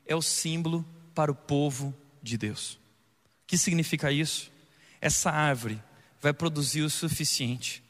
é 0.05 0.15
o 0.15 0.21
símbolo 0.21 0.85
para 1.13 1.31
o 1.31 1.35
povo 1.35 1.93
de 2.23 2.37
Deus. 2.37 2.73
O 2.73 3.47
que 3.47 3.57
significa 3.57 4.11
isso? 4.11 4.51
Essa 4.99 5.29
árvore 5.29 5.81
vai 6.19 6.33
produzir 6.33 6.81
o 6.81 6.89
suficiente 6.89 7.83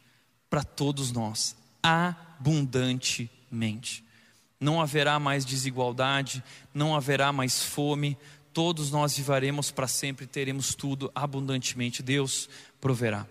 para 0.49 0.63
todos 0.63 1.11
nós, 1.11 1.55
abundantemente 1.81 3.40
mente. 3.51 4.03
Não 4.59 4.79
haverá 4.79 5.19
mais 5.19 5.43
desigualdade, 5.43 6.43
não 6.73 6.95
haverá 6.95 7.31
mais 7.31 7.63
fome, 7.63 8.17
todos 8.53 8.91
nós 8.91 9.15
viveremos 9.15 9.71
para 9.71 9.87
sempre, 9.87 10.27
teremos 10.27 10.75
tudo 10.75 11.11
abundantemente. 11.15 12.03
Deus 12.03 12.47
proverá. 12.79 13.25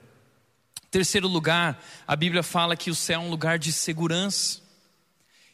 Terceiro 0.91 1.29
lugar, 1.29 1.81
a 2.07 2.16
Bíblia 2.16 2.43
fala 2.43 2.77
que 2.77 2.91
o 2.91 2.95
céu 2.95 3.21
é 3.21 3.25
um 3.25 3.31
lugar 3.31 3.59
de 3.59 3.73
segurança. 3.73 4.61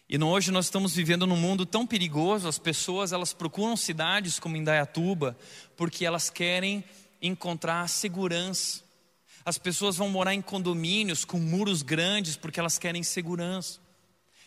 E 0.08 0.16
hoje 0.22 0.52
nós 0.52 0.66
estamos 0.66 0.94
vivendo 0.94 1.26
num 1.26 1.36
mundo 1.36 1.66
tão 1.66 1.86
perigoso, 1.86 2.46
as 2.46 2.58
pessoas 2.58 3.12
elas 3.12 3.32
procuram 3.32 3.76
cidades 3.76 4.38
como 4.38 4.56
Indaiatuba, 4.56 5.36
porque 5.76 6.06
elas 6.06 6.30
querem 6.30 6.84
encontrar 7.20 7.88
segurança. 7.88 8.82
As 9.44 9.58
pessoas 9.58 9.96
vão 9.96 10.08
morar 10.08 10.32
em 10.32 10.40
condomínios 10.40 11.24
com 11.24 11.38
muros 11.38 11.82
grandes 11.82 12.36
porque 12.36 12.58
elas 12.58 12.78
querem 12.78 13.02
segurança. 13.02 13.80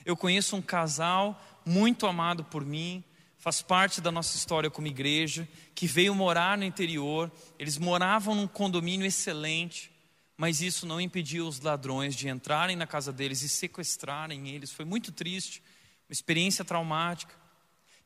Eu 0.06 0.16
conheço 0.16 0.56
um 0.56 0.62
casal 0.62 1.42
muito 1.66 2.08
amado 2.08 2.44
por 2.44 2.66
mim, 2.66 3.04
faz 3.38 3.62
parte 3.62 4.02
da 4.02 4.12
nossa 4.12 4.36
história 4.36 4.70
como 4.70 4.88
igreja, 4.88 5.48
que 5.74 5.88
veio 5.88 6.14
morar 6.14 6.58
no 6.58 6.64
interior. 6.64 7.32
Eles 7.58 7.78
moravam 7.78 8.36
num 8.36 8.48
condomínio 8.48 9.06
excelente, 9.06 9.92
mas 10.38 10.62
isso 10.62 10.86
não 10.86 11.00
impediu 11.00 11.48
os 11.48 11.60
ladrões 11.60 12.16
de 12.16 12.28
entrarem 12.28 12.76
na 12.76 12.88
casa 12.88 13.12
deles 13.14 13.42
e 13.42 13.50
sequestrarem 13.50 14.50
eles. 14.50 14.72
Foi 14.72 14.86
muito 14.86 15.12
triste, 15.12 15.62
uma 16.08 16.14
experiência 16.14 16.66
traumática, 16.66 17.34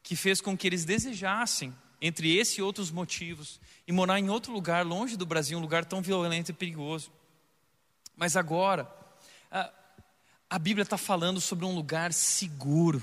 que 0.01 0.15
fez 0.15 0.41
com 0.41 0.57
que 0.57 0.67
eles 0.67 0.85
desejassem, 0.85 1.73
entre 2.01 2.35
esse 2.35 2.59
e 2.59 2.63
outros 2.63 2.91
motivos, 2.91 3.61
e 3.87 3.91
morar 3.91 4.19
em 4.19 4.29
outro 4.29 4.51
lugar, 4.51 4.85
longe 4.85 5.15
do 5.15 5.25
Brasil, 5.25 5.57
um 5.57 5.61
lugar 5.61 5.85
tão 5.85 6.01
violento 6.01 6.49
e 6.49 6.53
perigoso. 6.53 7.11
Mas 8.15 8.35
agora, 8.35 8.91
a 10.53 10.59
Bíblia 10.59 10.83
está 10.83 10.99
falando 10.99 11.41
sobre 11.41 11.65
um 11.65 11.73
lugar 11.73 12.13
seguro. 12.13 13.01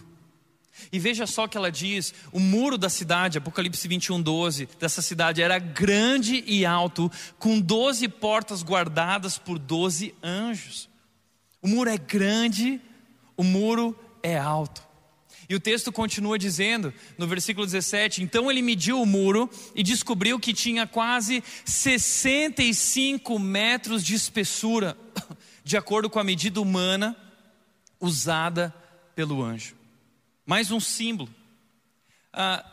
E 0.92 1.00
veja 1.00 1.26
só 1.26 1.48
que 1.48 1.56
ela 1.56 1.68
diz: 1.68 2.14
o 2.30 2.38
muro 2.38 2.78
da 2.78 2.88
cidade, 2.88 3.38
Apocalipse 3.38 3.88
21, 3.88 4.22
12, 4.22 4.68
dessa 4.78 5.02
cidade 5.02 5.42
era 5.42 5.58
grande 5.58 6.44
e 6.46 6.64
alto, 6.64 7.10
com 7.40 7.60
12 7.60 8.06
portas 8.06 8.62
guardadas 8.62 9.36
por 9.36 9.58
12 9.58 10.14
anjos. 10.22 10.88
O 11.60 11.66
muro 11.66 11.90
é 11.90 11.98
grande, 11.98 12.80
o 13.36 13.42
muro 13.42 13.98
é 14.22 14.38
alto. 14.38 14.80
E 15.48 15.54
o 15.56 15.58
texto 15.58 15.90
continua 15.90 16.38
dizendo, 16.38 16.94
no 17.18 17.26
versículo 17.26 17.66
17: 17.66 18.22
Então 18.22 18.48
ele 18.48 18.62
mediu 18.62 19.02
o 19.02 19.06
muro 19.06 19.50
e 19.74 19.82
descobriu 19.82 20.38
que 20.38 20.54
tinha 20.54 20.86
quase 20.86 21.42
65 21.64 23.40
metros 23.40 24.04
de 24.04 24.14
espessura, 24.14 24.96
de 25.64 25.76
acordo 25.76 26.08
com 26.08 26.20
a 26.20 26.24
medida 26.24 26.60
humana 26.60 27.16
usada 28.00 28.74
pelo 29.14 29.42
anjo. 29.42 29.76
Mais 30.46 30.70
um 30.70 30.80
símbolo 30.80 31.28
ah, 32.32 32.64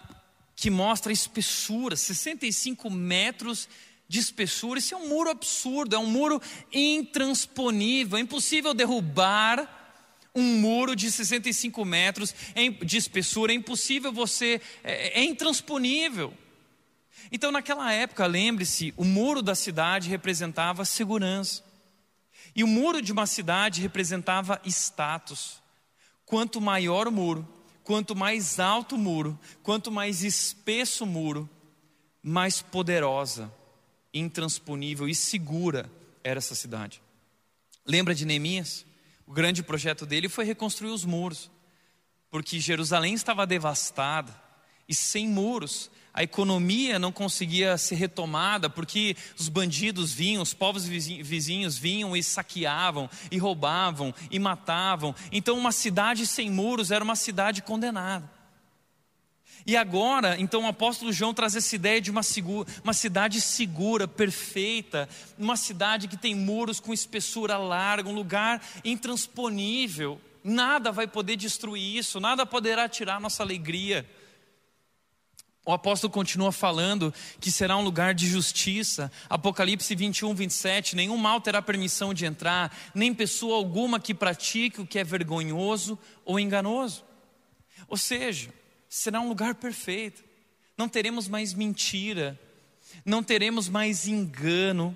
que 0.55 0.69
mostra 0.69 1.11
a 1.11 1.13
espessura 1.13 1.95
65 1.95 2.89
metros 2.89 3.67
de 4.07 4.19
espessura. 4.19 4.80
Isso 4.80 4.95
é 4.95 4.97
um 4.97 5.09
muro 5.09 5.30
absurdo, 5.30 5.95
é 5.95 5.99
um 5.99 6.07
muro 6.07 6.41
intransponível. 6.71 8.17
É 8.17 8.21
impossível 8.21 8.73
derrubar 8.73 9.73
um 10.34 10.59
muro 10.59 10.95
de 10.95 11.11
65 11.11 11.84
metros 11.84 12.34
de 12.86 12.97
espessura. 12.97 13.51
É 13.51 13.55
impossível 13.55 14.11
você, 14.11 14.61
é, 14.84 15.19
é 15.19 15.23
intransponível. 15.23 16.34
Então, 17.32 17.51
naquela 17.51 17.91
época, 17.91 18.25
lembre-se, 18.25 18.93
o 18.95 19.03
muro 19.03 19.41
da 19.41 19.55
cidade 19.55 20.09
representava 20.09 20.86
segurança. 20.86 21.66
E 22.57 22.63
o 22.63 22.67
muro 22.67 23.03
de 23.03 23.11
uma 23.11 23.27
cidade 23.27 23.81
representava 23.81 24.59
status. 24.65 25.61
Quanto 26.25 26.59
maior 26.59 27.07
o 27.07 27.11
muro, 27.11 27.47
quanto 27.83 28.15
mais 28.15 28.59
alto 28.59 28.95
o 28.95 28.97
muro, 28.97 29.39
quanto 29.61 29.91
mais 29.91 30.23
espesso 30.23 31.03
o 31.03 31.07
muro, 31.07 31.47
mais 32.21 32.59
poderosa, 32.59 33.53
intransponível 34.11 35.07
e 35.07 35.13
segura 35.13 35.87
era 36.23 36.39
essa 36.39 36.55
cidade. 36.55 36.99
Lembra 37.85 38.15
de 38.15 38.25
Neemias? 38.25 38.87
O 39.27 39.31
grande 39.31 39.61
projeto 39.61 40.03
dele 40.03 40.27
foi 40.27 40.43
reconstruir 40.43 40.89
os 40.89 41.05
muros, 41.05 41.51
porque 42.27 42.59
Jerusalém 42.59 43.13
estava 43.13 43.45
devastada 43.45 44.33
e 44.89 44.95
sem 44.95 45.27
muros, 45.27 45.91
a 46.18 46.24
economia 46.24 46.97
não 46.97 47.11
conseguia 47.11 47.78
ser 47.78 47.93
retomada 47.93 48.68
porque 48.68 49.15
os 49.38 49.47
bandidos 49.49 50.11
vinham, 50.11 50.41
os 50.41 50.51
povos 50.51 50.84
vizinhos 50.88 51.78
vinham 51.78 52.18
e 52.18 52.24
saqueavam, 52.24 53.07
e 53.30 53.38
roubavam, 53.38 54.11
e 54.32 54.39
matavam. 54.39 55.13
Então, 55.32 55.55
uma 55.55 55.72
cidade 55.72 56.26
sem 56.26 56.49
muros 56.49 56.89
era 56.89 57.03
uma 57.03 57.15
cidade 57.15 57.61
condenada. 57.61 58.28
E 59.63 59.78
agora, 59.78 60.36
então, 60.39 60.63
o 60.63 60.68
apóstolo 60.68 61.13
João 61.13 61.36
traz 61.36 61.55
essa 61.55 61.76
ideia 61.76 62.01
de 62.01 62.09
uma, 62.09 62.24
segura, 62.24 62.68
uma 62.84 62.93
cidade 62.93 63.39
segura, 63.39 64.07
perfeita, 64.07 65.07
uma 65.38 65.55
cidade 65.55 66.07
que 66.07 66.18
tem 66.18 66.34
muros 66.34 66.80
com 66.80 66.91
espessura 66.91 67.57
larga, 67.57 68.09
um 68.09 68.15
lugar 68.15 68.59
intransponível. 68.84 70.20
Nada 70.43 70.91
vai 70.91 71.05
poder 71.05 71.36
destruir 71.36 71.97
isso, 71.97 72.20
nada 72.20 72.43
poderá 72.43 72.89
tirar 72.89 73.22
nossa 73.22 73.43
alegria. 73.43 74.03
O 75.68 75.74
apóstolo 75.74 76.13
continua 76.13 76.53
falando 76.53 77.13
que 77.41 77.51
será 77.51 77.76
um 77.76 77.84
lugar 77.84 78.13
de 78.13 78.26
justiça. 78.26 79.11
Apocalipse 79.30 79.93
21, 79.93 80.34
27. 80.34 80.95
Nenhum 80.95 81.18
mal 81.18 81.41
terá 81.41 81.61
permissão 81.61 82.13
de 82.13 82.26
entrar, 82.26 82.74
nem 82.95 83.13
pessoa 83.13 83.57
alguma 83.57 83.99
que 83.99 84.13
pratique 84.13 84.80
o 84.80 84.88
que 84.88 84.97
é 84.97 85.03
vergonhoso 85.03 85.99
ou 86.24 86.39
enganoso. 86.39 87.03
Ou 87.89 87.97
seja, 87.97 88.49
será 88.88 89.20
um 89.20 89.28
lugar 89.28 89.55
perfeito. 89.55 90.24
Não 90.78 90.88
teremos 90.88 91.28
mais 91.28 91.53
mentira, 91.53 92.39
não 93.03 93.22
teremos 93.22 93.68
mais 93.68 94.07
engano, 94.07 94.95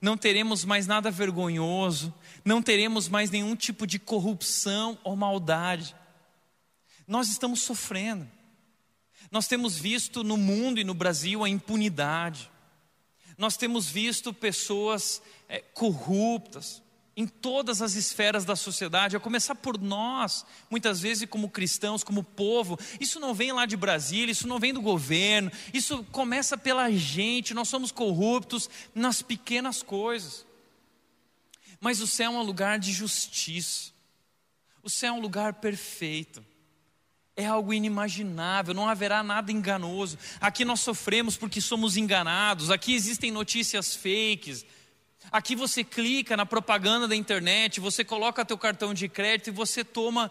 não 0.00 0.16
teremos 0.16 0.64
mais 0.64 0.86
nada 0.86 1.10
vergonhoso, 1.10 2.14
não 2.44 2.62
teremos 2.62 3.08
mais 3.08 3.28
nenhum 3.28 3.56
tipo 3.56 3.88
de 3.88 3.98
corrupção 3.98 4.96
ou 5.02 5.16
maldade. 5.16 5.96
Nós 7.08 7.28
estamos 7.28 7.62
sofrendo. 7.62 8.30
Nós 9.32 9.48
temos 9.48 9.78
visto 9.78 10.22
no 10.22 10.36
mundo 10.36 10.78
e 10.78 10.84
no 10.84 10.92
Brasil 10.92 11.42
a 11.42 11.48
impunidade. 11.48 12.50
Nós 13.38 13.56
temos 13.56 13.88
visto 13.88 14.34
pessoas 14.34 15.22
é, 15.48 15.58
corruptas, 15.58 16.82
em 17.16 17.26
todas 17.26 17.80
as 17.80 17.94
esferas 17.94 18.44
da 18.44 18.54
sociedade, 18.54 19.16
a 19.16 19.20
começar 19.20 19.54
por 19.54 19.80
nós, 19.80 20.44
muitas 20.70 21.00
vezes 21.00 21.26
como 21.26 21.48
cristãos, 21.48 22.04
como 22.04 22.22
povo. 22.22 22.78
Isso 23.00 23.18
não 23.18 23.32
vem 23.32 23.52
lá 23.52 23.64
de 23.64 23.74
Brasília, 23.76 24.32
isso 24.32 24.46
não 24.46 24.58
vem 24.58 24.74
do 24.74 24.82
governo, 24.82 25.50
isso 25.72 26.04
começa 26.12 26.56
pela 26.58 26.90
gente. 26.90 27.54
Nós 27.54 27.68
somos 27.68 27.90
corruptos 27.90 28.68
nas 28.94 29.22
pequenas 29.22 29.82
coisas. 29.82 30.44
Mas 31.80 32.02
o 32.02 32.06
céu 32.06 32.32
é 32.32 32.36
um 32.36 32.42
lugar 32.42 32.78
de 32.78 32.92
justiça, 32.92 33.92
o 34.82 34.90
céu 34.90 35.14
é 35.14 35.16
um 35.16 35.22
lugar 35.22 35.54
perfeito. 35.54 36.44
É 37.34 37.46
algo 37.46 37.72
inimaginável, 37.72 38.74
não 38.74 38.88
haverá 38.88 39.22
nada 39.22 39.50
enganoso. 39.50 40.18
Aqui 40.40 40.64
nós 40.64 40.80
sofremos 40.80 41.36
porque 41.36 41.60
somos 41.60 41.96
enganados, 41.96 42.70
aqui 42.70 42.94
existem 42.94 43.30
notícias 43.30 43.94
fakes, 43.96 44.66
Aqui 45.30 45.54
você 45.54 45.84
clica 45.84 46.36
na 46.36 46.44
propaganda 46.44 47.06
da 47.06 47.14
internet, 47.14 47.78
você 47.78 48.04
coloca 48.04 48.44
teu 48.44 48.58
cartão 48.58 48.92
de 48.92 49.08
crédito 49.08 49.48
e 49.48 49.52
você 49.52 49.84
toma 49.84 50.30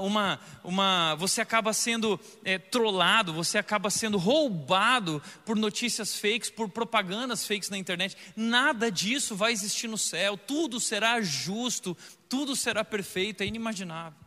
uma, 0.00 0.40
uma, 0.64 1.14
você 1.16 1.40
acaba 1.40 1.72
sendo 1.72 2.18
é, 2.44 2.58
trollado, 2.58 3.32
você 3.32 3.58
acaba 3.58 3.90
sendo 3.90 4.16
roubado 4.16 5.22
por 5.44 5.56
notícias 5.56 6.18
fakes, 6.18 6.48
por 6.48 6.68
propagandas 6.68 7.46
fakes 7.46 7.68
na 7.68 7.76
internet. 7.76 8.16
Nada 8.34 8.90
disso 8.90 9.36
vai 9.36 9.52
existir 9.52 9.86
no 9.86 9.98
céu. 9.98 10.36
Tudo 10.36 10.80
será 10.80 11.20
justo, 11.20 11.96
tudo 12.28 12.56
será 12.56 12.84
perfeito, 12.84 13.42
é 13.42 13.46
inimaginável. 13.46 14.18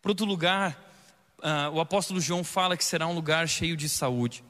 Por 0.00 0.10
outro 0.10 0.24
lugar, 0.24 0.85
uh, 1.38 1.70
o 1.74 1.80
apóstolo 1.80 2.20
João 2.20 2.42
fala 2.42 2.76
que 2.76 2.84
será 2.84 3.06
um 3.06 3.14
lugar 3.14 3.48
cheio 3.48 3.76
de 3.76 3.88
saúde. 3.88 4.44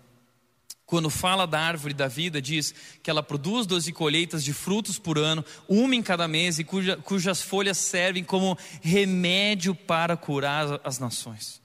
Quando 0.87 1.11
fala 1.11 1.47
da 1.47 1.61
árvore 1.61 1.93
da 1.93 2.07
vida, 2.07 2.41
diz 2.41 2.73
que 3.03 3.11
ela 3.11 3.23
produz 3.23 3.67
doze 3.67 3.93
colheitas 3.93 4.45
de 4.45 4.53
frutos 4.53 5.01
por 5.01 5.19
ano, 5.19 5.45
uma 5.69 5.97
em 5.97 6.03
cada 6.03 6.29
mês, 6.29 6.61
e 6.61 6.65
cuja, 6.65 6.97
cujas 6.97 7.43
folhas 7.43 7.77
servem 7.77 8.23
como 8.23 8.57
remédio 8.81 9.75
para 9.75 10.17
curar 10.17 10.81
as 10.85 11.01
nações. 11.01 11.61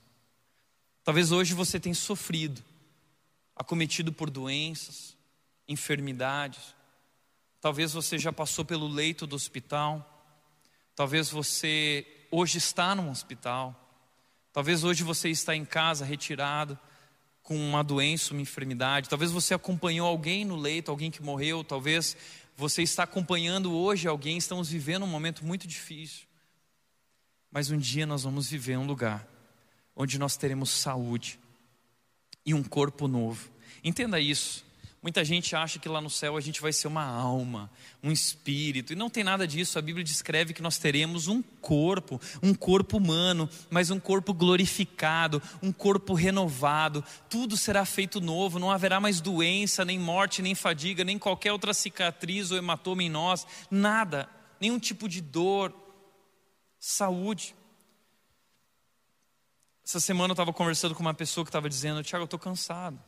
Talvez 1.04 1.30
hoje 1.30 1.54
você 1.54 1.78
tenha 1.78 1.94
sofrido, 1.94 2.62
acometido 3.54 4.12
por 4.12 4.28
doenças, 4.28 5.16
enfermidades. 5.68 6.74
Talvez 7.60 7.92
você 7.92 8.18
já 8.18 8.32
passou 8.32 8.64
pelo 8.64 8.88
leito 8.88 9.24
do 9.24 9.36
hospital. 9.36 10.08
Talvez 10.96 11.30
você 11.30 12.04
hoje 12.28 12.58
está 12.58 12.92
num 12.92 13.08
hospital. 13.08 13.81
Talvez 14.52 14.84
hoje 14.84 15.02
você 15.02 15.30
está 15.30 15.56
em 15.56 15.64
casa 15.64 16.04
retirado 16.04 16.78
com 17.42 17.56
uma 17.56 17.82
doença, 17.82 18.34
uma 18.34 18.42
enfermidade. 18.42 19.08
Talvez 19.08 19.30
você 19.30 19.54
acompanhou 19.54 20.06
alguém 20.06 20.44
no 20.44 20.56
leito, 20.56 20.90
alguém 20.90 21.10
que 21.10 21.22
morreu. 21.22 21.64
Talvez 21.64 22.16
você 22.56 22.82
está 22.82 23.04
acompanhando 23.04 23.72
hoje 23.72 24.06
alguém. 24.06 24.36
Estamos 24.36 24.68
vivendo 24.68 25.04
um 25.04 25.08
momento 25.08 25.44
muito 25.44 25.66
difícil. 25.66 26.26
Mas 27.50 27.70
um 27.70 27.78
dia 27.78 28.06
nós 28.06 28.22
vamos 28.22 28.48
viver 28.48 28.76
um 28.76 28.86
lugar 28.86 29.26
onde 29.96 30.18
nós 30.18 30.36
teremos 30.36 30.70
saúde 30.70 31.38
e 32.44 32.54
um 32.54 32.62
corpo 32.62 33.08
novo. 33.08 33.50
Entenda 33.82 34.20
isso. 34.20 34.64
Muita 35.02 35.24
gente 35.24 35.56
acha 35.56 35.80
que 35.80 35.88
lá 35.88 36.00
no 36.00 36.08
céu 36.08 36.36
a 36.36 36.40
gente 36.40 36.60
vai 36.60 36.72
ser 36.72 36.86
uma 36.86 37.04
alma, 37.04 37.68
um 38.04 38.12
espírito, 38.12 38.92
e 38.92 38.96
não 38.96 39.10
tem 39.10 39.24
nada 39.24 39.48
disso. 39.48 39.76
A 39.76 39.82
Bíblia 39.82 40.04
descreve 40.04 40.54
que 40.54 40.62
nós 40.62 40.78
teremos 40.78 41.26
um 41.26 41.42
corpo, 41.42 42.20
um 42.40 42.54
corpo 42.54 42.98
humano, 42.98 43.50
mas 43.68 43.90
um 43.90 43.98
corpo 43.98 44.32
glorificado, 44.32 45.42
um 45.60 45.72
corpo 45.72 46.14
renovado. 46.14 47.04
Tudo 47.28 47.56
será 47.56 47.84
feito 47.84 48.20
novo, 48.20 48.60
não 48.60 48.70
haverá 48.70 49.00
mais 49.00 49.20
doença, 49.20 49.84
nem 49.84 49.98
morte, 49.98 50.40
nem 50.40 50.54
fadiga, 50.54 51.02
nem 51.02 51.18
qualquer 51.18 51.50
outra 51.50 51.74
cicatriz 51.74 52.52
ou 52.52 52.56
hematoma 52.56 53.02
em 53.02 53.10
nós, 53.10 53.44
nada, 53.68 54.28
nenhum 54.60 54.78
tipo 54.78 55.08
de 55.08 55.20
dor, 55.20 55.74
saúde. 56.78 57.56
Essa 59.84 59.98
semana 59.98 60.30
eu 60.30 60.34
estava 60.34 60.52
conversando 60.52 60.94
com 60.94 61.00
uma 61.00 61.12
pessoa 61.12 61.44
que 61.44 61.48
estava 61.48 61.68
dizendo: 61.68 62.04
Tiago, 62.04 62.22
eu 62.22 62.26
estou 62.26 62.38
cansado. 62.38 63.02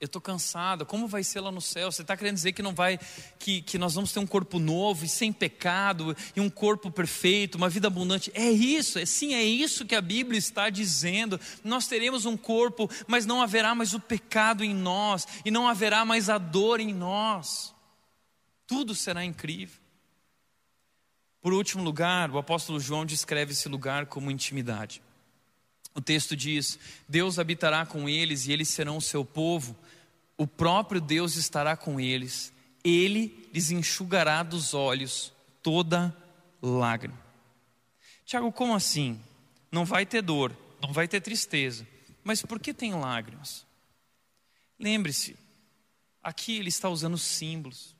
Eu 0.00 0.06
estou 0.06 0.22
cansada. 0.22 0.84
Como 0.84 1.08
vai 1.08 1.24
ser 1.24 1.40
lá 1.40 1.50
no 1.50 1.60
céu? 1.60 1.90
Você 1.90 2.02
está 2.02 2.16
querendo 2.16 2.34
dizer 2.34 2.52
que 2.52 2.62
não 2.62 2.72
vai, 2.72 3.00
que, 3.36 3.60
que 3.60 3.76
nós 3.76 3.94
vamos 3.94 4.12
ter 4.12 4.20
um 4.20 4.26
corpo 4.26 4.60
novo 4.60 5.04
e 5.04 5.08
sem 5.08 5.32
pecado 5.32 6.16
e 6.36 6.40
um 6.40 6.48
corpo 6.48 6.88
perfeito, 6.88 7.56
uma 7.56 7.68
vida 7.68 7.88
abundante? 7.88 8.30
É 8.32 8.48
isso, 8.48 9.00
é 9.00 9.04
sim, 9.04 9.34
é 9.34 9.42
isso 9.42 9.84
que 9.84 9.96
a 9.96 10.00
Bíblia 10.00 10.38
está 10.38 10.70
dizendo. 10.70 11.40
Nós 11.64 11.88
teremos 11.88 12.26
um 12.26 12.36
corpo, 12.36 12.88
mas 13.08 13.26
não 13.26 13.42
haverá 13.42 13.74
mais 13.74 13.92
o 13.92 13.98
pecado 13.98 14.62
em 14.62 14.72
nós 14.72 15.26
e 15.44 15.50
não 15.50 15.66
haverá 15.66 16.04
mais 16.04 16.28
a 16.28 16.38
dor 16.38 16.78
em 16.78 16.94
nós. 16.94 17.74
Tudo 18.68 18.94
será 18.94 19.24
incrível. 19.24 19.80
Por 21.40 21.52
último 21.52 21.82
lugar, 21.82 22.30
o 22.30 22.38
apóstolo 22.38 22.78
João 22.78 23.04
descreve 23.04 23.50
esse 23.50 23.68
lugar 23.68 24.06
como 24.06 24.30
intimidade. 24.30 25.02
O 25.94 26.00
texto 26.00 26.36
diz: 26.36 26.78
Deus 27.08 27.38
habitará 27.38 27.84
com 27.84 28.08
eles 28.08 28.46
e 28.46 28.52
eles 28.52 28.68
serão 28.68 28.96
o 28.96 29.02
seu 29.02 29.24
povo, 29.24 29.76
o 30.36 30.46
próprio 30.46 31.00
Deus 31.00 31.36
estará 31.36 31.76
com 31.76 32.00
eles, 32.00 32.52
ele 32.84 33.48
lhes 33.52 33.70
enxugará 33.70 34.42
dos 34.42 34.74
olhos 34.74 35.32
toda 35.62 36.16
lágrima. 36.62 37.18
Tiago, 38.24 38.52
como 38.52 38.74
assim? 38.74 39.20
Não 39.72 39.84
vai 39.84 40.06
ter 40.06 40.22
dor, 40.22 40.56
não 40.80 40.92
vai 40.92 41.08
ter 41.08 41.20
tristeza, 41.20 41.86
mas 42.22 42.42
por 42.42 42.60
que 42.60 42.72
tem 42.72 42.94
lágrimas? 42.94 43.66
Lembre-se, 44.78 45.36
aqui 46.22 46.58
ele 46.58 46.68
está 46.68 46.88
usando 46.88 47.18
símbolos, 47.18 47.96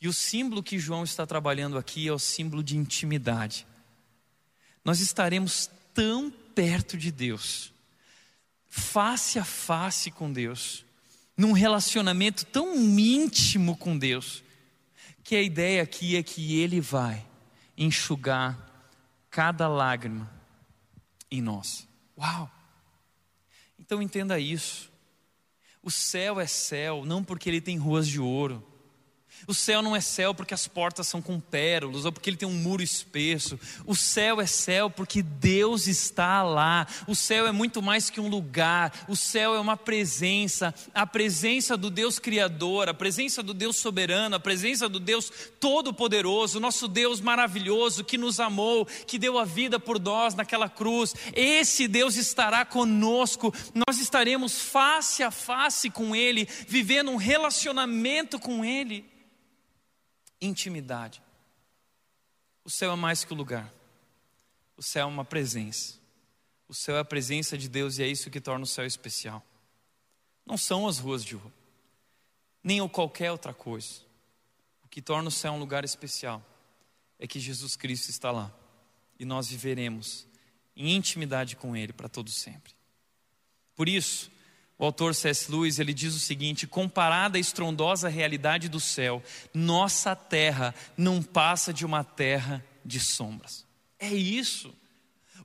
e 0.00 0.06
o 0.06 0.12
símbolo 0.12 0.62
que 0.62 0.78
João 0.78 1.02
está 1.02 1.26
trabalhando 1.26 1.78
aqui 1.78 2.06
é 2.06 2.12
o 2.12 2.18
símbolo 2.18 2.62
de 2.62 2.76
intimidade. 2.76 3.66
Nós 4.84 5.00
estaremos 5.00 5.70
tão 5.94 6.30
perto 6.54 6.96
de 6.96 7.10
Deus, 7.10 7.72
face 8.66 9.38
a 9.38 9.44
face 9.44 10.10
com 10.10 10.32
Deus, 10.32 10.84
num 11.36 11.52
relacionamento 11.52 12.46
tão 12.46 12.76
íntimo 12.76 13.76
com 13.76 13.98
Deus, 13.98 14.42
que 15.22 15.34
a 15.36 15.42
ideia 15.42 15.82
aqui 15.82 16.16
é 16.16 16.22
que 16.22 16.60
Ele 16.60 16.80
vai 16.80 17.24
enxugar 17.76 18.58
cada 19.30 19.66
lágrima 19.66 20.30
em 21.30 21.42
nós. 21.42 21.88
Uau! 22.16 22.50
Então 23.78 24.00
entenda 24.00 24.38
isso. 24.38 24.92
O 25.82 25.90
céu 25.90 26.40
é 26.40 26.46
céu 26.46 27.04
não 27.04 27.22
porque 27.22 27.50
ele 27.50 27.60
tem 27.60 27.76
ruas 27.76 28.08
de 28.08 28.18
ouro, 28.18 28.66
O 29.46 29.54
céu 29.54 29.82
não 29.82 29.94
é 29.94 30.00
céu 30.00 30.34
porque 30.34 30.54
as 30.54 30.66
portas 30.66 31.06
são 31.06 31.20
com 31.20 31.38
pérolas 31.38 32.04
ou 32.04 32.12
porque 32.12 32.30
ele 32.30 32.36
tem 32.36 32.48
um 32.48 32.52
muro 32.52 32.82
espesso. 32.82 33.58
O 33.86 33.94
céu 33.94 34.40
é 34.40 34.46
céu 34.46 34.88
porque 34.88 35.22
Deus 35.22 35.86
está 35.86 36.42
lá. 36.42 36.86
O 37.06 37.14
céu 37.14 37.46
é 37.46 37.52
muito 37.52 37.82
mais 37.82 38.08
que 38.08 38.20
um 38.20 38.28
lugar. 38.28 38.92
O 39.08 39.16
céu 39.16 39.54
é 39.54 39.60
uma 39.60 39.76
presença, 39.76 40.74
a 40.94 41.06
presença 41.06 41.76
do 41.76 41.90
Deus 41.90 42.18
criador, 42.18 42.88
a 42.88 42.94
presença 42.94 43.42
do 43.42 43.52
Deus 43.52 43.76
soberano, 43.76 44.36
a 44.36 44.40
presença 44.40 44.88
do 44.88 44.98
Deus 44.98 45.30
todo-poderoso, 45.60 46.60
nosso 46.60 46.88
Deus 46.88 47.20
maravilhoso 47.20 48.04
que 48.04 48.18
nos 48.18 48.40
amou, 48.40 48.86
que 49.06 49.18
deu 49.18 49.38
a 49.38 49.44
vida 49.44 49.78
por 49.78 50.00
nós 50.00 50.34
naquela 50.34 50.68
cruz. 50.68 51.14
Esse 51.34 51.86
Deus 51.86 52.16
estará 52.16 52.64
conosco. 52.64 53.52
Nós 53.86 53.98
estaremos 53.98 54.60
face 54.60 55.22
a 55.22 55.30
face 55.30 55.90
com 55.90 56.14
ele, 56.16 56.48
vivendo 56.66 57.10
um 57.10 57.16
relacionamento 57.16 58.38
com 58.38 58.64
ele 58.64 59.13
intimidade. 60.40 61.22
O 62.64 62.70
céu 62.70 62.92
é 62.92 62.96
mais 62.96 63.24
que 63.24 63.32
o 63.32 63.36
lugar. 63.36 63.72
O 64.76 64.82
céu 64.82 65.02
é 65.02 65.10
uma 65.10 65.24
presença. 65.24 65.98
O 66.68 66.74
céu 66.74 66.96
é 66.96 67.00
a 67.00 67.04
presença 67.04 67.56
de 67.56 67.68
Deus 67.68 67.98
e 67.98 68.02
é 68.02 68.06
isso 68.06 68.30
que 68.30 68.40
torna 68.40 68.64
o 68.64 68.68
céu 68.68 68.86
especial. 68.86 69.44
Não 70.46 70.56
são 70.56 70.86
as 70.86 70.98
ruas 70.98 71.24
de 71.24 71.34
rua, 71.34 71.52
nem 72.62 72.80
ou 72.80 72.88
qualquer 72.88 73.30
outra 73.30 73.54
coisa. 73.54 74.00
O 74.82 74.88
que 74.88 75.00
torna 75.00 75.28
o 75.28 75.32
céu 75.32 75.52
um 75.52 75.58
lugar 75.58 75.84
especial 75.84 76.42
é 77.18 77.26
que 77.26 77.40
Jesus 77.40 77.76
Cristo 77.76 78.10
está 78.10 78.30
lá 78.30 78.52
e 79.18 79.24
nós 79.24 79.48
viveremos 79.48 80.26
em 80.76 80.94
intimidade 80.94 81.56
com 81.56 81.76
Ele 81.76 81.92
para 81.92 82.08
todo 82.08 82.30
sempre. 82.30 82.74
Por 83.74 83.88
isso, 83.88 84.30
o 84.78 84.84
autor 84.84 85.14
C.S. 85.14 85.50
Lewis 85.50 85.78
ele 85.78 85.94
diz 85.94 86.14
o 86.14 86.18
seguinte: 86.18 86.66
comparada 86.66 87.38
à 87.38 87.40
estrondosa 87.40 88.08
realidade 88.08 88.68
do 88.68 88.80
céu, 88.80 89.22
nossa 89.52 90.16
terra 90.16 90.74
não 90.96 91.22
passa 91.22 91.72
de 91.72 91.86
uma 91.86 92.02
terra 92.02 92.64
de 92.84 92.98
sombras. 92.98 93.64
É 93.98 94.12
isso. 94.12 94.74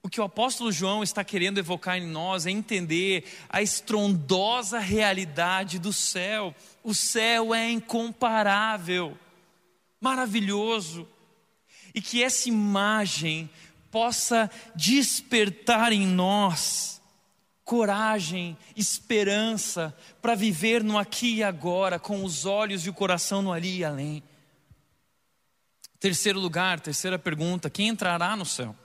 O 0.01 0.09
que 0.09 0.21
o 0.21 0.23
apóstolo 0.23 0.71
João 0.71 1.03
está 1.03 1.23
querendo 1.23 1.57
evocar 1.57 1.97
em 1.97 2.07
nós 2.07 2.45
é 2.45 2.51
entender 2.51 3.25
a 3.49 3.61
estrondosa 3.61 4.79
realidade 4.79 5.77
do 5.77 5.91
céu. 5.91 6.55
O 6.83 6.95
céu 6.95 7.53
é 7.53 7.69
incomparável, 7.69 9.17
maravilhoso, 9.99 11.07
e 11.93 12.01
que 12.01 12.23
essa 12.23 12.47
imagem 12.47 13.49
possa 13.91 14.49
despertar 14.73 15.91
em 15.91 16.07
nós 16.07 16.98
coragem, 17.69 18.57
esperança 18.75 19.95
para 20.19 20.33
viver 20.33 20.83
no 20.83 20.97
aqui 20.97 21.35
e 21.35 21.43
agora, 21.43 21.99
com 21.99 22.23
os 22.23 22.43
olhos 22.43 22.83
e 22.83 22.89
o 22.89 22.93
coração 22.93 23.43
no 23.43 23.53
ali 23.53 23.77
e 23.77 23.85
além. 23.85 24.23
Terceiro 25.99 26.39
lugar, 26.39 26.79
terceira 26.79 27.19
pergunta: 27.19 27.69
quem 27.69 27.89
entrará 27.89 28.35
no 28.35 28.43
céu? 28.43 28.75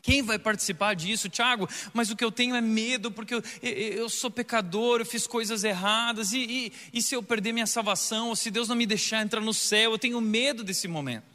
Quem 0.00 0.22
vai 0.22 0.38
participar 0.38 0.94
disso? 0.94 1.28
Tiago, 1.28 1.68
mas 1.92 2.10
o 2.10 2.16
que 2.16 2.24
eu 2.24 2.30
tenho 2.30 2.54
é 2.54 2.60
medo, 2.60 3.10
porque 3.10 3.34
eu, 3.34 3.42
eu 3.60 4.08
sou 4.08 4.30
pecador, 4.30 5.00
eu 5.00 5.06
fiz 5.06 5.26
coisas 5.26 5.64
erradas, 5.64 6.32
e, 6.32 6.38
e, 6.38 6.72
e 6.92 7.02
se 7.02 7.16
eu 7.16 7.24
perder 7.24 7.50
minha 7.50 7.66
salvação, 7.66 8.28
ou 8.28 8.36
se 8.36 8.52
Deus 8.52 8.68
não 8.68 8.76
me 8.76 8.86
deixar 8.86 9.20
entrar 9.20 9.40
no 9.40 9.52
céu, 9.52 9.90
eu 9.90 9.98
tenho 9.98 10.20
medo 10.20 10.62
desse 10.62 10.86
momento. 10.86 11.26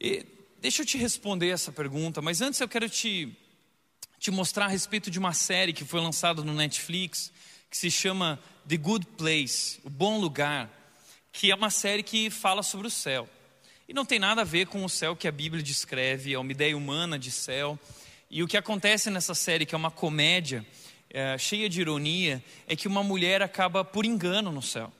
E, 0.00 0.26
deixa 0.60 0.82
eu 0.82 0.86
te 0.86 0.98
responder 0.98 1.50
essa 1.50 1.70
pergunta, 1.70 2.20
mas 2.20 2.40
antes 2.40 2.58
eu 2.58 2.68
quero 2.68 2.88
te 2.88 3.36
te 4.18 4.30
mostrar 4.30 4.66
a 4.66 4.68
respeito 4.68 5.10
de 5.10 5.18
uma 5.18 5.32
série 5.32 5.72
que 5.72 5.84
foi 5.84 6.00
lançada 6.00 6.42
no 6.42 6.52
Netflix, 6.52 7.32
que 7.70 7.76
se 7.76 7.90
chama 7.90 8.38
The 8.66 8.76
Good 8.76 9.06
Place, 9.16 9.80
o 9.84 9.90
Bom 9.90 10.18
Lugar, 10.18 10.70
que 11.32 11.50
é 11.50 11.54
uma 11.54 11.70
série 11.70 12.02
que 12.02 12.30
fala 12.30 12.62
sobre 12.62 12.86
o 12.86 12.90
céu. 12.90 13.28
E 13.88 13.94
não 13.94 14.04
tem 14.04 14.18
nada 14.18 14.42
a 14.42 14.44
ver 14.44 14.66
com 14.66 14.84
o 14.84 14.88
céu 14.88 15.16
que 15.16 15.28
a 15.28 15.32
Bíblia 15.32 15.62
descreve, 15.62 16.34
é 16.34 16.38
uma 16.38 16.52
ideia 16.52 16.76
humana 16.76 17.18
de 17.18 17.30
céu. 17.30 17.78
E 18.30 18.42
o 18.42 18.48
que 18.48 18.56
acontece 18.56 19.08
nessa 19.08 19.34
série, 19.34 19.64
que 19.64 19.74
é 19.74 19.78
uma 19.78 19.90
comédia 19.90 20.66
é, 21.08 21.38
cheia 21.38 21.68
de 21.68 21.80
ironia, 21.80 22.44
é 22.66 22.76
que 22.76 22.88
uma 22.88 23.02
mulher 23.02 23.40
acaba 23.40 23.84
por 23.84 24.04
engano 24.04 24.52
no 24.52 24.60
céu. 24.60 24.92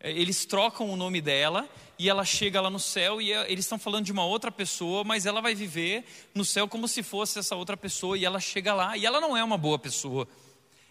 É, 0.00 0.10
eles 0.10 0.46
trocam 0.46 0.88
o 0.88 0.96
nome 0.96 1.20
dela 1.20 1.68
e 1.98 2.08
ela 2.08 2.24
chega 2.24 2.60
lá 2.60 2.70
no 2.70 2.80
céu 2.80 3.20
e 3.20 3.32
é, 3.32 3.52
eles 3.52 3.66
estão 3.66 3.78
falando 3.78 4.06
de 4.06 4.12
uma 4.12 4.24
outra 4.24 4.50
pessoa, 4.50 5.04
mas 5.04 5.26
ela 5.26 5.42
vai 5.42 5.54
viver 5.54 6.04
no 6.34 6.44
céu 6.44 6.66
como 6.66 6.88
se 6.88 7.02
fosse 7.02 7.38
essa 7.38 7.54
outra 7.54 7.76
pessoa 7.76 8.16
e 8.16 8.24
ela 8.24 8.40
chega 8.40 8.72
lá 8.72 8.96
e 8.96 9.04
ela 9.04 9.20
não 9.20 9.36
é 9.36 9.44
uma 9.44 9.58
boa 9.58 9.78
pessoa. 9.78 10.26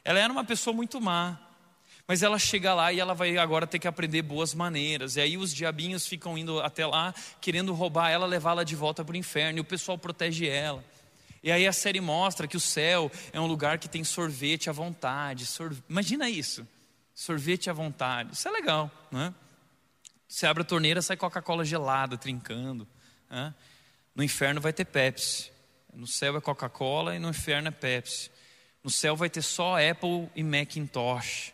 Ela 0.05 0.19
era 0.19 0.31
uma 0.31 0.43
pessoa 0.43 0.75
muito 0.75 1.01
má. 1.01 1.39
Mas 2.07 2.23
ela 2.23 2.39
chega 2.39 2.73
lá 2.73 2.91
e 2.91 2.99
ela 2.99 3.13
vai 3.13 3.37
agora 3.37 3.67
ter 3.67 3.77
que 3.77 3.87
aprender 3.87 4.23
boas 4.23 4.55
maneiras. 4.55 5.15
E 5.15 5.21
aí 5.21 5.37
os 5.37 5.53
diabinhos 5.53 6.07
ficam 6.07 6.35
indo 6.35 6.59
até 6.59 6.83
lá, 6.83 7.13
querendo 7.39 7.71
roubar 7.71 8.09
ela, 8.09 8.25
levá-la 8.25 8.63
de 8.63 8.75
volta 8.75 9.05
para 9.05 9.13
o 9.13 9.17
inferno. 9.17 9.59
E 9.59 9.61
o 9.61 9.63
pessoal 9.63 9.95
protege 9.95 10.47
ela. 10.47 10.83
E 11.43 11.51
aí 11.51 11.67
a 11.67 11.71
série 11.71 12.01
mostra 12.01 12.47
que 12.47 12.57
o 12.57 12.59
céu 12.59 13.11
é 13.31 13.39
um 13.39 13.45
lugar 13.45 13.77
que 13.77 13.87
tem 13.87 14.03
sorvete 14.03 14.71
à 14.71 14.73
vontade. 14.73 15.47
Imagina 15.87 16.27
isso 16.27 16.65
sorvete 17.19 17.69
à 17.69 17.73
vontade. 17.73 18.31
Isso 18.31 18.47
é 18.47 18.51
legal, 18.51 18.89
né? 19.11 19.33
Você 20.25 20.45
abre 20.47 20.63
a 20.63 20.65
torneira, 20.65 21.01
sai 21.01 21.17
Coca-Cola 21.17 21.65
gelada, 21.65 22.17
trincando. 22.17 22.87
Né? 23.29 23.53
No 24.15 24.23
inferno 24.23 24.61
vai 24.61 24.71
ter 24.71 24.85
Pepsi. 24.85 25.51
No 25.93 26.07
céu 26.07 26.37
é 26.37 26.41
Coca-Cola 26.41 27.13
e 27.15 27.19
no 27.19 27.27
inferno 27.27 27.67
é 27.67 27.71
Pepsi. 27.71 28.31
No 28.81 28.89
céu 28.89 29.17
vai 29.17 29.29
ter 29.29 29.41
só 29.41 29.75
Apple 29.77 30.29
e 30.33 30.41
Macintosh. 30.41 31.53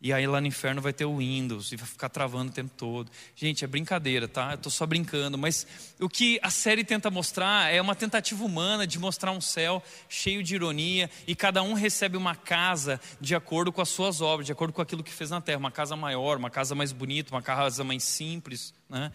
E 0.00 0.12
aí 0.12 0.26
lá 0.26 0.42
no 0.42 0.46
inferno 0.46 0.82
vai 0.82 0.92
ter 0.92 1.06
o 1.06 1.16
Windows 1.16 1.72
e 1.72 1.76
vai 1.76 1.86
ficar 1.86 2.10
travando 2.10 2.50
o 2.50 2.54
tempo 2.54 2.70
todo. 2.76 3.10
Gente, 3.34 3.64
é 3.64 3.66
brincadeira, 3.66 4.28
tá? 4.28 4.52
Eu 4.52 4.58
tô 4.58 4.68
só 4.68 4.84
brincando, 4.84 5.38
mas 5.38 5.66
o 5.98 6.06
que 6.06 6.38
a 6.42 6.50
série 6.50 6.84
tenta 6.84 7.10
mostrar 7.10 7.72
é 7.72 7.80
uma 7.80 7.94
tentativa 7.94 8.44
humana 8.44 8.86
de 8.86 8.98
mostrar 8.98 9.32
um 9.32 9.40
céu 9.40 9.82
cheio 10.06 10.42
de 10.42 10.54
ironia 10.54 11.10
e 11.26 11.34
cada 11.34 11.62
um 11.62 11.72
recebe 11.72 12.16
uma 12.16 12.34
casa 12.34 13.00
de 13.20 13.34
acordo 13.34 13.72
com 13.72 13.80
as 13.80 13.88
suas 13.88 14.20
obras, 14.20 14.44
de 14.44 14.52
acordo 14.52 14.72
com 14.72 14.82
aquilo 14.82 15.02
que 15.02 15.12
fez 15.12 15.30
na 15.30 15.40
terra, 15.40 15.58
uma 15.58 15.70
casa 15.70 15.96
maior, 15.96 16.36
uma 16.36 16.50
casa 16.50 16.74
mais 16.74 16.92
bonita, 16.92 17.34
uma 17.34 17.42
casa 17.42 17.82
mais 17.82 18.04
simples, 18.04 18.74
né? 18.90 19.10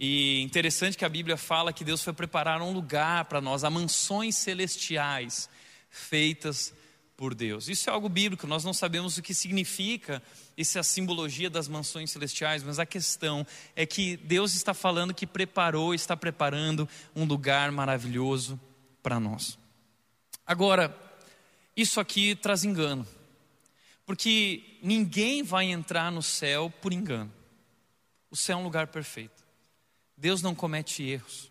E 0.00 0.40
interessante 0.42 0.96
que 0.96 1.04
a 1.04 1.08
Bíblia 1.08 1.36
fala 1.36 1.72
que 1.72 1.84
Deus 1.84 2.02
foi 2.02 2.12
preparar 2.12 2.60
um 2.62 2.72
lugar 2.72 3.26
para 3.26 3.40
nós, 3.40 3.62
há 3.62 3.70
mansões 3.70 4.36
celestiais 4.36 5.48
feitas 5.90 6.72
por 7.16 7.34
Deus. 7.34 7.68
Isso 7.68 7.88
é 7.88 7.92
algo 7.92 8.08
bíblico, 8.08 8.46
nós 8.46 8.64
não 8.64 8.72
sabemos 8.72 9.16
o 9.16 9.22
que 9.22 9.34
significa 9.34 10.22
essa 10.56 10.82
simbologia 10.82 11.48
das 11.48 11.68
mansões 11.68 12.10
celestiais, 12.10 12.62
mas 12.62 12.78
a 12.78 12.86
questão 12.86 13.46
é 13.76 13.86
que 13.86 14.16
Deus 14.16 14.54
está 14.54 14.74
falando 14.74 15.14
que 15.14 15.26
preparou, 15.26 15.94
está 15.94 16.16
preparando 16.16 16.88
um 17.14 17.24
lugar 17.24 17.70
maravilhoso 17.70 18.60
para 19.02 19.20
nós. 19.20 19.58
Agora, 20.46 20.96
isso 21.76 22.00
aqui 22.00 22.34
traz 22.34 22.64
engano, 22.64 23.06
porque 24.04 24.78
ninguém 24.82 25.42
vai 25.42 25.66
entrar 25.66 26.10
no 26.10 26.22
céu 26.22 26.72
por 26.80 26.92
engano. 26.92 27.32
O 28.30 28.36
céu 28.36 28.58
é 28.58 28.60
um 28.60 28.64
lugar 28.64 28.88
perfeito. 28.88 29.44
Deus 30.16 30.42
não 30.42 30.54
comete 30.54 31.02
erros. 31.02 31.50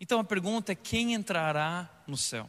Então 0.00 0.20
a 0.20 0.24
pergunta 0.24 0.72
é: 0.72 0.74
quem 0.74 1.14
entrará 1.14 1.88
no 2.06 2.16
céu? 2.16 2.48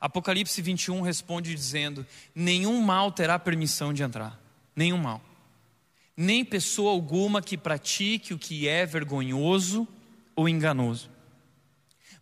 Apocalipse 0.00 0.60
21 0.62 1.00
responde 1.00 1.54
dizendo: 1.54 2.06
Nenhum 2.34 2.80
mal 2.82 3.10
terá 3.10 3.38
permissão 3.38 3.92
de 3.92 4.02
entrar, 4.02 4.40
nenhum 4.74 4.98
mal. 4.98 5.22
Nem 6.16 6.44
pessoa 6.44 6.90
alguma 6.90 7.40
que 7.40 7.56
pratique 7.56 8.34
o 8.34 8.38
que 8.38 8.68
é 8.68 8.84
vergonhoso 8.84 9.86
ou 10.34 10.48
enganoso, 10.48 11.10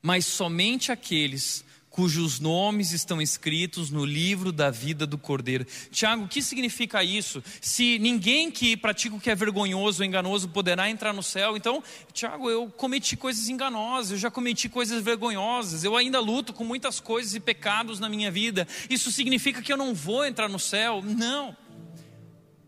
mas 0.01 0.25
somente 0.27 0.93
aqueles 0.93 1.66
cujos 1.97 2.39
nomes 2.39 2.93
estão 2.93 3.23
escritos 3.23 3.91
no 3.91 4.05
livro 4.05 4.53
da 4.53 4.71
vida 4.71 5.07
do 5.07 5.17
Cordeiro. 5.17 5.67
Tiago, 5.91 6.25
o 6.25 6.29
que 6.29 6.43
significa 6.43 7.03
isso? 7.03 7.43
Se 7.59 7.99
ninguém 7.99 8.51
que 8.51 8.77
pratica 8.77 9.17
o 9.17 9.21
que 9.21 9.31
é 9.31 9.35
vergonhoso 9.35 10.03
ou 10.03 10.07
enganoso 10.07 10.47
poderá 10.51 10.91
entrar 10.91 11.15
no 11.15 11.23
céu, 11.23 11.57
então, 11.57 11.83
Tiago, 12.13 12.51
eu 12.51 12.69
cometi 12.69 13.17
coisas 13.17 13.49
enganosas, 13.49 14.11
eu 14.11 14.19
já 14.19 14.31
cometi 14.31 14.69
coisas 14.69 15.03
vergonhosas, 15.03 15.85
eu 15.85 15.97
ainda 15.97 16.21
luto 16.21 16.53
com 16.53 16.65
muitas 16.65 17.01
coisas 17.01 17.35
e 17.35 17.41
pecados 17.41 17.99
na 17.99 18.11
minha 18.11 18.31
vida. 18.31 18.69
Isso 18.91 19.11
significa 19.11 19.63
que 19.63 19.73
eu 19.73 19.77
não 19.79 19.95
vou 19.95 20.27
entrar 20.27 20.51
no 20.51 20.59
céu? 20.59 21.03
Não, 21.03 21.57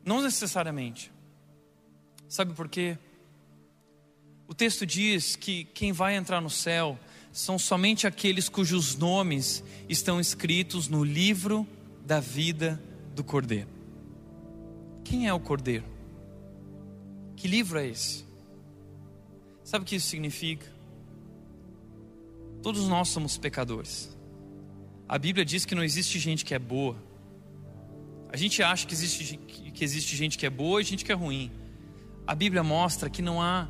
não 0.03 0.23
necessariamente. 0.23 1.13
Sabe 2.31 2.55
por 2.55 2.67
quê? 2.67 2.97
O 4.47 4.55
texto 4.55 4.87
diz 4.87 5.37
que 5.37 5.65
quem 5.65 5.93
vai 5.93 6.17
entrar 6.17 6.41
no 6.41 6.49
céu 6.49 6.99
são 7.39 7.57
somente 7.57 8.05
aqueles 8.05 8.49
cujos 8.49 8.97
nomes 8.97 9.63
estão 9.89 10.19
escritos 10.19 10.89
no 10.89 11.05
livro 11.05 11.65
da 12.05 12.19
vida 12.19 12.83
do 13.15 13.23
Cordeiro. 13.23 13.69
Quem 15.05 15.29
é 15.29 15.33
o 15.33 15.39
Cordeiro? 15.39 15.85
Que 17.37 17.47
livro 17.47 17.79
é 17.79 17.87
esse? 17.87 18.27
Sabe 19.63 19.85
o 19.85 19.87
que 19.87 19.95
isso 19.95 20.09
significa? 20.09 20.67
Todos 22.61 22.89
nós 22.89 23.09
somos 23.09 23.39
pecadores. 23.39 24.19
A 25.09 25.17
Bíblia 25.17 25.45
diz 25.45 25.65
que 25.65 25.77
não 25.77 25.85
existe 25.85 26.19
gente 26.19 26.45
que 26.45 26.55
é 26.55 26.59
boa. 26.59 26.97
A 28.33 28.37
gente 28.37 28.65
acha 28.65 28.85
que 28.85 28.95
existe, 28.95 29.37
que 29.37 29.85
existe 29.85 30.17
gente 30.17 30.37
que 30.37 30.45
é 30.45 30.51
boa 30.51 30.81
e 30.81 30.85
gente 30.85 31.05
que 31.05 31.13
é 31.13 31.15
ruim. 31.15 31.53
A 32.27 32.35
Bíblia 32.35 32.65
mostra 32.65 33.09
que 33.09 33.23
não 33.23 33.41
há 33.41 33.69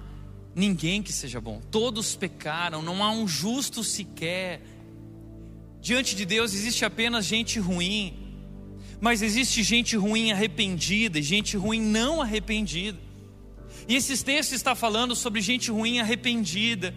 ninguém 0.59 1.03
que 1.03 1.13
seja 1.13 1.41
bom. 1.41 1.61
Todos 1.71 2.17
pecaram, 2.17 2.83
não 2.83 3.03
há 3.05 3.13
um 3.13 3.29
justo 3.29 3.85
sequer. 3.85 4.61
Diante 5.81 6.17
de 6.17 6.25
Deus 6.27 6.53
existe 6.53 6.85
apenas 6.85 7.25
gente 7.25 7.61
ruim, 7.61 8.13
mas 9.01 9.23
existe 9.23 9.63
gente 9.63 9.97
ruim 9.97 10.33
arrependida 10.33 11.21
e 11.21 11.23
gente 11.23 11.57
ruim 11.57 11.81
não 11.81 12.21
arrependida. 12.21 12.99
E 13.87 13.95
esses 13.95 14.23
textos 14.23 14.57
está 14.57 14.75
falando 14.75 15.15
sobre 15.15 15.41
gente 15.41 15.71
ruim 15.71 16.01
arrependida 16.01 16.93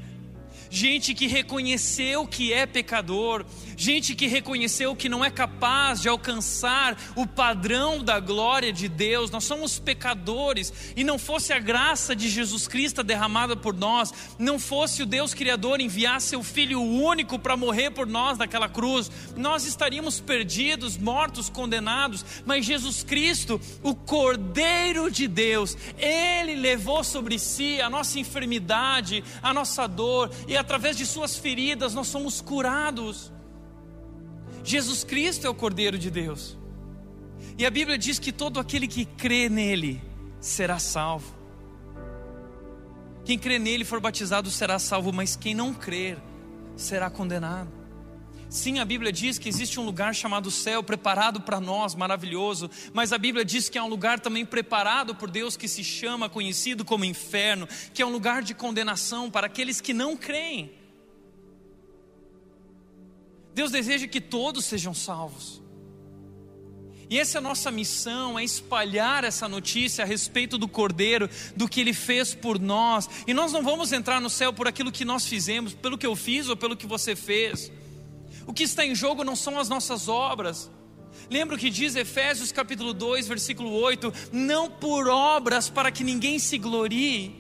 gente 0.72 1.14
que 1.14 1.28
reconheceu 1.28 2.26
que 2.26 2.54
é 2.54 2.66
pecador, 2.66 3.46
gente 3.76 4.16
que 4.16 4.26
reconheceu 4.26 4.96
que 4.96 5.10
não 5.10 5.24
é 5.24 5.30
capaz 5.30 6.02
de 6.02 6.08
alcançar 6.08 6.98
o 7.14 7.28
padrão 7.28 8.02
da 8.02 8.22
glória 8.22 8.72
de 8.72 8.88
Deus. 8.88 9.30
Nós 9.30 9.44
somos 9.44 9.78
pecadores 9.78 10.74
e 10.96 11.04
não 11.04 11.20
fosse 11.20 11.52
a 11.52 11.60
graça 11.60 12.16
de 12.16 12.30
Jesus 12.30 12.70
Cristo 12.70 13.04
derramada 13.04 13.56
por 13.56 13.76
nós, 13.76 14.14
não 14.40 14.58
fosse 14.58 15.04
o 15.04 15.06
Deus 15.06 15.34
Criador 15.34 15.82
enviar 15.82 16.22
seu 16.22 16.42
Filho 16.42 16.82
único 16.82 17.38
para 17.38 17.58
morrer 17.58 17.92
por 17.92 18.08
nós 18.08 18.38
naquela 18.38 18.70
cruz, 18.70 19.12
nós 19.36 19.66
estaríamos 19.66 20.22
perdidos, 20.22 20.98
mortos, 20.98 21.50
condenados. 21.50 22.24
Mas 22.46 22.66
Jesus 22.66 23.04
Cristo, 23.04 23.60
o 23.84 23.94
Cordeiro 23.94 25.12
de 25.12 25.28
Deus, 25.28 25.76
ele 25.98 26.56
levou 26.56 27.04
sobre 27.04 27.38
si 27.38 27.82
a 27.82 27.90
nossa 27.90 28.20
enfermidade, 28.20 29.22
a 29.44 29.54
nossa 29.54 29.86
dor 29.86 30.32
e 30.48 30.56
a 30.56 30.61
através 30.62 30.96
de 30.96 31.06
Suas 31.06 31.36
feridas 31.36 31.94
nós 31.94 32.08
somos 32.08 32.40
curados. 32.40 33.32
Jesus 34.64 35.04
Cristo 35.04 35.46
é 35.46 35.50
o 35.50 35.56
Cordeiro 35.56 35.98
de 35.98 36.10
Deus. 36.10 36.58
E 37.58 37.66
a 37.66 37.70
Bíblia 37.70 37.98
diz 37.98 38.20
que 38.20 38.32
todo 38.32 38.60
aquele 38.60 38.88
que 38.88 39.06
crê 39.06 39.50
nele 39.50 40.02
será 40.40 40.80
salvo. 40.80 41.36
Quem 43.26 43.38
crê 43.38 43.60
nele 43.60 43.84
for 43.84 44.00
batizado 44.00 44.50
será 44.50 44.80
salvo, 44.80 45.12
mas 45.12 45.36
quem 45.36 45.54
não 45.54 45.74
crer 45.74 46.18
será 46.76 47.10
condenado. 47.10 47.81
Sim, 48.52 48.80
a 48.80 48.86
Bíblia 48.86 49.14
diz 49.14 49.40
que 49.40 49.48
existe 49.48 49.80
um 49.80 49.86
lugar 49.86 50.14
chamado 50.14 50.52
céu 50.52 50.84
preparado 50.84 51.40
para 51.40 51.62
nós, 51.62 51.96
maravilhoso, 51.96 52.70
mas 52.92 53.14
a 53.14 53.18
Bíblia 53.18 53.46
diz 53.46 53.70
que 53.70 53.78
há 53.78 53.84
um 53.86 53.88
lugar 53.88 54.20
também 54.20 54.46
preparado 54.46 55.16
por 55.16 55.32
Deus 55.32 55.56
que 55.56 55.70
se 55.70 55.86
chama, 55.86 56.28
conhecido 56.28 56.84
como 56.84 57.06
inferno, 57.06 57.66
que 57.94 58.02
é 58.02 58.06
um 58.06 58.12
lugar 58.12 58.44
de 58.44 58.54
condenação 58.54 59.32
para 59.32 59.48
aqueles 59.48 59.80
que 59.80 59.94
não 59.94 60.18
creem. 60.18 60.70
Deus 63.56 63.72
deseja 63.72 64.06
que 64.06 64.20
todos 64.20 64.66
sejam 64.66 64.94
salvos. 64.94 65.62
E 67.10 67.18
essa 67.18 67.38
é 67.38 67.40
a 67.40 67.42
nossa 67.42 67.72
missão, 67.72 68.38
é 68.38 68.44
espalhar 68.44 69.24
essa 69.24 69.48
notícia 69.48 70.04
a 70.04 70.08
respeito 70.08 70.58
do 70.58 70.68
Cordeiro, 70.68 71.30
do 71.56 71.70
que 71.70 71.80
Ele 71.80 71.94
fez 71.94 72.36
por 72.36 72.60
nós. 72.60 73.10
E 73.26 73.34
nós 73.34 73.54
não 73.54 73.64
vamos 73.64 73.94
entrar 73.94 74.20
no 74.20 74.30
céu 74.30 74.52
por 74.52 74.68
aquilo 74.68 74.92
que 74.92 75.06
nós 75.06 75.26
fizemos, 75.26 75.74
pelo 75.74 75.98
que 75.98 76.06
eu 76.06 76.18
fiz 76.18 76.50
ou 76.50 76.58
pelo 76.58 76.76
que 76.76 76.86
você 76.86 77.16
fez. 77.16 77.72
O 78.46 78.54
que 78.54 78.64
está 78.64 78.86
em 78.86 78.96
jogo 78.96 79.24
não 79.24 79.36
são 79.36 79.60
as 79.60 79.70
nossas 79.70 80.08
obras. 80.08 80.70
Lembra 81.30 81.56
o 81.56 81.60
que 81.60 81.70
diz 81.70 81.96
Efésios 81.96 82.52
capítulo 82.52 82.94
2, 82.94 83.28
versículo 83.28 83.72
8: 83.72 84.12
Não 84.32 84.70
por 84.70 85.08
obras 85.08 85.70
para 85.70 85.92
que 85.92 86.04
ninguém 86.04 86.40
se 86.40 86.58
glorie, 86.58 87.36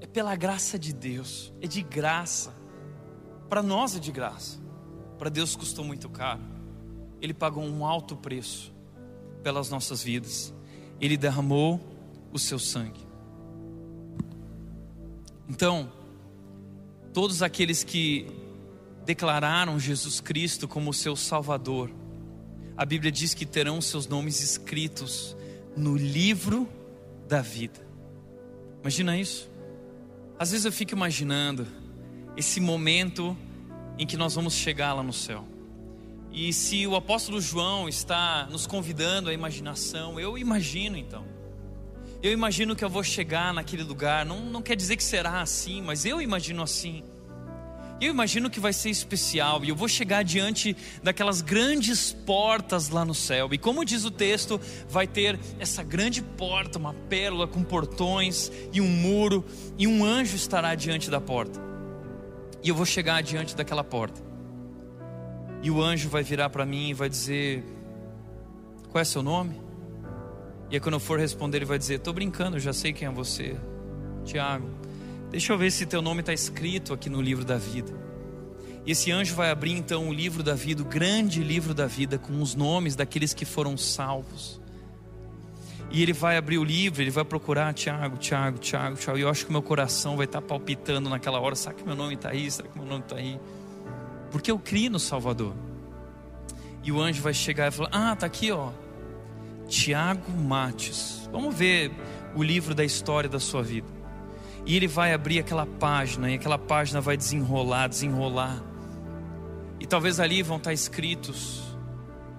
é 0.00 0.06
pela 0.06 0.34
graça 0.34 0.78
de 0.78 0.92
Deus, 0.92 1.52
é 1.60 1.66
de 1.66 1.82
graça. 1.82 2.54
Para 3.48 3.62
nós 3.62 3.94
é 3.94 3.98
de 3.98 4.10
graça, 4.10 4.58
para 5.18 5.28
Deus 5.28 5.54
custou 5.54 5.84
muito 5.84 6.08
caro. 6.08 6.40
Ele 7.20 7.34
pagou 7.34 7.62
um 7.62 7.86
alto 7.86 8.16
preço 8.16 8.72
pelas 9.42 9.68
nossas 9.70 10.02
vidas, 10.02 10.52
Ele 11.00 11.16
derramou 11.16 11.80
o 12.32 12.38
seu 12.38 12.58
sangue. 12.58 13.06
Então, 15.48 15.92
todos 17.12 17.42
aqueles 17.42 17.84
que 17.84 18.26
declararam 19.04 19.78
Jesus 19.78 20.20
Cristo 20.20 20.66
como 20.66 20.92
seu 20.92 21.14
Salvador, 21.14 21.90
a 22.76 22.84
Bíblia 22.84 23.12
diz 23.12 23.34
que 23.34 23.44
terão 23.44 23.80
seus 23.80 24.06
nomes 24.06 24.40
escritos 24.42 25.36
no 25.76 25.96
livro 25.96 26.68
da 27.28 27.40
vida. 27.40 27.86
Imagina 28.80 29.16
isso? 29.18 29.50
Às 30.38 30.50
vezes 30.50 30.64
eu 30.64 30.72
fico 30.72 30.92
imaginando 30.92 31.66
esse 32.36 32.60
momento 32.60 33.36
em 33.98 34.06
que 34.06 34.16
nós 34.16 34.34
vamos 34.34 34.54
chegar 34.54 34.94
lá 34.94 35.02
no 35.02 35.12
céu. 35.12 35.46
E 36.32 36.52
se 36.52 36.86
o 36.86 36.96
apóstolo 36.96 37.40
João 37.40 37.88
está 37.88 38.48
nos 38.50 38.66
convidando 38.66 39.28
à 39.28 39.34
imaginação, 39.34 40.18
eu 40.18 40.38
imagino 40.38 40.96
então. 40.96 41.26
Eu 42.22 42.30
imagino 42.30 42.76
que 42.76 42.84
eu 42.84 42.88
vou 42.88 43.02
chegar 43.02 43.52
naquele 43.52 43.82
lugar, 43.82 44.24
não, 44.24 44.40
não 44.40 44.62
quer 44.62 44.76
dizer 44.76 44.96
que 44.96 45.02
será 45.02 45.40
assim, 45.40 45.82
mas 45.82 46.04
eu 46.04 46.22
imagino 46.22 46.62
assim. 46.62 47.02
Eu 48.00 48.10
imagino 48.10 48.48
que 48.48 48.60
vai 48.60 48.72
ser 48.72 48.90
especial 48.90 49.64
e 49.64 49.68
eu 49.68 49.76
vou 49.76 49.88
chegar 49.88 50.22
diante 50.22 50.76
daquelas 51.02 51.40
grandes 51.40 52.12
portas 52.12 52.88
lá 52.88 53.04
no 53.04 53.14
céu. 53.14 53.48
E 53.52 53.58
como 53.58 53.84
diz 53.84 54.04
o 54.04 54.10
texto, 54.10 54.60
vai 54.88 55.06
ter 55.06 55.38
essa 55.58 55.82
grande 55.82 56.22
porta, 56.22 56.78
uma 56.78 56.94
pérola 56.94 57.48
com 57.48 57.62
portões 57.64 58.52
e 58.72 58.80
um 58.80 58.88
muro, 58.88 59.44
e 59.76 59.88
um 59.88 60.04
anjo 60.04 60.36
estará 60.36 60.76
diante 60.76 61.10
da 61.10 61.20
porta. 61.20 61.60
E 62.62 62.68
eu 62.68 62.74
vou 62.74 62.86
chegar 62.86 63.20
diante 63.20 63.56
daquela 63.56 63.82
porta. 63.82 64.20
E 65.60 65.70
o 65.70 65.82
anjo 65.82 66.08
vai 66.08 66.22
virar 66.22 66.50
para 66.50 66.64
mim 66.64 66.90
e 66.90 66.94
vai 66.94 67.08
dizer: 67.08 67.64
Qual 68.90 69.00
é 69.00 69.04
seu 69.04 69.22
nome? 69.22 69.71
E 70.72 70.76
aí, 70.76 70.80
quando 70.80 70.94
eu 70.94 71.00
for 71.00 71.20
responder, 71.20 71.58
ele 71.58 71.66
vai 71.66 71.78
dizer: 71.78 71.96
Estou 71.96 72.14
brincando, 72.14 72.58
já 72.58 72.72
sei 72.72 72.94
quem 72.94 73.06
é 73.06 73.10
você, 73.10 73.54
Tiago. 74.24 74.70
Deixa 75.30 75.52
eu 75.52 75.58
ver 75.58 75.70
se 75.70 75.84
teu 75.84 76.00
nome 76.00 76.20
está 76.20 76.32
escrito 76.32 76.94
aqui 76.94 77.10
no 77.10 77.20
livro 77.20 77.44
da 77.44 77.58
vida. 77.58 77.92
E 78.86 78.92
esse 78.92 79.12
anjo 79.12 79.34
vai 79.34 79.50
abrir 79.50 79.72
então 79.72 80.08
o 80.08 80.14
livro 80.14 80.42
da 80.42 80.54
vida, 80.54 80.80
o 80.80 80.86
grande 80.86 81.44
livro 81.44 81.74
da 81.74 81.86
vida, 81.86 82.18
com 82.18 82.40
os 82.40 82.54
nomes 82.54 82.96
daqueles 82.96 83.34
que 83.34 83.44
foram 83.44 83.76
salvos. 83.76 84.58
E 85.90 86.02
ele 86.02 86.14
vai 86.14 86.38
abrir 86.38 86.56
o 86.56 86.64
livro, 86.64 87.02
ele 87.02 87.10
vai 87.10 87.22
procurar 87.26 87.74
Tiago, 87.74 88.16
Tiago, 88.16 88.56
Tiago, 88.56 88.96
Tiago. 88.96 89.18
E 89.18 89.20
eu 89.20 89.28
acho 89.28 89.44
que 89.44 89.52
meu 89.52 89.60
coração 89.60 90.16
vai 90.16 90.24
estar 90.24 90.40
tá 90.40 90.46
palpitando 90.46 91.10
naquela 91.10 91.38
hora. 91.38 91.54
Será 91.54 91.74
que 91.74 91.84
meu 91.84 91.94
nome 91.94 92.14
está 92.14 92.30
aí? 92.30 92.50
Será 92.50 92.66
que 92.66 92.78
meu 92.78 92.88
nome 92.88 93.02
está 93.02 93.16
aí? 93.16 93.38
Porque 94.30 94.50
eu 94.50 94.58
criei 94.58 94.88
no 94.88 94.98
Salvador. 94.98 95.52
E 96.82 96.90
o 96.90 96.98
anjo 96.98 97.20
vai 97.20 97.34
chegar 97.34 97.68
e 97.68 97.70
falar: 97.70 97.90
Ah, 97.92 98.16
tá 98.16 98.24
aqui, 98.24 98.50
ó. 98.50 98.70
Tiago 99.68 100.30
Mates. 100.30 101.28
Vamos 101.32 101.54
ver 101.54 101.92
o 102.34 102.42
livro 102.42 102.74
da 102.74 102.84
história 102.84 103.28
da 103.28 103.40
sua 103.40 103.62
vida. 103.62 103.88
E 104.64 104.76
ele 104.76 104.86
vai 104.86 105.12
abrir 105.12 105.40
aquela 105.40 105.66
página, 105.66 106.30
e 106.30 106.34
aquela 106.34 106.58
página 106.58 107.00
vai 107.00 107.16
desenrolar, 107.16 107.88
desenrolar. 107.88 108.62
E 109.80 109.86
talvez 109.86 110.20
ali 110.20 110.42
vão 110.42 110.58
estar 110.58 110.72
escritos 110.72 111.62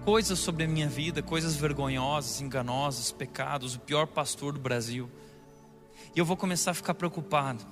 coisas 0.06 0.38
sobre 0.40 0.66
a 0.66 0.68
minha 0.68 0.88
vida, 0.88 1.22
coisas 1.22 1.56
vergonhosas, 1.56 2.42
enganosas, 2.42 3.12
pecados, 3.12 3.76
o 3.76 3.80
pior 3.80 4.08
pastor 4.08 4.54
do 4.54 4.60
Brasil. 4.60 5.10
E 6.16 6.20
eu 6.20 6.26
vou 6.26 6.38
começar 6.38 6.72
a 6.72 6.74
ficar 6.74 6.94
preocupado. 6.94 7.64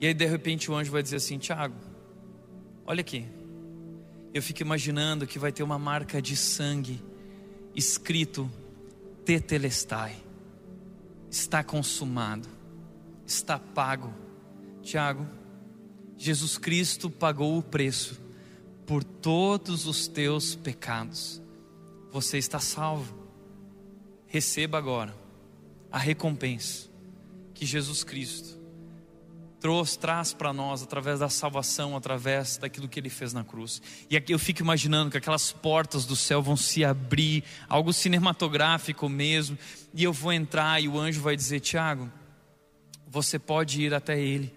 E 0.00 0.06
aí 0.06 0.14
de 0.14 0.26
repente 0.26 0.70
o 0.70 0.74
anjo 0.74 0.90
vai 0.90 1.02
dizer 1.02 1.16
assim: 1.16 1.38
Tiago, 1.38 1.76
olha 2.86 3.00
aqui. 3.00 3.26
Eu 4.34 4.42
fico 4.42 4.62
imaginando 4.62 5.26
que 5.26 5.38
vai 5.38 5.52
ter 5.52 5.62
uma 5.62 5.78
marca 5.78 6.20
de 6.20 6.36
sangue 6.36 7.02
escrito 7.74 8.50
Tetelestai. 9.24 10.16
Está 11.30 11.64
consumado. 11.64 12.48
Está 13.26 13.58
pago. 13.58 14.12
Tiago, 14.82 15.26
Jesus 16.16 16.58
Cristo 16.58 17.08
pagou 17.08 17.56
o 17.56 17.62
preço 17.62 18.20
por 18.86 19.02
todos 19.02 19.86
os 19.86 20.08
teus 20.08 20.54
pecados. 20.54 21.40
Você 22.10 22.38
está 22.38 22.58
salvo. 22.58 23.14
Receba 24.26 24.78
agora 24.78 25.14
a 25.90 25.98
recompensa 25.98 26.88
que 27.54 27.66
Jesus 27.66 28.02
Cristo 28.02 28.61
trouxe, 29.62 29.96
traz 29.96 30.34
para 30.34 30.52
nós 30.52 30.82
através 30.82 31.20
da 31.20 31.28
salvação, 31.28 31.96
através 31.96 32.58
daquilo 32.58 32.88
que 32.88 32.98
ele 32.98 33.08
fez 33.08 33.32
na 33.32 33.44
cruz. 33.44 33.80
E 34.10 34.16
aqui 34.16 34.34
eu 34.34 34.38
fico 34.38 34.60
imaginando 34.60 35.12
que 35.12 35.16
aquelas 35.16 35.52
portas 35.52 36.04
do 36.04 36.16
céu 36.16 36.42
vão 36.42 36.56
se 36.56 36.84
abrir, 36.84 37.44
algo 37.68 37.92
cinematográfico 37.92 39.08
mesmo, 39.08 39.56
e 39.94 40.02
eu 40.02 40.12
vou 40.12 40.32
entrar 40.32 40.82
e 40.82 40.88
o 40.88 40.98
anjo 40.98 41.20
vai 41.22 41.36
dizer: 41.36 41.60
Tiago, 41.60 42.10
você 43.06 43.38
pode 43.38 43.80
ir 43.80 43.94
até 43.94 44.20
ele. 44.20 44.52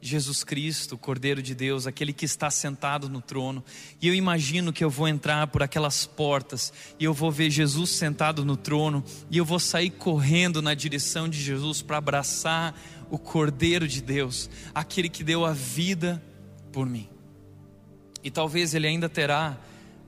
Jesus 0.00 0.44
Cristo, 0.44 0.96
Cordeiro 0.96 1.42
de 1.42 1.54
Deus, 1.54 1.86
aquele 1.86 2.12
que 2.12 2.24
está 2.24 2.50
sentado 2.50 3.08
no 3.08 3.20
trono. 3.20 3.64
E 4.00 4.06
eu 4.06 4.14
imagino 4.14 4.72
que 4.72 4.84
eu 4.84 4.90
vou 4.90 5.08
entrar 5.08 5.46
por 5.48 5.62
aquelas 5.62 6.06
portas 6.06 6.72
e 6.98 7.04
eu 7.04 7.12
vou 7.12 7.30
ver 7.30 7.50
Jesus 7.50 7.90
sentado 7.90 8.44
no 8.44 8.56
trono 8.56 9.02
e 9.30 9.38
eu 9.38 9.44
vou 9.44 9.58
sair 9.58 9.90
correndo 9.90 10.62
na 10.62 10.74
direção 10.74 11.28
de 11.28 11.40
Jesus 11.40 11.82
para 11.82 11.98
abraçar 11.98 12.78
o 13.10 13.18
Cordeiro 13.18 13.88
de 13.88 14.00
Deus, 14.00 14.48
aquele 14.74 15.08
que 15.08 15.24
deu 15.24 15.44
a 15.44 15.52
vida 15.52 16.22
por 16.72 16.86
mim. 16.86 17.08
E 18.22 18.30
talvez 18.30 18.74
ele 18.74 18.86
ainda 18.86 19.08
terá 19.08 19.58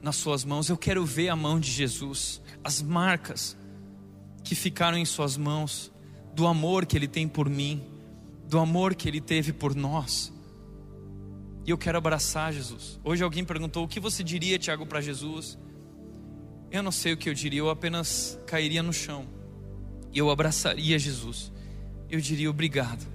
nas 0.03 0.17
suas 0.17 0.45
mãos. 0.45 0.69
Eu 0.69 0.77
quero 0.77 1.05
ver 1.05 1.31
a 1.31 1.37
mão 1.37 1.59
de 1.59 1.71
Jesus, 1.71 2.41
as 2.63 2.81
marcas 2.81 3.57
que 4.45 4.55
ficaram 4.55 4.99
em 4.99 5.05
suas 5.05 5.37
mãos, 5.37 5.93
do 6.35 6.47
amor 6.47 6.87
que 6.87 6.97
ele 6.97 7.09
tem 7.09 7.27
por 7.27 7.49
mim, 7.49 7.83
do 8.51 8.59
amor 8.59 8.97
que 8.97 9.09
ele 9.09 9.21
teve 9.21 9.53
por 9.53 9.77
nós. 9.77 10.33
E 11.65 11.71
eu 11.71 11.79
quero 11.79 11.97
abraçar 11.97 12.53
Jesus. 12.53 12.99
Hoje 13.05 13.23
alguém 13.23 13.45
perguntou: 13.45 13.85
o 13.85 13.89
que 13.89 14.01
você 14.01 14.25
diria, 14.25 14.59
Tiago, 14.59 14.85
para 14.85 15.01
Jesus? 15.01 15.57
Eu 16.69 16.83
não 16.83 16.91
sei 16.91 17.13
o 17.13 17.17
que 17.17 17.29
eu 17.29 17.35
diria, 17.35 17.61
eu 17.61 17.71
apenas 17.71 18.39
cairia 18.47 18.83
no 18.83 18.93
chão. 18.93 19.25
E 20.13 20.19
eu 20.19 20.31
abraçaria 20.31 20.99
Jesus. 20.99 21.53
Eu 22.11 22.21
diria 22.21 22.51
obrigado 22.51 23.07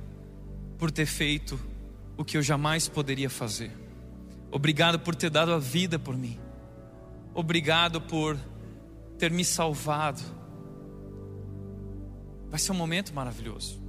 por 0.77 0.89
ter 0.89 1.05
feito 1.05 1.59
o 2.17 2.23
que 2.23 2.37
eu 2.37 2.41
jamais 2.41 2.87
poderia 2.87 3.29
fazer. 3.29 3.71
Obrigado 4.49 4.99
por 4.99 5.15
ter 5.15 5.29
dado 5.29 5.51
a 5.51 5.59
vida 5.59 5.99
por 5.99 6.17
mim. 6.17 6.39
Obrigado 7.33 7.99
por 7.99 8.37
ter 9.17 9.29
me 9.31 9.43
salvado. 9.43 10.21
Vai 12.49 12.57
ser 12.57 12.71
um 12.71 12.75
momento 12.75 13.13
maravilhoso. 13.13 13.84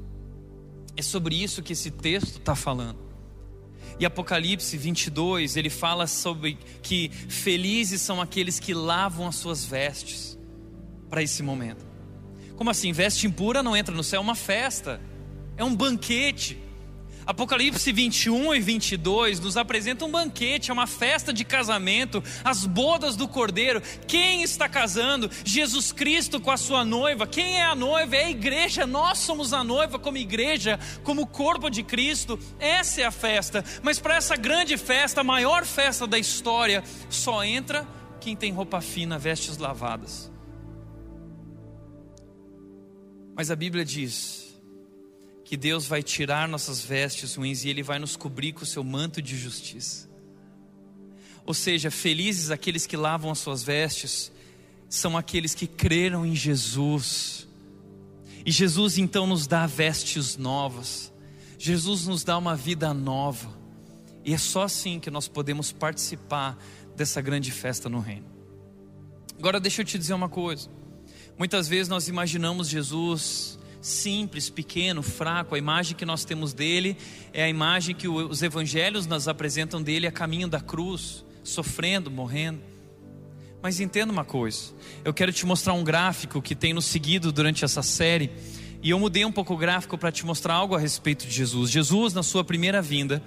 É 0.97 1.03
sobre 1.03 1.35
isso 1.41 1.63
que 1.63 1.75
esse 1.75 1.91
texto 1.91 2.39
está 2.39 2.55
falando. 2.55 2.99
E 3.99 4.05
Apocalipse 4.05 4.77
22, 4.77 5.57
ele 5.57 5.71
fala 5.71 6.07
sobre 6.07 6.59
que 6.83 7.11
felizes 7.29 8.01
são 8.03 8.21
aqueles 8.21 8.59
que 8.59 8.75
lavam 8.75 9.27
as 9.27 9.37
suas 9.37 9.65
vestes 9.65 10.39
para 11.09 11.23
esse 11.23 11.43
momento. 11.43 11.87
Como 12.57 12.71
assim? 12.71 12.93
Veste 12.93 13.27
impura 13.27 13.63
não 13.63 13.77
entra 13.77 13.95
no 13.95 14.03
céu, 14.03 14.19
é 14.19 14.23
uma 14.23 14.35
festa, 14.35 15.01
é 15.57 15.65
um 15.65 15.75
banquete. 15.75 16.59
Apocalipse 17.27 17.91
21 17.91 18.55
e 18.55 18.61
22 18.61 19.41
nos 19.41 19.57
apresenta 19.57 20.05
um 20.05 20.11
banquete, 20.11 20.70
é 20.70 20.72
uma 20.72 20.87
festa 20.87 21.33
de 21.33 21.45
casamento, 21.45 22.22
as 22.45 22.64
bodas 22.64 23.16
do 23.16 23.27
cordeiro. 23.27 23.83
Quem 24.07 24.45
está 24.45 24.68
casando? 24.68 25.29
Jesus 25.45 25.91
Cristo 25.91 26.41
com 26.41 26.53
a 26.53 26.57
sua 26.57 26.85
noiva. 26.85 27.27
Quem 27.27 27.59
é 27.59 27.64
a 27.64 27.74
noiva? 27.74 28.14
É 28.14 28.27
a 28.27 28.31
igreja. 28.31 28.87
Nós 28.87 29.18
somos 29.18 29.53
a 29.53 29.64
noiva 29.64 29.99
como 29.99 30.16
igreja, 30.16 30.79
como 31.03 31.27
corpo 31.27 31.68
de 31.68 31.83
Cristo. 31.83 32.39
Essa 32.61 33.01
é 33.01 33.05
a 33.05 33.11
festa. 33.11 33.64
Mas 33.83 33.99
para 33.99 34.14
essa 34.14 34.37
grande 34.37 34.77
festa, 34.77 35.22
a 35.22 35.24
maior 35.24 35.64
festa 35.64 36.07
da 36.07 36.18
história, 36.18 36.85
só 37.11 37.43
entra 37.43 37.85
quem 38.20 38.37
tem 38.37 38.53
roupa 38.53 38.81
fina, 38.81 39.18
vestes 39.18 39.59
lavadas. 39.59 40.31
Mas 43.35 43.51
a 43.51 43.57
Bíblia 43.57 43.85
diz 43.85 44.46
que 45.47 45.57
Deus 45.57 45.87
vai 45.87 46.03
tirar 46.03 46.49
nossas 46.49 46.85
vestes 46.85 47.37
ruins 47.37 47.65
e 47.65 47.69
Ele 47.69 47.81
vai 47.81 48.01
nos 48.01 48.17
cobrir 48.17 48.53
com 48.53 48.65
o 48.65 48.67
seu 48.67 48.83
manto 48.83 49.23
de 49.23 49.39
justiça. 49.39 50.09
Ou 51.47 51.55
seja, 51.55 51.89
felizes 51.89 52.51
aqueles 52.51 52.85
que 52.85 52.97
lavam 52.97 53.31
as 53.31 53.39
suas 53.39 53.63
vestes, 53.63 54.33
são 54.89 55.17
aqueles 55.17 55.55
que 55.55 55.69
creram 55.69 56.27
em 56.27 56.35
Jesus. 56.35 57.47
E 58.45 58.51
Jesus 58.51 58.99
então 58.99 59.25
nos 59.25 59.47
dá 59.47 59.67
vestes 59.67 60.37
novas, 60.37 61.13
Jesus 61.57 62.09
nos 62.09 62.25
dá 62.25 62.37
uma 62.37 62.57
vida 62.57 62.93
nova, 62.93 63.57
e 64.25 64.35
é 64.35 64.39
só 64.39 64.65
assim 64.65 64.99
que 64.99 65.13
nós 65.13 65.29
podemos 65.29 65.71
participar 65.71 66.59
dessa 66.97 67.21
grande 67.21 67.53
festa 67.53 67.89
no 67.89 68.01
Reino. 68.01 68.27
Agora, 69.39 69.61
deixa 69.61 69.83
eu 69.83 69.87
te 69.87 69.97
dizer 69.97 70.15
uma 70.15 70.29
coisa: 70.29 70.69
muitas 71.39 71.69
vezes 71.69 71.89
nós 71.89 72.09
imaginamos 72.09 72.69
Jesus 72.69 73.61
simples, 73.87 74.51
pequeno, 74.51 75.03
fraco. 75.03 75.55
A 75.55 75.59
imagem 75.59 75.97
que 75.97 76.05
nós 76.05 76.24
temos 76.24 76.53
dele 76.53 76.97
é 77.32 77.45
a 77.45 77.49
imagem 77.49 77.95
que 77.95 78.09
os 78.09 78.43
evangelhos 78.43 79.07
nos 79.07 79.28
apresentam 79.28 79.80
dele 79.80 80.07
a 80.07 80.12
caminho 80.12 80.49
da 80.49 80.61
cruz, 80.61 81.24
sofrendo, 81.45 82.11
morrendo. 82.11 82.61
Mas 83.62 83.80
entenda 83.80 84.12
uma 84.12 84.24
coisa, 84.24 84.72
eu 85.05 85.14
quero 85.14 85.32
te 85.32 85.47
mostrar 85.47 85.72
um 85.72 85.82
gráfico 85.82 86.43
que 86.43 86.55
tem 86.55 86.72
nos 86.72 86.84
seguido 86.84 87.32
durante 87.32 87.64
essa 87.64 87.82
série, 87.82 88.30
e 88.82 88.91
eu 88.91 88.99
mudei 88.99 89.24
um 89.24 89.32
pouco 89.32 89.55
o 89.55 89.57
gráfico 89.57 89.97
para 89.97 90.12
te 90.12 90.26
mostrar 90.26 90.55
algo 90.55 90.74
a 90.74 90.78
respeito 90.78 91.26
de 91.26 91.32
Jesus. 91.32 91.70
Jesus, 91.70 92.12
na 92.12 92.22
sua 92.22 92.45
primeira 92.45 92.82
vinda, 92.82 93.22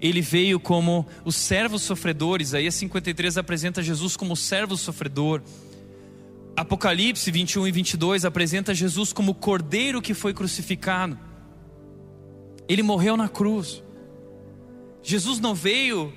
ele 0.00 0.20
veio 0.20 0.58
como 0.58 1.06
o 1.24 1.30
servo 1.30 1.78
sofredor, 1.78 2.40
Isaías 2.40 2.74
53 2.76 3.36
apresenta 3.36 3.82
Jesus 3.82 4.16
como 4.16 4.32
o 4.32 4.36
servo 4.36 4.76
sofredor. 4.76 5.42
Apocalipse 6.58 7.30
21 7.30 7.68
e 7.68 7.70
22 7.70 8.24
apresenta 8.24 8.74
Jesus 8.74 9.12
como 9.12 9.30
o 9.30 9.34
cordeiro 9.34 10.02
que 10.02 10.12
foi 10.12 10.34
crucificado. 10.34 11.16
Ele 12.68 12.82
morreu 12.82 13.16
na 13.16 13.28
cruz. 13.28 13.80
Jesus 15.00 15.38
não 15.38 15.54
veio 15.54 16.12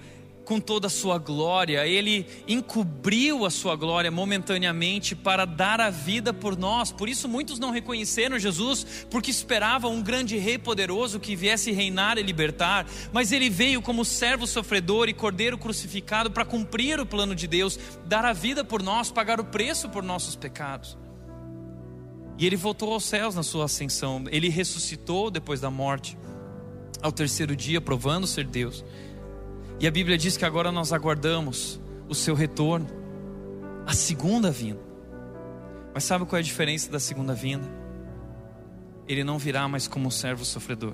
com 0.52 0.60
toda 0.60 0.88
a 0.88 0.90
sua 0.90 1.18
glória, 1.18 1.88
ele 1.88 2.28
encobriu 2.46 3.46
a 3.46 3.50
sua 3.50 3.74
glória 3.74 4.12
momentaneamente 4.12 5.16
para 5.16 5.46
dar 5.46 5.80
a 5.80 5.90
vida 5.90 6.34
por 6.34 6.58
nós. 6.58 6.92
Por 6.92 7.08
isso 7.08 7.30
muitos 7.30 7.58
não 7.58 7.72
reconheceram 7.72 8.38
Jesus, 8.38 9.06
porque 9.10 9.32
esperavam 9.32 9.94
um 9.94 10.02
grande 10.02 10.38
rei 10.38 10.58
poderoso 10.58 11.22
que 11.22 11.38
viesse 11.38 11.72
reinar 11.72 12.18
e 12.18 12.22
libertar, 12.22 12.86
mas 13.14 13.32
ele 13.32 13.50
veio 13.50 13.82
como 13.82 14.04
servo 14.04 14.46
sofredor 14.46 15.08
e 15.08 15.14
cordeiro 15.14 15.58
crucificado 15.58 16.30
para 16.30 16.44
cumprir 16.44 17.00
o 17.00 17.06
plano 17.06 17.34
de 17.34 17.48
Deus, 17.48 17.80
dar 18.06 18.26
a 18.26 18.34
vida 18.34 18.62
por 18.62 18.84
nós, 18.84 19.10
pagar 19.10 19.40
o 19.40 19.46
preço 19.46 19.88
por 19.88 20.04
nossos 20.04 20.36
pecados. 20.36 20.98
E 22.38 22.46
ele 22.46 22.58
voltou 22.58 22.92
aos 22.92 23.06
céus 23.06 23.36
na 23.36 23.44
sua 23.44 23.64
ascensão, 23.64 24.26
ele 24.30 24.50
ressuscitou 24.50 25.32
depois 25.32 25.62
da 25.62 25.72
morte, 25.72 26.18
ao 27.02 27.14
terceiro 27.14 27.56
dia, 27.56 27.80
provando 27.80 28.28
ser 28.28 28.46
Deus. 28.46 28.84
E 29.82 29.88
a 29.88 29.90
Bíblia 29.92 30.16
diz 30.16 30.38
que 30.38 30.46
agora 30.46 30.72
nós 30.72 30.94
aguardamos 30.94 31.82
o 32.08 32.14
seu 32.14 32.36
retorno, 32.36 32.86
a 33.84 33.94
segunda 33.94 34.52
vinda. 34.52 34.80
Mas 35.92 36.04
sabe 36.04 36.24
qual 36.24 36.38
é 36.38 36.40
a 36.40 36.44
diferença 36.44 36.92
da 36.92 37.00
segunda 37.00 37.34
vinda? 37.34 37.68
Ele 39.08 39.24
não 39.24 39.40
virá 39.40 39.68
mais 39.68 39.88
como 39.88 40.12
servo 40.12 40.46
sofredor. 40.46 40.94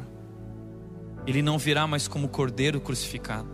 Ele 1.25 1.41
não 1.41 1.57
virá 1.57 1.85
mais 1.85 2.07
como 2.07 2.29
cordeiro 2.29 2.79
crucificado. 2.79 3.49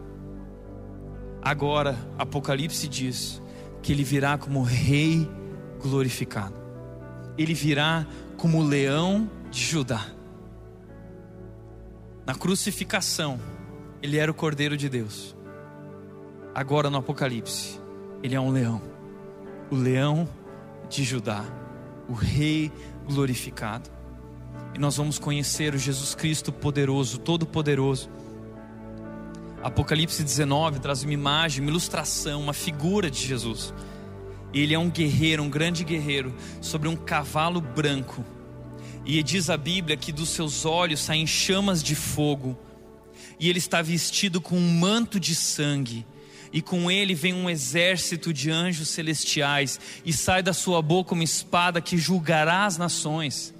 Agora, 1.41 1.97
Apocalipse 2.15 2.87
diz 2.87 3.41
que 3.81 3.91
ele 3.91 4.03
virá 4.03 4.37
como 4.37 4.61
rei 4.61 5.27
glorificado. 5.81 6.61
Ele 7.35 7.55
virá 7.55 8.05
como 8.37 8.61
leão 8.61 9.27
de 9.49 9.61
Judá. 9.63 10.05
Na 12.23 12.35
crucificação, 12.35 13.39
ele 14.03 14.17
era 14.17 14.29
o 14.29 14.33
Cordeiro 14.33 14.75
de 14.75 14.89
Deus. 14.89 15.33
Agora 16.53 16.89
no 16.89 16.97
Apocalipse, 16.97 17.79
ele 18.21 18.35
é 18.35 18.39
um 18.39 18.51
leão. 18.51 18.81
O 19.71 19.75
leão 19.75 20.27
de 20.89 21.05
Judá, 21.05 21.45
o 22.09 22.13
rei 22.13 22.69
glorificado. 23.07 23.89
E 24.75 24.77
nós 24.77 24.97
vamos 24.97 25.17
conhecer 25.17 25.73
o 25.73 25.77
Jesus 25.77 26.13
Cristo 26.13 26.51
poderoso, 26.51 27.17
todo-poderoso. 27.17 28.09
Apocalipse 29.63 30.21
19 30.21 30.81
traz 30.81 31.03
uma 31.03 31.13
imagem, 31.13 31.61
uma 31.61 31.71
ilustração, 31.71 32.41
uma 32.41 32.53
figura 32.53 33.09
de 33.09 33.25
Jesus. 33.25 33.73
Ele 34.53 34.73
é 34.73 34.79
um 34.79 34.89
guerreiro, 34.89 35.41
um 35.41 35.49
grande 35.49 35.85
guerreiro, 35.85 36.35
sobre 36.59 36.89
um 36.89 36.95
cavalo 36.97 37.61
branco. 37.61 38.25
E 39.05 39.23
diz 39.23 39.49
a 39.49 39.55
Bíblia 39.55 39.95
que 39.95 40.11
dos 40.11 40.27
seus 40.29 40.65
olhos 40.65 40.99
saem 40.99 41.25
chamas 41.25 41.81
de 41.81 41.95
fogo 41.95 42.57
e 43.43 43.49
ele 43.49 43.59
está 43.59 43.81
vestido 43.81 44.39
com 44.39 44.57
um 44.57 44.79
manto 44.79 45.19
de 45.19 45.35
sangue, 45.35 46.05
e 46.53 46.61
com 46.61 46.89
ele 46.89 47.13
vem 47.13 47.33
um 47.33 47.49
exército 47.49 48.31
de 48.31 48.49
anjos 48.49 48.87
celestiais, 48.87 49.81
e 50.05 50.13
sai 50.13 50.41
da 50.41 50.53
sua 50.53 50.81
boca 50.81 51.13
uma 51.13 51.25
espada 51.25 51.81
que 51.81 51.97
julgará 51.97 52.65
as 52.65 52.77
nações. 52.77 53.53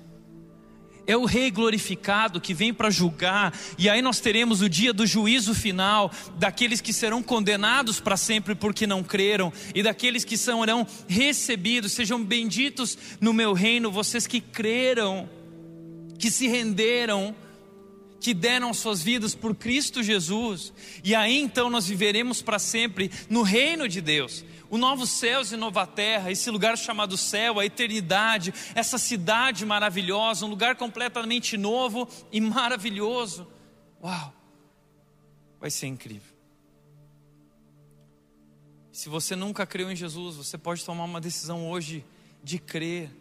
É 1.05 1.17
o 1.17 1.25
Rei 1.25 1.51
glorificado 1.51 2.39
que 2.39 2.53
vem 2.53 2.73
para 2.73 2.89
julgar, 2.89 3.53
e 3.77 3.89
aí 3.89 4.01
nós 4.01 4.21
teremos 4.21 4.61
o 4.61 4.69
dia 4.69 4.93
do 4.93 5.05
juízo 5.05 5.53
final 5.53 6.09
daqueles 6.39 6.79
que 6.79 6.93
serão 6.93 7.21
condenados 7.21 7.99
para 7.99 8.15
sempre 8.15 8.55
porque 8.55 8.87
não 8.87 9.03
creram, 9.03 9.51
e 9.75 9.83
daqueles 9.83 10.23
que 10.23 10.37
serão 10.37 10.87
recebidos. 11.09 11.91
Sejam 11.91 12.23
benditos 12.23 12.97
no 13.19 13.33
meu 13.33 13.51
reino, 13.51 13.91
vocês 13.91 14.25
que 14.25 14.39
creram, 14.39 15.29
que 16.17 16.31
se 16.31 16.47
renderam 16.47 17.35
que 18.23 18.33
deram 18.33 18.73
suas 18.73 19.03
vidas 19.03 19.35
por 19.35 19.53
Cristo 19.53 20.01
Jesus, 20.01 20.71
e 21.03 21.13
aí 21.13 21.41
então 21.41 21.69
nós 21.69 21.85
viveremos 21.85 22.41
para 22.41 22.57
sempre 22.57 23.11
no 23.29 23.41
reino 23.41 23.85
de 23.85 23.99
Deus. 23.99 24.45
O 24.69 24.77
novo 24.77 25.05
céus 25.05 25.51
e 25.51 25.57
nova 25.57 25.85
terra, 25.85 26.31
esse 26.31 26.49
lugar 26.49 26.77
chamado 26.77 27.17
céu, 27.17 27.59
a 27.59 27.65
eternidade, 27.65 28.53
essa 28.73 28.97
cidade 28.97 29.65
maravilhosa, 29.65 30.45
um 30.45 30.49
lugar 30.49 30.77
completamente 30.77 31.57
novo 31.57 32.07
e 32.31 32.39
maravilhoso. 32.39 33.45
Uau! 34.01 34.33
Vai 35.59 35.69
ser 35.69 35.87
incrível. 35.87 36.33
Se 38.89 39.09
você 39.09 39.35
nunca 39.35 39.65
creu 39.65 39.91
em 39.91 39.97
Jesus, 39.97 40.37
você 40.37 40.57
pode 40.57 40.85
tomar 40.85 41.03
uma 41.03 41.19
decisão 41.19 41.69
hoje 41.69 42.05
de 42.41 42.57
crer 42.57 43.11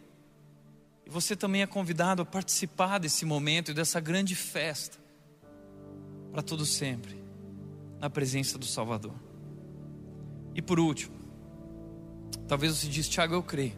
e 1.05 1.09
você 1.09 1.35
também 1.35 1.61
é 1.61 1.67
convidado 1.67 2.21
a 2.21 2.25
participar 2.25 2.97
desse 2.97 3.25
momento 3.25 3.71
e 3.71 3.73
dessa 3.73 3.99
grande 3.99 4.35
festa 4.35 4.97
para 6.31 6.41
todo 6.41 6.65
sempre, 6.65 7.21
na 7.99 8.09
presença 8.09 8.57
do 8.57 8.65
Salvador. 8.65 9.13
E 10.55 10.61
por 10.61 10.79
último, 10.79 11.23
Talvez 12.47 12.77
você 12.77 12.87
diz, 12.87 13.07
Tiago, 13.07 13.33
eu 13.33 13.43
creio. 13.43 13.73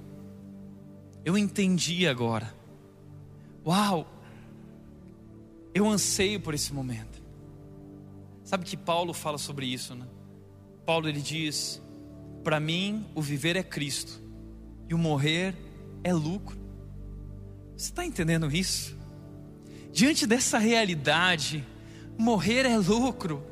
Eu 1.23 1.37
entendi 1.37 2.07
agora. 2.07 2.53
Uau! 3.65 4.07
Eu 5.73 5.87
anseio 5.87 6.39
por 6.39 6.53
esse 6.53 6.73
momento. 6.73 7.23
Sabe 8.43 8.63
que 8.63 8.77
Paulo 8.77 9.13
fala 9.13 9.37
sobre 9.37 9.65
isso, 9.65 9.95
né? 9.95 10.05
Paulo 10.85 11.07
ele 11.07 11.21
diz: 11.21 11.81
Para 12.43 12.59
mim, 12.59 13.05
o 13.15 13.21
viver 13.21 13.55
é 13.55 13.63
Cristo 13.63 14.21
e 14.87 14.93
o 14.93 14.97
morrer 14.97 15.55
é 16.03 16.13
lucro. 16.13 16.57
Você 17.77 17.89
está 17.89 18.05
entendendo 18.05 18.49
isso? 18.49 18.95
Diante 19.91 20.25
dessa 20.25 20.57
realidade, 20.57 21.65
morrer 22.17 22.65
é 22.65 22.77
lucro. 22.77 23.43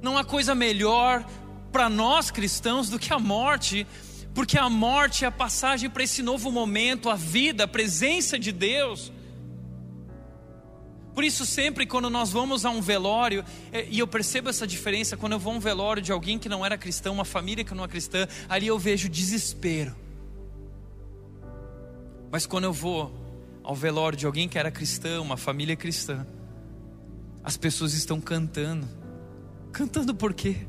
Não 0.00 0.16
há 0.16 0.24
coisa 0.24 0.54
melhor 0.54 1.24
para 1.70 1.88
nós 1.88 2.30
cristãos 2.30 2.88
do 2.88 2.98
que 2.98 3.12
a 3.12 3.18
morte, 3.18 3.86
porque 4.34 4.58
a 4.58 4.70
morte 4.70 5.24
é 5.24 5.28
a 5.28 5.32
passagem 5.32 5.90
para 5.90 6.02
esse 6.02 6.22
novo 6.22 6.50
momento, 6.50 7.10
a 7.10 7.14
vida, 7.14 7.64
a 7.64 7.68
presença 7.68 8.38
de 8.38 8.50
Deus. 8.50 9.12
Por 11.14 11.22
isso, 11.22 11.44
sempre 11.46 11.86
quando 11.86 12.10
nós 12.10 12.32
vamos 12.32 12.64
a 12.64 12.70
um 12.70 12.80
velório, 12.80 13.44
é, 13.70 13.86
e 13.88 13.98
eu 13.98 14.06
percebo 14.06 14.48
essa 14.48 14.66
diferença, 14.66 15.16
quando 15.16 15.32
eu 15.32 15.38
vou 15.38 15.52
a 15.52 15.56
um 15.56 15.60
velório 15.60 16.02
de 16.02 16.10
alguém 16.10 16.38
que 16.38 16.48
não 16.48 16.64
era 16.64 16.76
cristão, 16.76 17.14
uma 17.14 17.24
família 17.24 17.64
que 17.64 17.74
não 17.74 17.84
é 17.84 17.88
cristã, 17.88 18.26
ali 18.48 18.66
eu 18.66 18.78
vejo 18.78 19.08
desespero. 19.08 19.94
Mas 22.32 22.46
quando 22.46 22.64
eu 22.64 22.72
vou 22.72 23.23
ao 23.64 23.74
velório 23.74 24.16
de 24.16 24.26
alguém 24.26 24.48
que 24.48 24.58
era 24.58 24.70
cristão, 24.70 25.22
uma 25.22 25.36
família 25.36 25.74
cristã, 25.74 26.24
as 27.42 27.56
pessoas 27.56 27.94
estão 27.94 28.20
cantando. 28.20 28.86
Cantando 29.72 30.14
por 30.14 30.32
quê? 30.32 30.66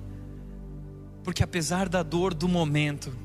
Porque 1.24 1.43
apesar 1.43 1.88
da 1.88 2.02
dor 2.02 2.34
do 2.34 2.48
momento, 2.48 3.16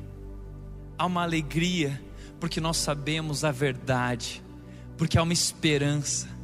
há 0.99 1.07
uma 1.07 1.23
alegria, 1.23 2.03
porque 2.39 2.61
nós 2.61 2.77
sabemos 2.77 3.45
a 3.45 3.51
verdade, 3.51 4.43
porque 4.99 5.17
há 5.17 5.23
uma 5.23 5.33
esperança 5.33 6.41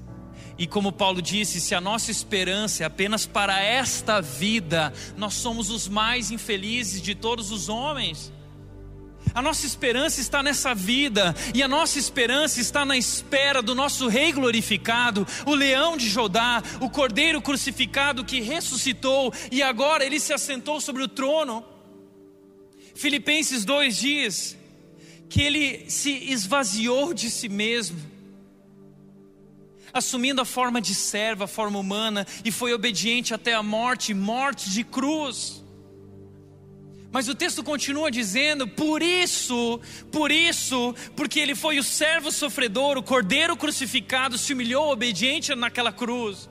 e 0.58 0.66
como 0.66 0.90
Paulo 0.90 1.20
disse, 1.20 1.60
se 1.60 1.74
a 1.74 1.80
nossa 1.80 2.10
esperança 2.10 2.82
é 2.82 2.86
apenas 2.86 3.26
para 3.26 3.60
esta 3.60 4.22
vida, 4.22 4.92
nós 5.16 5.34
somos 5.34 5.68
os 5.68 5.86
mais 5.86 6.30
infelizes 6.30 7.02
de 7.02 7.14
todos 7.14 7.50
os 7.50 7.68
homens. 7.68 8.32
A 9.36 9.42
nossa 9.42 9.66
esperança 9.66 10.18
está 10.18 10.42
nessa 10.42 10.74
vida, 10.74 11.34
e 11.54 11.62
a 11.62 11.68
nossa 11.68 11.98
esperança 11.98 12.58
está 12.58 12.86
na 12.86 12.96
espera 12.96 13.60
do 13.60 13.74
nosso 13.74 14.08
Rei 14.08 14.32
glorificado, 14.32 15.26
o 15.44 15.54
leão 15.54 15.94
de 15.94 16.08
Judá, 16.08 16.62
o 16.80 16.88
cordeiro 16.88 17.42
crucificado 17.42 18.24
que 18.24 18.40
ressuscitou 18.40 19.30
e 19.52 19.62
agora 19.62 20.06
ele 20.06 20.18
se 20.18 20.32
assentou 20.32 20.80
sobre 20.80 21.02
o 21.02 21.08
trono. 21.08 21.62
Filipenses 22.94 23.62
2 23.66 23.96
diz 23.98 24.56
que 25.28 25.42
ele 25.42 25.84
se 25.90 26.12
esvaziou 26.32 27.12
de 27.12 27.28
si 27.28 27.50
mesmo 27.50 28.00
assumindo 29.92 30.40
a 30.40 30.46
forma 30.46 30.80
de 30.80 30.94
servo, 30.94 31.44
a 31.44 31.46
forma 31.46 31.78
humana, 31.78 32.26
e 32.42 32.50
foi 32.50 32.72
obediente 32.72 33.34
até 33.34 33.52
a 33.52 33.62
morte 33.62 34.14
morte 34.14 34.70
de 34.70 34.82
cruz. 34.82 35.62
Mas 37.12 37.28
o 37.28 37.34
texto 37.34 37.62
continua 37.62 38.10
dizendo: 38.10 38.66
por 38.66 39.02
isso, 39.02 39.80
por 40.10 40.30
isso, 40.30 40.94
porque 41.14 41.40
ele 41.40 41.54
foi 41.54 41.78
o 41.78 41.84
servo 41.84 42.30
sofredor, 42.30 42.98
o 42.98 43.02
cordeiro 43.02 43.56
crucificado, 43.56 44.36
se 44.36 44.52
humilhou 44.52 44.90
obediente 44.90 45.54
naquela 45.54 45.92
cruz. 45.92 46.48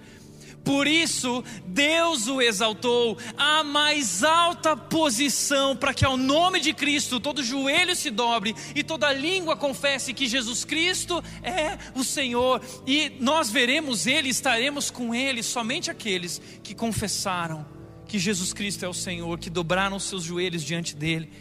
Por 0.66 0.88
isso, 0.88 1.44
Deus 1.68 2.28
o 2.28 2.42
exaltou 2.42 3.20
à 3.38 3.64
mais 3.64 4.24
alta 4.24 4.76
posição, 4.76 5.76
para 5.76 5.94
que 5.94 6.04
ao 6.04 6.18
nome 6.18 6.60
de 6.60 6.74
Cristo 6.74 7.20
todo 7.20 7.44
joelho 7.44 7.96
se 7.96 8.10
dobre 8.10 8.56
e 8.74 8.84
toda 8.84 9.14
língua 9.14 9.56
confesse 9.56 10.12
que 10.12 10.28
Jesus 10.28 10.66
Cristo 10.66 11.24
é 11.44 11.78
o 11.94 12.04
Senhor, 12.04 12.60
e 12.88 13.12
nós 13.20 13.52
veremos 13.52 14.08
Ele, 14.08 14.30
estaremos 14.30 14.90
com 14.90 15.14
Ele, 15.14 15.44
somente 15.44 15.92
aqueles 15.92 16.42
que 16.64 16.74
confessaram 16.74 17.75
que 18.08 18.20
Jesus 18.20 18.54
Cristo 18.54 18.86
é 18.86 18.88
o 18.88 18.94
Senhor, 18.94 19.38
que 19.40 19.50
dobraram 19.50 19.98
os 19.98 20.04
seus 20.04 20.24
joelhos 20.24 20.64
diante 20.64 20.96
dEle. 20.96 21.32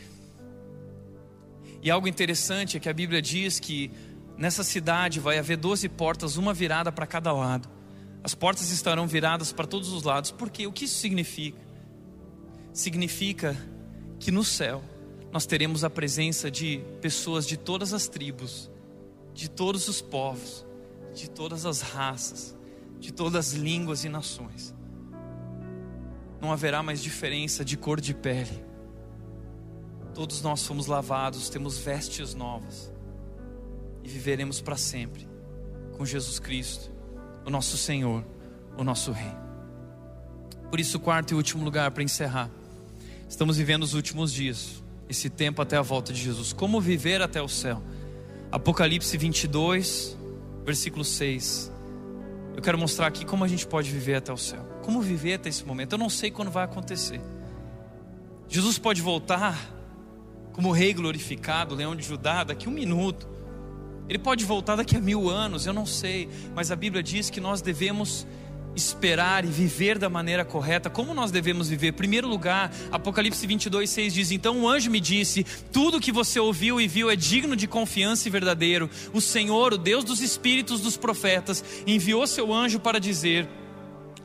E 1.82 1.90
algo 1.90 2.08
interessante 2.08 2.76
é 2.76 2.80
que 2.80 2.88
a 2.88 2.92
Bíblia 2.92 3.20
diz 3.20 3.60
que 3.60 3.90
nessa 4.36 4.64
cidade 4.64 5.20
vai 5.20 5.38
haver 5.38 5.56
doze 5.56 5.88
portas, 5.88 6.36
uma 6.36 6.54
virada 6.54 6.90
para 6.90 7.06
cada 7.06 7.32
lado. 7.32 7.68
As 8.22 8.34
portas 8.34 8.70
estarão 8.70 9.06
viradas 9.06 9.52
para 9.52 9.66
todos 9.66 9.92
os 9.92 10.02
lados. 10.02 10.30
Porque 10.30 10.66
o 10.66 10.72
que 10.72 10.86
isso 10.86 10.96
significa? 10.96 11.60
Significa 12.72 13.54
que 14.18 14.30
no 14.30 14.42
céu 14.42 14.82
nós 15.30 15.44
teremos 15.44 15.84
a 15.84 15.90
presença 15.90 16.50
de 16.50 16.80
pessoas 17.02 17.46
de 17.46 17.58
todas 17.58 17.92
as 17.92 18.08
tribos, 18.08 18.70
de 19.34 19.50
todos 19.50 19.88
os 19.88 20.00
povos, 20.00 20.64
de 21.14 21.28
todas 21.28 21.66
as 21.66 21.82
raças, 21.82 22.56
de 22.98 23.12
todas 23.12 23.48
as 23.48 23.52
línguas 23.52 24.04
e 24.04 24.08
nações. 24.08 24.74
Não 26.44 26.52
haverá 26.52 26.82
mais 26.82 27.02
diferença 27.02 27.64
de 27.64 27.74
cor 27.74 27.98
de 27.98 28.12
pele. 28.12 28.62
Todos 30.12 30.42
nós 30.42 30.66
fomos 30.66 30.86
lavados, 30.86 31.48
temos 31.48 31.78
vestes 31.78 32.34
novas 32.34 32.92
e 34.02 34.08
viveremos 34.10 34.60
para 34.60 34.76
sempre 34.76 35.26
com 35.96 36.04
Jesus 36.04 36.38
Cristo 36.38 36.92
o 37.46 37.50
nosso 37.50 37.78
Senhor, 37.78 38.22
o 38.76 38.84
nosso 38.84 39.10
Rei. 39.10 39.32
Por 40.68 40.78
isso, 40.78 41.00
quarto 41.00 41.30
e 41.30 41.34
último 41.34 41.64
lugar 41.64 41.90
para 41.92 42.02
encerrar. 42.02 42.50
Estamos 43.26 43.56
vivendo 43.56 43.82
os 43.82 43.94
últimos 43.94 44.30
dias, 44.30 44.84
esse 45.08 45.30
tempo 45.30 45.62
até 45.62 45.78
a 45.78 45.82
volta 45.82 46.12
de 46.12 46.20
Jesus. 46.20 46.52
Como 46.52 46.78
viver 46.78 47.22
até 47.22 47.40
o 47.40 47.48
céu? 47.48 47.82
Apocalipse 48.52 49.16
22, 49.16 50.14
versículo 50.62 51.06
6. 51.06 51.72
Eu 52.54 52.60
quero 52.60 52.76
mostrar 52.76 53.06
aqui 53.06 53.24
como 53.24 53.44
a 53.44 53.48
gente 53.48 53.66
pode 53.66 53.90
viver 53.90 54.16
até 54.16 54.30
o 54.30 54.36
céu. 54.36 54.73
Como 54.84 55.00
viver 55.00 55.34
até 55.34 55.48
esse 55.48 55.64
momento? 55.64 55.92
Eu 55.92 55.98
não 55.98 56.10
sei 56.10 56.30
quando 56.30 56.50
vai 56.50 56.62
acontecer. 56.62 57.18
Jesus 58.46 58.76
pode 58.76 59.00
voltar 59.00 59.58
como 60.52 60.70
rei 60.70 60.92
glorificado, 60.92 61.74
leão 61.74 61.96
de 61.96 62.02
Judá, 62.02 62.44
daqui 62.44 62.66
a 62.66 62.70
um 62.70 62.74
minuto. 62.74 63.26
Ele 64.06 64.18
pode 64.18 64.44
voltar 64.44 64.76
daqui 64.76 64.94
a 64.94 65.00
mil 65.00 65.30
anos, 65.30 65.64
eu 65.64 65.72
não 65.72 65.86
sei, 65.86 66.28
mas 66.54 66.70
a 66.70 66.76
Bíblia 66.76 67.02
diz 67.02 67.30
que 67.30 67.40
nós 67.40 67.62
devemos 67.62 68.26
esperar 68.76 69.42
e 69.46 69.48
viver 69.48 69.98
da 69.98 70.10
maneira 70.10 70.44
correta. 70.44 70.90
Como 70.90 71.14
nós 71.14 71.30
devemos 71.30 71.70
viver? 71.70 71.92
Primeiro 71.92 72.28
lugar, 72.28 72.70
Apocalipse 72.92 73.46
22, 73.46 73.88
6 73.88 74.12
diz: 74.12 74.30
Então 74.32 74.60
o 74.60 74.68
anjo 74.68 74.90
me 74.90 75.00
disse: 75.00 75.44
Tudo 75.72 75.98
que 75.98 76.12
você 76.12 76.38
ouviu 76.38 76.78
e 76.78 76.86
viu 76.86 77.10
é 77.10 77.16
digno 77.16 77.56
de 77.56 77.66
confiança 77.66 78.28
e 78.28 78.30
verdadeiro. 78.30 78.90
O 79.14 79.20
Senhor, 79.22 79.72
o 79.72 79.78
Deus 79.78 80.04
dos 80.04 80.20
espíritos 80.20 80.82
dos 80.82 80.98
profetas, 80.98 81.64
enviou 81.86 82.26
seu 82.26 82.52
anjo 82.52 82.78
para 82.78 83.00
dizer 83.00 83.48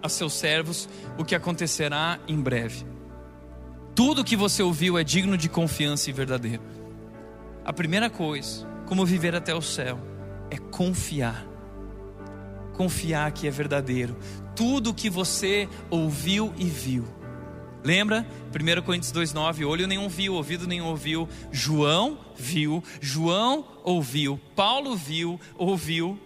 a 0.02 0.10
seus 0.10 0.34
servos 0.34 0.88
o 1.18 1.26
que 1.26 1.36
acontecerá 1.36 2.20
em 2.28 2.40
breve. 2.40 2.86
Tudo 3.96 4.24
que 4.24 4.36
você 4.36 4.64
ouviu 4.64 4.98
é 4.98 5.04
digno 5.04 5.38
de 5.38 5.50
confiança 5.50 6.10
e 6.10 6.14
verdadeiro. 6.14 6.62
A 7.66 7.74
primeira 7.74 8.10
coisa 8.10 8.68
como 8.86 9.06
viver 9.06 9.36
até 9.36 9.54
o 9.54 9.62
céu 9.62 10.00
é 10.50 10.58
confiar. 10.58 11.46
Confiar 12.74 13.32
que 13.32 13.48
é 13.48 13.52
verdadeiro. 13.52 14.18
Tudo 14.56 14.94
que 14.94 15.10
você 15.10 15.68
ouviu 15.90 16.54
e 16.58 16.66
viu. 16.66 17.06
Lembra? 17.84 18.26
1 18.50 18.82
Coríntios 18.82 19.12
2,9: 19.14 19.68
olho 19.68 19.88
nenhum 19.88 20.10
viu, 20.10 20.34
ouvido 20.34 20.68
nenhum 20.68 20.88
ouviu. 20.88 21.28
João 21.52 22.18
viu, 22.36 22.84
João 23.00 23.66
ouviu, 23.84 24.40
Paulo 24.56 24.96
viu, 24.96 25.40
ouviu, 25.58 26.20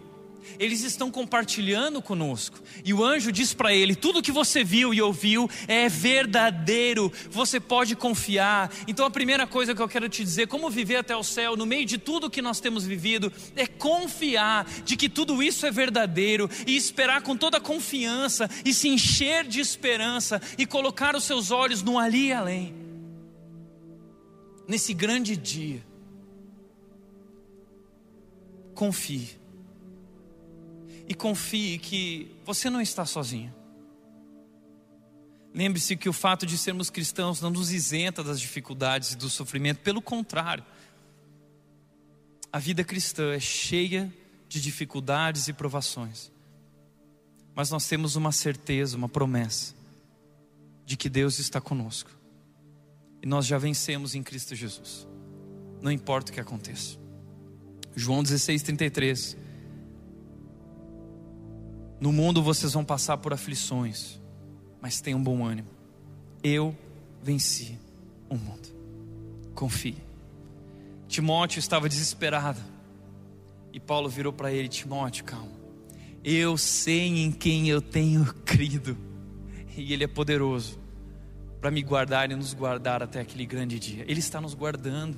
eles 0.60 0.84
estão 0.84 1.12
compartilhando 1.12 2.02
conosco. 2.02 2.62
E 2.84 2.94
o 2.94 3.04
anjo 3.04 3.32
diz 3.32 3.54
para 3.54 3.74
ele: 3.74 3.96
tudo 3.96 4.22
que 4.22 4.32
você 4.32 4.64
viu 4.64 4.94
e 4.94 5.02
ouviu 5.02 5.50
é 5.68 5.90
verdadeiro, 5.90 7.12
você 7.30 7.60
pode 7.60 7.96
confiar. 7.96 8.72
Então 8.88 9.06
a 9.06 9.12
primeira 9.12 9.46
coisa 9.46 9.76
que 9.76 9.82
eu 9.82 9.88
quero 9.88 10.10
te 10.10 10.24
dizer, 10.24 10.48
como 10.48 10.70
viver 10.70 10.98
até 10.98 11.16
o 11.16 11.24
céu, 11.24 11.56
no 11.56 11.66
meio 11.66 11.86
de 11.86 11.98
tudo 11.98 12.30
que 12.30 12.42
nós 12.42 12.60
temos 12.60 12.86
vivido, 12.86 13.32
é 13.56 13.66
confiar 13.66 14.66
de 14.84 14.96
que 14.96 15.10
tudo 15.10 15.42
isso 15.42 15.66
é 15.66 15.72
verdadeiro 15.72 16.50
e 16.66 16.76
esperar 16.76 17.22
com 17.22 17.36
toda 17.36 17.60
confiança 17.60 18.50
e 18.66 18.74
se 18.74 18.88
encher 18.88 19.46
de 19.46 19.60
esperança 19.60 20.42
e 20.58 20.66
colocar 20.66 21.16
os 21.16 21.24
seus 21.24 21.52
olhos 21.52 21.82
no 21.82 21.98
ali 21.98 22.28
e 22.28 22.34
além. 22.34 22.76
Nesse 24.68 24.94
grande 24.94 25.36
dia, 25.36 25.84
confie 28.74 29.43
e 31.14 31.16
confie 31.16 31.78
que 31.78 32.36
você 32.44 32.72
não 32.72 32.82
está 32.82 33.06
sozinho. 33.06 33.54
Lembre-se 35.54 35.96
que 35.96 36.10
o 36.10 36.14
fato 36.14 36.44
de 36.44 36.58
sermos 36.58 36.90
cristãos 36.90 37.40
não 37.40 37.52
nos 37.52 37.72
isenta 37.72 38.24
das 38.24 38.42
dificuldades 38.42 39.12
e 39.12 39.16
do 39.16 39.30
sofrimento, 39.30 39.82
pelo 39.82 40.02
contrário, 40.02 40.66
a 42.52 42.58
vida 42.58 42.84
cristã 42.84 43.32
é 43.32 43.40
cheia 43.40 44.12
de 44.50 44.60
dificuldades 44.60 45.48
e 45.48 45.54
provações, 45.54 46.32
mas 47.54 47.70
nós 47.70 47.88
temos 47.88 48.16
uma 48.16 48.32
certeza, 48.32 48.98
uma 48.98 49.08
promessa, 49.08 49.76
de 50.84 50.98
que 50.98 51.08
Deus 51.10 51.38
está 51.38 51.62
conosco 51.62 52.10
e 53.22 53.28
nós 53.28 53.46
já 53.46 53.60
vencemos 53.60 54.16
em 54.16 54.24
Cristo 54.24 54.56
Jesus. 54.56 55.08
não 55.80 55.92
importa 55.92 56.32
o 56.32 56.34
que 56.34 56.40
aconteça. 56.40 56.98
João 57.96 58.24
16, 58.24 58.64
33. 58.64 59.43
No 62.04 62.12
mundo 62.12 62.44
vocês 62.44 62.74
vão 62.74 62.84
passar 62.84 63.16
por 63.16 63.32
aflições, 63.32 64.20
mas 64.82 65.00
tenham 65.00 65.24
bom 65.24 65.46
ânimo. 65.46 65.70
Eu 66.44 66.78
venci 67.22 67.80
o 68.30 68.36
mundo. 68.36 68.68
Confie. 69.56 69.96
Timóteo 71.08 71.60
estava 71.60 71.88
desesperado. 71.88 72.60
E 73.72 73.80
Paulo 73.80 74.10
virou 74.10 74.34
para 74.34 74.52
ele: 74.52 74.68
Timóteo, 74.68 75.24
calma. 75.24 75.54
Eu 76.22 76.58
sei 76.58 77.24
em 77.24 77.32
quem 77.32 77.70
eu 77.70 77.82
tenho 77.82 78.26
crido. 78.44 78.98
E 79.78 79.94
Ele 79.94 80.04
é 80.04 80.08
poderoso 80.08 80.78
para 81.62 81.72
me 81.72 81.82
guardar 81.82 82.30
e 82.30 82.36
nos 82.36 82.54
guardar 82.54 83.02
até 83.02 83.22
aquele 83.22 83.46
grande 83.46 83.80
dia. 83.80 84.04
Ele 84.10 84.20
está 84.20 84.42
nos 84.42 84.54
guardando. 84.54 85.18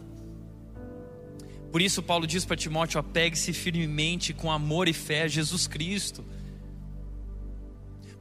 Por 1.71 1.81
isso, 1.81 2.03
Paulo 2.03 2.27
diz 2.27 2.45
para 2.45 2.55
Timóteo: 2.55 2.99
apegue-se 2.99 3.53
firmemente 3.53 4.35
com 4.35 4.51
amor 4.51 4.87
e 4.87 4.93
fé 4.93 5.23
a 5.23 5.27
Jesus 5.27 5.65
Cristo. 5.65 6.23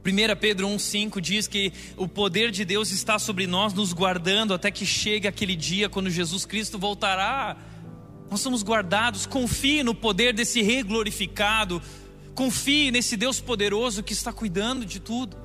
1 0.05 0.35
Pedro 0.39 0.67
1,5 0.67 1.19
diz 1.19 1.47
que 1.47 1.73
o 1.97 2.07
poder 2.07 2.51
de 2.51 2.63
Deus 2.63 2.91
está 2.91 3.17
sobre 3.17 3.47
nós, 3.47 3.73
nos 3.73 3.91
guardando 3.91 4.53
até 4.53 4.69
que 4.69 4.85
chegue 4.85 5.27
aquele 5.27 5.55
dia 5.55 5.89
quando 5.89 6.11
Jesus 6.11 6.45
Cristo 6.45 6.77
voltará. 6.77 7.57
Nós 8.29 8.39
somos 8.39 8.61
guardados, 8.61 9.25
confie 9.25 9.81
no 9.81 9.95
poder 9.95 10.31
desse 10.31 10.61
Rei 10.61 10.83
glorificado, 10.83 11.81
confie 12.35 12.91
nesse 12.91 13.17
Deus 13.17 13.39
poderoso 13.39 14.03
que 14.03 14.13
está 14.13 14.31
cuidando 14.31 14.85
de 14.85 14.99
tudo 14.99 15.35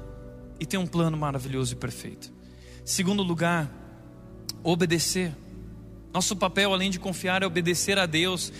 e 0.58 0.66
tem 0.66 0.78
um 0.78 0.86
plano 0.86 1.16
maravilhoso 1.16 1.72
e 1.72 1.76
perfeito. 1.76 2.30
Segundo 2.84 3.22
lugar, 3.22 3.72
obedecer. 4.62 5.34
Nosso 6.12 6.36
papel, 6.36 6.74
além 6.74 6.90
de 6.90 6.98
confiar, 6.98 7.42
é 7.42 7.46
obedecer 7.46 7.98
a 7.98 8.04
Deus 8.04 8.52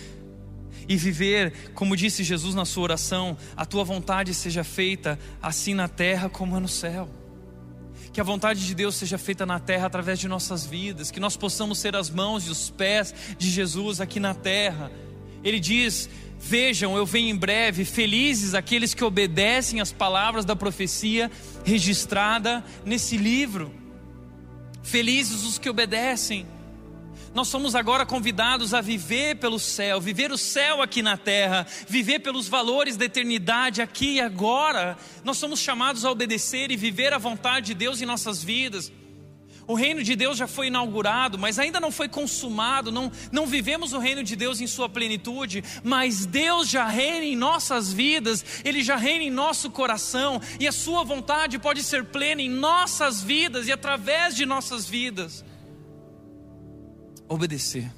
e 0.87 0.95
viver, 0.95 1.71
como 1.73 1.95
disse 1.95 2.23
Jesus 2.23 2.55
na 2.55 2.65
sua 2.65 2.83
oração: 2.83 3.37
a 3.55 3.65
tua 3.65 3.83
vontade 3.83 4.33
seja 4.33 4.63
feita 4.63 5.17
assim 5.41 5.73
na 5.73 5.87
terra 5.87 6.29
como 6.29 6.57
é 6.57 6.59
no 6.59 6.67
céu. 6.67 7.09
Que 8.11 8.19
a 8.19 8.23
vontade 8.23 8.65
de 8.65 8.75
Deus 8.75 8.95
seja 8.95 9.17
feita 9.17 9.45
na 9.45 9.59
terra 9.59 9.85
através 9.85 10.19
de 10.19 10.27
nossas 10.27 10.65
vidas, 10.65 11.11
que 11.11 11.19
nós 11.19 11.37
possamos 11.37 11.79
ser 11.79 11.95
as 11.95 12.09
mãos 12.09 12.45
e 12.45 12.49
os 12.49 12.69
pés 12.69 13.13
de 13.37 13.49
Jesus 13.49 14.01
aqui 14.01 14.19
na 14.19 14.33
terra. 14.33 14.91
Ele 15.43 15.59
diz: 15.59 16.09
Vejam, 16.39 16.97
eu 16.97 17.05
venho 17.05 17.29
em 17.29 17.35
breve, 17.35 17.85
felizes 17.85 18.53
aqueles 18.53 18.93
que 18.93 19.03
obedecem 19.03 19.79
às 19.79 19.93
palavras 19.93 20.43
da 20.43 20.55
profecia 20.55 21.29
registrada 21.63 22.63
nesse 22.83 23.15
livro. 23.15 23.71
Felizes 24.83 25.43
os 25.43 25.57
que 25.59 25.69
obedecem. 25.69 26.45
Nós 27.33 27.47
somos 27.47 27.75
agora 27.75 28.05
convidados 28.05 28.73
a 28.73 28.81
viver 28.81 29.37
pelo 29.37 29.57
céu, 29.57 30.01
viver 30.01 30.33
o 30.33 30.37
céu 30.37 30.81
aqui 30.81 31.01
na 31.01 31.15
terra, 31.15 31.65
viver 31.87 32.19
pelos 32.19 32.49
valores 32.49 32.97
da 32.97 33.05
eternidade 33.05 33.81
aqui 33.81 34.15
e 34.15 34.21
agora. 34.21 34.97
Nós 35.23 35.37
somos 35.37 35.61
chamados 35.61 36.03
a 36.03 36.11
obedecer 36.11 36.71
e 36.71 36.75
viver 36.75 37.13
a 37.13 37.17
vontade 37.17 37.67
de 37.67 37.73
Deus 37.73 38.01
em 38.01 38.05
nossas 38.05 38.43
vidas. 38.43 38.91
O 39.65 39.75
reino 39.75 40.03
de 40.03 40.13
Deus 40.13 40.37
já 40.37 40.47
foi 40.47 40.67
inaugurado, 40.67 41.39
mas 41.39 41.57
ainda 41.57 41.79
não 41.79 41.91
foi 41.91 42.09
consumado, 42.09 42.91
não, 42.91 43.09
não 43.31 43.47
vivemos 43.47 43.93
o 43.93 43.99
reino 43.99 44.21
de 44.23 44.35
Deus 44.35 44.59
em 44.59 44.67
sua 44.67 44.89
plenitude, 44.89 45.63
mas 45.81 46.25
Deus 46.25 46.67
já 46.67 46.85
reina 46.85 47.25
em 47.25 47.35
nossas 47.37 47.93
vidas, 47.93 48.43
Ele 48.65 48.83
já 48.83 48.97
reina 48.97 49.23
em 49.23 49.29
nosso 49.29 49.69
coração, 49.69 50.41
e 50.59 50.67
a 50.67 50.71
Sua 50.73 51.05
vontade 51.05 51.57
pode 51.57 51.83
ser 51.83 52.03
plena 52.05 52.41
em 52.41 52.49
nossas 52.49 53.23
vidas 53.23 53.67
e 53.67 53.71
através 53.71 54.35
de 54.35 54.45
nossas 54.45 54.89
vidas 54.89 55.45
obedecer. 57.31 57.91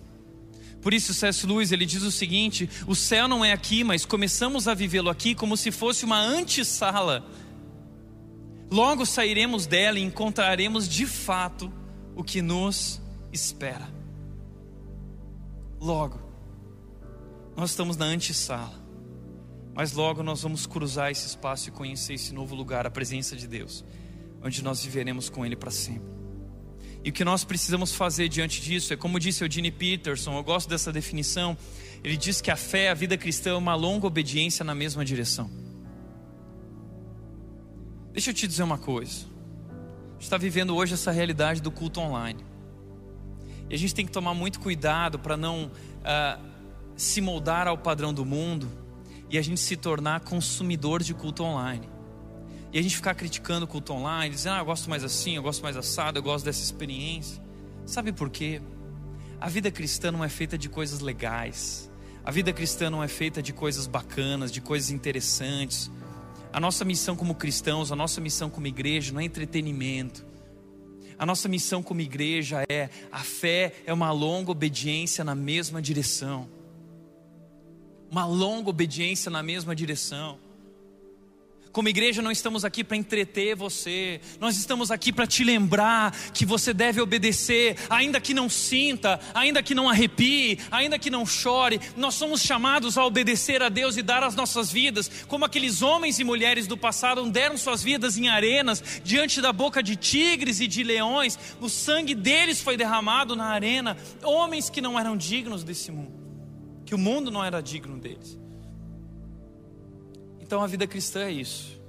Por 0.82 0.94
isso, 0.94 1.14
C.S. 1.14 1.46
Lewis 1.48 1.72
ele 1.72 1.86
diz 1.86 2.04
o 2.04 2.12
seguinte: 2.12 2.70
o 2.86 2.94
céu 2.94 3.28
não 3.28 3.44
é 3.44 3.54
aqui, 3.54 3.84
mas 3.84 4.06
começamos 4.06 4.68
a 4.68 4.74
vivê-lo 4.74 5.10
aqui 5.10 5.34
como 5.34 5.56
se 5.56 5.72
fosse 5.72 6.06
uma 6.06 6.20
antessala. 6.20 7.26
Logo 8.70 9.06
sairemos 9.06 9.66
dela 9.66 9.98
e 9.98 10.04
encontraremos 10.04 10.88
de 10.88 11.06
fato 11.06 11.72
o 12.16 12.24
que 12.24 12.42
nos 12.42 13.02
espera. 13.32 13.88
Logo, 15.80 16.20
nós 17.56 17.70
estamos 17.70 17.98
na 17.98 18.06
antessala, 18.06 18.82
mas 19.74 19.94
logo 19.94 20.22
nós 20.22 20.42
vamos 20.42 20.66
cruzar 20.66 21.12
esse 21.12 21.28
espaço 21.28 21.70
e 21.70 21.72
conhecer 21.72 22.14
esse 22.14 22.34
novo 22.34 22.56
lugar, 22.56 22.86
a 22.86 22.92
presença 22.92 23.36
de 23.36 23.48
Deus, 23.48 23.86
onde 24.44 24.64
nós 24.64 24.84
viveremos 24.84 25.30
com 25.30 25.46
Ele 25.46 25.56
para 25.56 25.72
sempre. 25.72 26.23
E 27.04 27.10
o 27.10 27.14
que 27.14 27.26
nós 27.26 27.44
precisamos 27.44 27.94
fazer 27.94 28.30
diante 28.30 28.62
disso 28.62 28.94
é, 28.94 28.96
como 28.96 29.20
disse 29.20 29.44
o 29.44 29.52
Gene 29.52 29.72
Peterson, 29.72 30.38
eu 30.38 30.44
gosto 30.44 30.70
dessa 30.70 30.92
definição. 30.92 31.58
Ele 32.02 32.16
diz 32.16 32.40
que 32.40 32.50
a 32.50 32.56
fé, 32.56 32.90
a 32.90 32.94
vida 32.94 33.18
cristã 33.18 33.52
é 33.52 33.56
uma 33.56 33.76
longa 33.76 34.08
obediência 34.08 34.64
na 34.64 34.74
mesma 34.74 35.04
direção. 35.04 35.52
Deixa 38.14 38.30
eu 38.30 38.34
te 38.34 38.48
dizer 38.48 38.64
uma 38.64 38.78
coisa. 38.78 39.26
A 40.10 40.14
gente 40.14 40.24
está 40.24 40.38
vivendo 40.38 40.74
hoje 40.76 40.94
essa 40.94 41.12
realidade 41.12 41.62
do 41.62 41.72
culto 41.72 42.00
online. 42.00 42.46
E 43.70 43.76
a 43.76 43.78
gente 43.78 43.94
tem 43.94 44.06
que 44.06 44.12
tomar 44.12 44.34
muito 44.34 44.62
cuidado 44.62 45.20
para 45.20 45.36
não 45.36 45.66
uh, 45.66 46.42
se 46.96 47.20
moldar 47.20 47.68
ao 47.68 47.78
padrão 47.78 48.14
do 48.14 48.24
mundo 48.24 48.70
e 49.30 49.38
a 49.38 49.42
gente 49.42 49.60
se 49.60 49.76
tornar 49.76 50.22
consumidor 50.22 51.04
de 51.04 51.14
culto 51.14 51.44
online 51.44 51.93
e 52.74 52.80
a 52.80 52.82
gente 52.82 52.96
ficar 52.96 53.14
criticando 53.14 53.66
o 53.66 53.68
culto 53.68 53.94
online, 53.94 54.34
dizendo, 54.34 54.56
ah, 54.56 54.60
eu 54.60 54.66
gosto 54.66 54.90
mais 54.90 55.04
assim, 55.04 55.36
eu 55.36 55.44
gosto 55.44 55.62
mais 55.62 55.78
assado, 55.78 56.18
eu 56.18 56.24
gosto 56.24 56.44
dessa 56.44 56.64
experiência. 56.64 57.40
Sabe 57.86 58.12
por 58.12 58.32
quê? 58.32 58.60
A 59.40 59.48
vida 59.48 59.70
cristã 59.70 60.12
não 60.12 60.24
é 60.24 60.30
feita 60.30 60.58
de 60.58 60.68
coisas 60.68 61.00
legais. 61.00 61.92
A 62.26 62.32
vida 62.32 62.52
cristã 62.52 62.90
não 62.90 63.04
é 63.04 63.08
feita 63.08 63.44
de 63.44 63.54
coisas 63.54 63.86
bacanas, 63.86 64.52
de 64.52 64.60
coisas 64.60 64.90
interessantes. 64.90 65.92
A 66.52 66.60
nossa 66.60 66.84
missão 66.84 67.16
como 67.16 67.36
cristãos, 67.36 67.92
a 67.92 67.96
nossa 67.96 68.20
missão 68.20 68.50
como 68.50 68.66
igreja 68.66 69.14
não 69.14 69.20
é 69.20 69.24
entretenimento. 69.24 70.26
A 71.20 71.28
nossa 71.28 71.48
missão 71.48 71.84
como 71.84 72.02
igreja 72.02 72.64
é 72.68 72.90
a 73.12 73.20
fé 73.20 73.76
é 73.86 73.94
uma 73.94 74.12
longa 74.12 74.50
obediência 74.50 75.24
na 75.24 75.36
mesma 75.36 75.80
direção. 75.80 76.50
Uma 78.10 78.26
longa 78.26 78.72
obediência 78.72 79.30
na 79.30 79.44
mesma 79.44 79.76
direção. 79.76 80.40
Como 81.74 81.90
igreja, 81.90 82.22
não 82.22 82.30
estamos 82.30 82.64
aqui 82.64 82.84
para 82.84 82.96
entreter 82.96 83.56
você, 83.56 84.22
nós 84.40 84.56
estamos 84.58 84.92
aqui 84.92 85.12
para 85.12 85.26
te 85.26 85.44
lembrar 85.44 86.16
que 86.32 86.46
você 86.46 86.72
deve 86.72 87.02
obedecer, 87.02 87.76
ainda 87.90 88.22
que 88.22 88.32
não 88.32 88.48
sinta, 88.48 89.20
ainda 89.34 89.64
que 89.64 89.74
não 89.74 89.90
arrepie, 89.90 90.60
ainda 90.70 91.00
que 91.00 91.10
não 91.10 91.26
chore. 91.26 91.82
Nós 91.98 92.14
somos 92.14 92.44
chamados 92.44 92.96
a 92.96 93.04
obedecer 93.04 93.64
a 93.64 93.70
Deus 93.70 93.98
e 93.98 94.04
dar 94.04 94.22
as 94.22 94.36
nossas 94.36 94.72
vidas, 94.72 95.10
como 95.28 95.46
aqueles 95.46 95.82
homens 95.82 96.20
e 96.20 96.24
mulheres 96.24 96.68
do 96.68 96.78
passado 96.78 97.28
deram 97.32 97.58
suas 97.58 97.82
vidas 97.82 98.20
em 98.20 98.30
arenas, 98.30 99.02
diante 99.04 99.42
da 99.42 99.52
boca 99.52 99.82
de 99.82 99.96
tigres 99.96 100.60
e 100.60 100.68
de 100.68 100.84
leões. 100.84 101.40
O 101.60 101.70
sangue 101.70 102.14
deles 102.14 102.62
foi 102.62 102.78
derramado 102.78 103.36
na 103.36 103.46
arena, 103.46 103.98
homens 104.22 104.70
que 104.70 104.80
não 104.80 105.00
eram 105.00 105.18
dignos 105.18 105.64
desse 105.64 105.92
mundo, 105.92 106.14
que 106.86 106.94
o 106.94 107.00
mundo 107.00 107.32
não 107.32 107.44
era 107.44 107.62
digno 107.62 107.98
deles. 107.98 108.43
Então 110.44 110.62
a 110.62 110.68
vida 110.68 110.86
cristã 110.86 111.22
é 111.24 111.32
isso. 111.32 111.82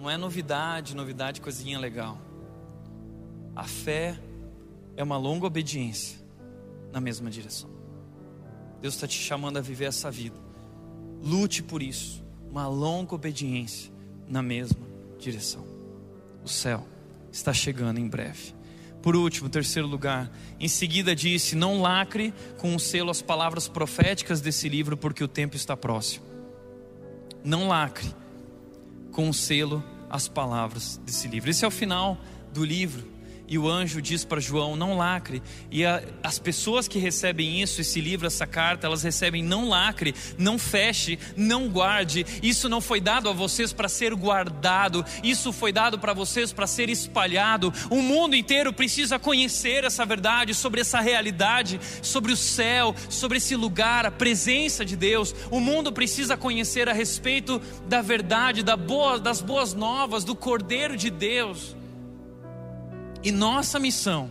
Não 0.00 0.10
é 0.10 0.16
novidade, 0.16 0.96
novidade, 0.96 1.40
coisinha 1.40 1.78
legal. 1.78 2.20
A 3.54 3.62
fé 3.62 4.18
é 4.96 5.04
uma 5.04 5.16
longa 5.16 5.46
obediência 5.46 6.18
na 6.92 7.00
mesma 7.00 7.30
direção. 7.30 7.70
Deus 8.82 8.94
está 8.94 9.06
te 9.06 9.16
chamando 9.16 9.58
a 9.58 9.60
viver 9.60 9.84
essa 9.84 10.10
vida. 10.10 10.36
Lute 11.22 11.62
por 11.62 11.84
isso. 11.84 12.20
Uma 12.50 12.66
longa 12.66 13.14
obediência 13.14 13.92
na 14.26 14.42
mesma 14.42 14.84
direção. 15.16 15.64
O 16.44 16.48
céu 16.48 16.84
está 17.30 17.52
chegando 17.52 18.00
em 18.00 18.08
breve. 18.08 18.56
Por 19.00 19.14
último, 19.14 19.48
terceiro 19.48 19.86
lugar, 19.86 20.32
em 20.58 20.66
seguida 20.66 21.14
disse: 21.14 21.54
Não 21.54 21.80
lacre 21.80 22.34
com 22.58 22.74
o 22.74 22.80
selo 22.80 23.12
as 23.12 23.22
palavras 23.22 23.68
proféticas 23.68 24.40
desse 24.40 24.68
livro, 24.68 24.96
porque 24.96 25.22
o 25.22 25.28
tempo 25.28 25.54
está 25.54 25.76
próximo 25.76 26.25
não 27.46 27.68
lacre 27.68 28.12
com 29.12 29.30
o 29.30 29.34
selo 29.34 29.82
as 30.10 30.28
palavras 30.28 31.00
desse 31.06 31.28
livro. 31.28 31.48
Esse 31.48 31.64
é 31.64 31.68
o 31.68 31.70
final 31.70 32.18
do 32.52 32.64
livro. 32.64 33.15
E 33.48 33.56
o 33.58 33.68
anjo 33.68 34.02
diz 34.02 34.24
para 34.24 34.40
João: 34.40 34.76
não 34.76 34.96
lacre. 34.96 35.42
E 35.70 35.84
a, 35.84 36.02
as 36.22 36.38
pessoas 36.38 36.88
que 36.88 36.98
recebem 36.98 37.62
isso, 37.62 37.80
esse 37.80 38.00
livro, 38.00 38.26
essa 38.26 38.46
carta, 38.46 38.86
elas 38.86 39.02
recebem: 39.02 39.42
não 39.42 39.68
lacre, 39.68 40.14
não 40.38 40.58
feche, 40.58 41.18
não 41.36 41.68
guarde. 41.68 42.26
Isso 42.42 42.68
não 42.68 42.80
foi 42.80 43.00
dado 43.00 43.28
a 43.28 43.32
vocês 43.32 43.72
para 43.72 43.88
ser 43.88 44.14
guardado, 44.14 45.04
isso 45.22 45.52
foi 45.52 45.72
dado 45.72 45.98
para 45.98 46.12
vocês 46.12 46.52
para 46.52 46.66
ser 46.66 46.88
espalhado. 46.88 47.72
O 47.90 48.02
mundo 48.02 48.34
inteiro 48.34 48.72
precisa 48.72 49.18
conhecer 49.18 49.84
essa 49.84 50.04
verdade, 50.04 50.54
sobre 50.54 50.80
essa 50.80 51.00
realidade, 51.00 51.80
sobre 52.02 52.32
o 52.32 52.36
céu, 52.36 52.94
sobre 53.08 53.38
esse 53.38 53.54
lugar, 53.54 54.06
a 54.06 54.10
presença 54.10 54.84
de 54.84 54.96
Deus. 54.96 55.34
O 55.50 55.60
mundo 55.60 55.92
precisa 55.92 56.36
conhecer 56.36 56.88
a 56.88 56.92
respeito 56.92 57.60
da 57.88 58.02
verdade, 58.02 58.62
da 58.62 58.76
boa, 58.76 59.18
das 59.18 59.40
boas 59.40 59.72
novas, 59.72 60.24
do 60.24 60.34
Cordeiro 60.34 60.96
de 60.96 61.10
Deus. 61.10 61.76
E 63.26 63.32
nossa 63.32 63.80
missão 63.80 64.30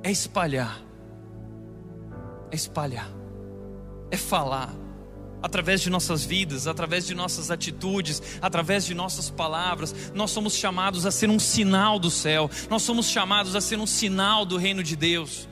é 0.00 0.12
espalhar. 0.12 0.80
É 2.52 2.54
espalhar, 2.54 3.10
é 4.12 4.16
falar, 4.16 4.72
através 5.42 5.80
de 5.80 5.90
nossas 5.90 6.24
vidas, 6.24 6.68
através 6.68 7.04
de 7.04 7.16
nossas 7.16 7.50
atitudes, 7.50 8.22
através 8.40 8.84
de 8.84 8.94
nossas 8.94 9.28
palavras, 9.28 10.12
nós 10.14 10.30
somos 10.30 10.54
chamados 10.54 11.04
a 11.04 11.10
ser 11.10 11.28
um 11.28 11.38
sinal 11.40 11.98
do 11.98 12.12
céu, 12.12 12.48
nós 12.68 12.82
somos 12.82 13.06
chamados 13.06 13.56
a 13.56 13.60
ser 13.60 13.78
um 13.80 13.86
sinal 13.86 14.44
do 14.44 14.56
reino 14.56 14.84
de 14.84 14.94
Deus, 14.94 15.48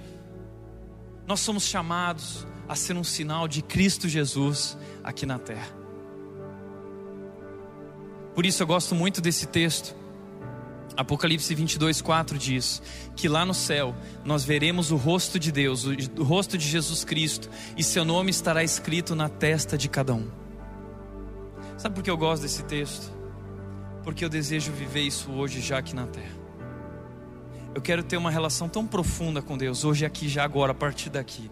nós 1.26 1.40
somos 1.40 1.64
chamados 1.64 2.46
a 2.68 2.76
ser 2.76 2.96
um 2.96 3.04
sinal 3.04 3.48
de 3.48 3.62
Cristo 3.62 4.08
Jesus 4.08 4.78
aqui 5.02 5.26
na 5.26 5.40
terra. 5.40 5.76
Por 8.32 8.46
isso 8.46 8.62
eu 8.62 8.66
gosto 8.66 8.94
muito 8.94 9.20
desse 9.20 9.46
texto. 9.48 10.07
Apocalipse 10.98 11.54
22, 11.54 12.02
4 12.02 12.36
diz 12.36 12.82
que 13.14 13.28
lá 13.28 13.46
no 13.46 13.54
céu 13.54 13.94
nós 14.24 14.42
veremos 14.42 14.90
o 14.90 14.96
rosto 14.96 15.38
de 15.38 15.52
Deus, 15.52 15.84
o 15.84 16.24
rosto 16.24 16.58
de 16.58 16.66
Jesus 16.66 17.04
Cristo, 17.04 17.48
e 17.76 17.84
seu 17.84 18.04
nome 18.04 18.30
estará 18.30 18.64
escrito 18.64 19.14
na 19.14 19.28
testa 19.28 19.78
de 19.78 19.88
cada 19.88 20.12
um. 20.12 20.28
Sabe 21.76 21.94
por 21.94 22.02
que 22.02 22.10
eu 22.10 22.16
gosto 22.16 22.42
desse 22.42 22.64
texto? 22.64 23.12
Porque 24.02 24.24
eu 24.24 24.28
desejo 24.28 24.72
viver 24.72 25.02
isso 25.02 25.30
hoje, 25.30 25.60
já 25.60 25.78
aqui 25.78 25.94
na 25.94 26.08
terra. 26.08 26.36
Eu 27.76 27.80
quero 27.80 28.02
ter 28.02 28.16
uma 28.16 28.32
relação 28.32 28.68
tão 28.68 28.84
profunda 28.84 29.40
com 29.40 29.56
Deus, 29.56 29.84
hoje, 29.84 30.04
aqui, 30.04 30.28
já 30.28 30.42
agora, 30.42 30.72
a 30.72 30.74
partir 30.74 31.10
daqui. 31.10 31.48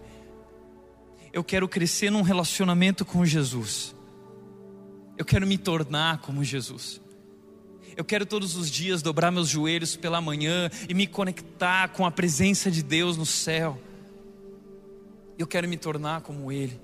Eu 1.31 1.41
quero 1.41 1.69
crescer 1.69 2.09
num 2.09 2.21
relacionamento 2.21 3.05
com 3.05 3.23
Jesus. 3.23 3.95
Eu 5.17 5.23
quero 5.23 5.47
me 5.47 5.57
tornar 5.57 6.17
como 6.17 6.43
Jesus. 6.43 7.01
Eu 7.97 8.05
quero 8.05 8.27
todos 8.27 8.55
os 8.55 8.69
dias 8.69 9.01
dobrar 9.01 9.31
meus 9.31 9.49
joelhos 9.49 9.95
pela 9.95 10.21
manhã 10.21 10.69
e 10.87 10.93
me 10.93 11.07
conectar 11.07 11.87
com 11.87 12.05
a 12.05 12.11
presença 12.11 12.69
de 12.69 12.83
Deus 12.83 13.17
no 13.17 13.25
céu. 13.25 13.81
Eu 15.35 15.47
quero 15.47 15.67
me 15.67 15.77
tornar 15.77 16.21
como 16.21 16.51
Ele, 16.51 16.79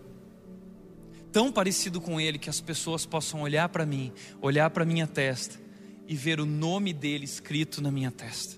tão 1.31 1.51
parecido 1.51 2.01
com 2.01 2.19
Ele 2.19 2.39
que 2.39 2.49
as 2.49 2.59
pessoas 2.59 3.05
possam 3.05 3.43
olhar 3.43 3.69
para 3.69 3.85
mim, 3.85 4.11
olhar 4.41 4.71
para 4.71 4.85
minha 4.85 5.05
testa 5.05 5.61
e 6.07 6.15
ver 6.15 6.39
o 6.39 6.47
nome 6.47 6.91
dele 6.91 7.25
escrito 7.25 7.79
na 7.79 7.91
minha 7.91 8.09
testa. 8.09 8.55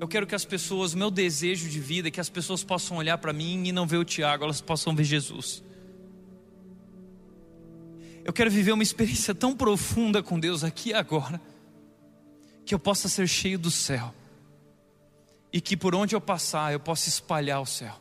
Eu 0.00 0.08
quero 0.08 0.26
que 0.26 0.34
as 0.34 0.46
pessoas, 0.46 0.94
meu 0.94 1.10
desejo 1.10 1.68
de 1.68 1.78
vida 1.78 2.08
é 2.08 2.10
que 2.10 2.20
as 2.20 2.30
pessoas 2.30 2.64
possam 2.64 2.96
olhar 2.96 3.18
para 3.18 3.34
mim 3.34 3.66
e 3.66 3.72
não 3.72 3.86
ver 3.86 3.98
o 3.98 4.04
Tiago, 4.04 4.44
elas 4.44 4.62
possam 4.62 4.96
ver 4.96 5.04
Jesus. 5.04 5.62
Eu 8.26 8.32
quero 8.32 8.50
viver 8.50 8.72
uma 8.72 8.82
experiência 8.82 9.32
tão 9.32 9.56
profunda 9.56 10.20
com 10.20 10.40
Deus 10.40 10.64
aqui 10.64 10.88
e 10.88 10.94
agora, 10.94 11.40
que 12.64 12.74
eu 12.74 12.78
possa 12.78 13.08
ser 13.08 13.28
cheio 13.28 13.56
do 13.56 13.70
céu, 13.70 14.12
e 15.52 15.60
que 15.60 15.76
por 15.76 15.94
onde 15.94 16.16
eu 16.16 16.20
passar 16.20 16.72
eu 16.72 16.80
possa 16.80 17.08
espalhar 17.08 17.60
o 17.60 17.66
céu. 17.66 17.94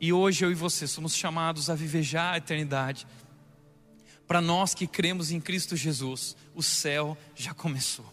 E 0.00 0.10
hoje 0.10 0.42
eu 0.42 0.50
e 0.50 0.54
você 0.54 0.86
somos 0.86 1.14
chamados 1.14 1.68
a 1.68 1.74
viver 1.74 2.02
já 2.02 2.32
a 2.32 2.38
eternidade. 2.38 3.06
Para 4.26 4.40
nós 4.40 4.72
que 4.72 4.86
cremos 4.86 5.30
em 5.30 5.38
Cristo 5.38 5.76
Jesus, 5.76 6.34
o 6.54 6.62
céu 6.62 7.14
já 7.34 7.52
começou. 7.52 8.10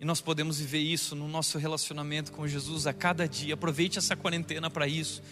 E 0.00 0.06
nós 0.06 0.22
podemos 0.22 0.58
viver 0.58 0.80
isso 0.80 1.14
no 1.14 1.28
nosso 1.28 1.58
relacionamento 1.58 2.32
com 2.32 2.48
Jesus 2.48 2.86
a 2.86 2.94
cada 2.94 3.28
dia. 3.28 3.52
Aproveite 3.52 3.98
essa 3.98 4.16
quarentena 4.16 4.70
para 4.70 4.88
isso 4.88 5.22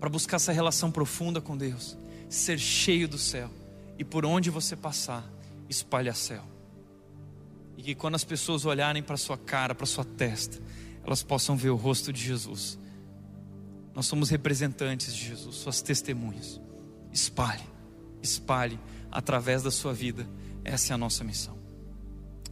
para 0.00 0.08
buscar 0.08 0.36
essa 0.36 0.50
relação 0.50 0.90
profunda 0.90 1.40
com 1.42 1.56
Deus, 1.56 1.96
ser 2.28 2.58
cheio 2.58 3.06
do 3.06 3.18
céu 3.18 3.50
e 3.98 4.04
por 4.04 4.24
onde 4.24 4.48
você 4.48 4.74
passar, 4.74 5.22
espalha 5.68 6.14
céu. 6.14 6.42
E 7.76 7.82
que 7.82 7.94
quando 7.94 8.14
as 8.14 8.24
pessoas 8.24 8.64
olharem 8.64 9.02
para 9.02 9.18
sua 9.18 9.36
cara, 9.36 9.74
para 9.74 9.84
sua 9.84 10.04
testa, 10.04 10.58
elas 11.04 11.22
possam 11.22 11.54
ver 11.54 11.68
o 11.68 11.76
rosto 11.76 12.12
de 12.12 12.22
Jesus. 12.22 12.78
Nós 13.94 14.06
somos 14.06 14.30
representantes 14.30 15.14
de 15.14 15.22
Jesus, 15.28 15.56
suas 15.56 15.82
testemunhas. 15.82 16.58
Espalhe, 17.12 17.64
espalhe 18.22 18.78
através 19.10 19.62
da 19.62 19.70
sua 19.70 19.92
vida. 19.92 20.26
Essa 20.64 20.92
é 20.92 20.94
a 20.94 20.98
nossa 20.98 21.22
missão. 21.22 21.58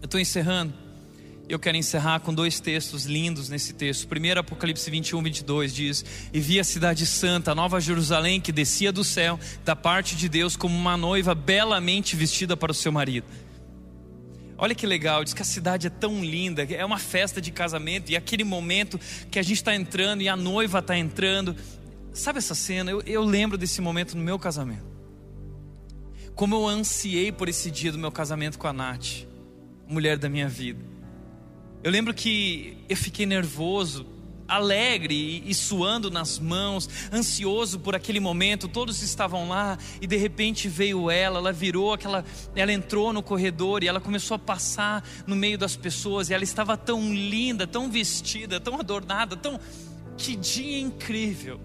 Eu 0.00 0.04
estou 0.04 0.20
encerrando. 0.20 0.87
Eu 1.48 1.58
quero 1.58 1.78
encerrar 1.78 2.20
com 2.20 2.34
dois 2.34 2.60
textos 2.60 3.06
lindos 3.06 3.48
nesse 3.48 3.72
texto. 3.72 4.06
Primeiro, 4.06 4.38
Apocalipse 4.38 4.90
21, 4.90 5.22
22 5.22 5.74
diz: 5.74 6.04
E 6.30 6.38
vi 6.40 6.60
a 6.60 6.64
cidade 6.64 7.06
santa, 7.06 7.52
a 7.52 7.54
nova 7.54 7.80
Jerusalém, 7.80 8.38
que 8.38 8.52
descia 8.52 8.92
do 8.92 9.02
céu, 9.02 9.40
da 9.64 9.74
parte 9.74 10.14
de 10.14 10.28
Deus, 10.28 10.56
como 10.56 10.76
uma 10.76 10.94
noiva 10.94 11.34
belamente 11.34 12.14
vestida 12.14 12.54
para 12.54 12.70
o 12.70 12.74
seu 12.74 12.92
marido. 12.92 13.26
Olha 14.58 14.74
que 14.74 14.86
legal, 14.86 15.24
diz 15.24 15.32
que 15.32 15.40
a 15.40 15.44
cidade 15.44 15.86
é 15.86 15.90
tão 15.90 16.22
linda, 16.22 16.64
é 16.64 16.84
uma 16.84 16.98
festa 16.98 17.40
de 17.40 17.50
casamento, 17.50 18.10
e 18.10 18.16
aquele 18.16 18.44
momento 18.44 19.00
que 19.30 19.38
a 19.38 19.42
gente 19.42 19.56
está 19.56 19.74
entrando 19.74 20.20
e 20.20 20.28
a 20.28 20.36
noiva 20.36 20.80
está 20.80 20.98
entrando. 20.98 21.56
Sabe 22.12 22.38
essa 22.38 22.54
cena? 22.54 22.90
Eu, 22.90 23.00
eu 23.06 23.24
lembro 23.24 23.56
desse 23.56 23.80
momento 23.80 24.14
no 24.18 24.22
meu 24.22 24.38
casamento. 24.38 24.84
Como 26.34 26.54
eu 26.54 26.68
ansiei 26.68 27.32
por 27.32 27.48
esse 27.48 27.70
dia 27.70 27.90
do 27.90 27.98
meu 27.98 28.12
casamento 28.12 28.58
com 28.58 28.66
a 28.66 28.72
Nath, 28.72 29.26
mulher 29.88 30.18
da 30.18 30.28
minha 30.28 30.48
vida. 30.48 30.87
Eu 31.82 31.92
lembro 31.92 32.12
que 32.12 32.76
eu 32.88 32.96
fiquei 32.96 33.24
nervoso, 33.24 34.04
alegre 34.48 35.44
e, 35.46 35.54
suando 35.54 36.10
nas 36.10 36.38
mãos, 36.38 36.88
ansioso 37.12 37.78
por 37.78 37.94
aquele 37.94 38.18
momento. 38.18 38.66
Todos 38.66 39.02
estavam 39.02 39.48
lá 39.48 39.78
e 40.00 40.06
de 40.06 40.16
repente 40.16 40.68
veio 40.68 41.10
ela, 41.10 41.38
ela 41.38 41.52
virou 41.52 41.92
aquela, 41.92 42.24
ela 42.56 42.72
entrou 42.72 43.12
no 43.12 43.22
corredor 43.22 43.84
e 43.84 43.88
ela 43.88 44.00
começou 44.00 44.34
a 44.34 44.38
passar 44.38 45.06
no 45.26 45.36
meio 45.36 45.58
das 45.58 45.76
pessoas 45.76 46.30
e 46.30 46.34
ela 46.34 46.42
estava 46.42 46.76
tão 46.76 47.14
linda, 47.14 47.66
tão 47.66 47.90
vestida, 47.90 48.58
tão 48.58 48.80
adornada, 48.80 49.36
tão 49.36 49.60
que 50.16 50.34
dia 50.34 50.80
incrível. 50.80 51.60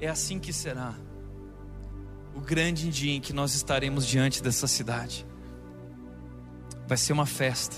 É 0.00 0.08
assim 0.08 0.40
que 0.40 0.52
será 0.52 0.94
o 2.34 2.40
grande 2.40 2.88
dia 2.88 3.12
em 3.12 3.20
que 3.20 3.32
nós 3.32 3.54
estaremos 3.54 4.04
diante 4.04 4.42
dessa 4.42 4.66
cidade 4.66 5.24
vai 6.86 6.96
ser 6.96 7.12
uma 7.12 7.26
festa. 7.26 7.76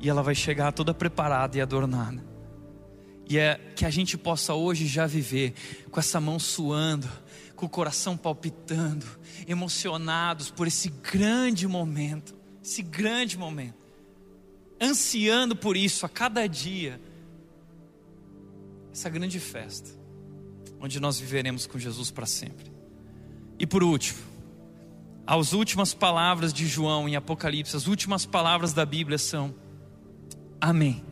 E 0.00 0.08
ela 0.08 0.22
vai 0.22 0.34
chegar 0.34 0.72
toda 0.72 0.92
preparada 0.92 1.56
e 1.56 1.60
adornada. 1.60 2.22
E 3.28 3.38
é 3.38 3.58
que 3.76 3.84
a 3.84 3.90
gente 3.90 4.18
possa 4.18 4.54
hoje 4.54 4.86
já 4.86 5.06
viver 5.06 5.54
com 5.90 6.00
essa 6.00 6.20
mão 6.20 6.38
suando, 6.38 7.08
com 7.54 7.66
o 7.66 7.68
coração 7.68 8.16
palpitando, 8.16 9.06
emocionados 9.46 10.50
por 10.50 10.66
esse 10.66 10.88
grande 10.88 11.66
momento, 11.68 12.34
esse 12.62 12.82
grande 12.82 13.38
momento, 13.38 13.78
ansiando 14.80 15.54
por 15.54 15.76
isso 15.76 16.04
a 16.04 16.08
cada 16.08 16.46
dia, 16.46 17.00
essa 18.92 19.08
grande 19.08 19.38
festa, 19.38 19.90
onde 20.80 20.98
nós 20.98 21.18
viveremos 21.18 21.66
com 21.66 21.78
Jesus 21.78 22.10
para 22.10 22.26
sempre. 22.26 22.70
E 23.58 23.66
por 23.66 23.82
último, 23.82 24.31
as 25.40 25.54
últimas 25.54 25.94
palavras 25.94 26.52
de 26.52 26.66
João 26.66 27.08
em 27.08 27.16
Apocalipse, 27.16 27.74
as 27.74 27.86
últimas 27.86 28.26
palavras 28.26 28.74
da 28.74 28.84
Bíblia 28.84 29.16
são: 29.16 29.54
Amém. 30.60 31.02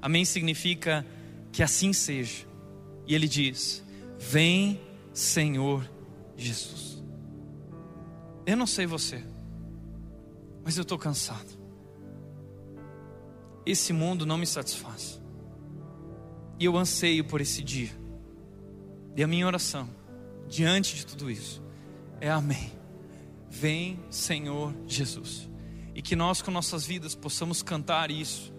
Amém 0.00 0.24
significa 0.24 1.06
que 1.52 1.62
assim 1.62 1.92
seja. 1.92 2.44
E 3.06 3.14
ele 3.14 3.28
diz: 3.28 3.84
Vem, 4.18 4.80
Senhor 5.12 5.88
Jesus. 6.36 7.00
Eu 8.44 8.56
não 8.56 8.66
sei 8.66 8.84
você, 8.84 9.24
mas 10.64 10.76
eu 10.76 10.82
estou 10.82 10.98
cansado. 10.98 11.56
Esse 13.64 13.92
mundo 13.92 14.26
não 14.26 14.38
me 14.38 14.46
satisfaz. 14.46 15.22
E 16.58 16.64
eu 16.64 16.76
anseio 16.76 17.24
por 17.24 17.40
esse 17.40 17.62
dia. 17.62 17.90
E 19.16 19.22
a 19.22 19.28
minha 19.28 19.46
oração, 19.46 19.88
diante 20.48 20.96
de 20.96 21.06
tudo 21.06 21.30
isso, 21.30 21.62
é 22.20 22.28
Amém. 22.28 22.81
Vem, 23.52 24.00
Senhor 24.08 24.74
Jesus. 24.88 25.46
E 25.94 26.00
que 26.00 26.16
nós, 26.16 26.40
com 26.40 26.50
nossas 26.50 26.86
vidas, 26.86 27.14
possamos 27.14 27.62
cantar 27.62 28.10
isso, 28.10 28.50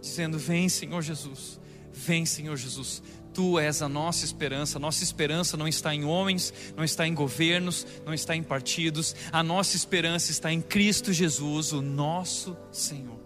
dizendo: 0.00 0.38
Vem, 0.38 0.70
Senhor 0.70 1.02
Jesus. 1.02 1.60
Vem, 1.92 2.24
Senhor 2.24 2.56
Jesus. 2.56 3.02
Tu 3.34 3.58
és 3.58 3.82
a 3.82 3.90
nossa 3.90 4.24
esperança. 4.24 4.78
Nossa 4.78 5.04
esperança 5.04 5.54
não 5.54 5.68
está 5.68 5.94
em 5.94 6.06
homens, 6.06 6.52
não 6.74 6.82
está 6.82 7.06
em 7.06 7.12
governos, 7.12 7.86
não 8.06 8.14
está 8.14 8.34
em 8.34 8.42
partidos. 8.42 9.14
A 9.30 9.42
nossa 9.42 9.76
esperança 9.76 10.30
está 10.30 10.50
em 10.50 10.62
Cristo 10.62 11.12
Jesus, 11.12 11.72
o 11.72 11.82
nosso 11.82 12.56
Senhor. 12.72 13.20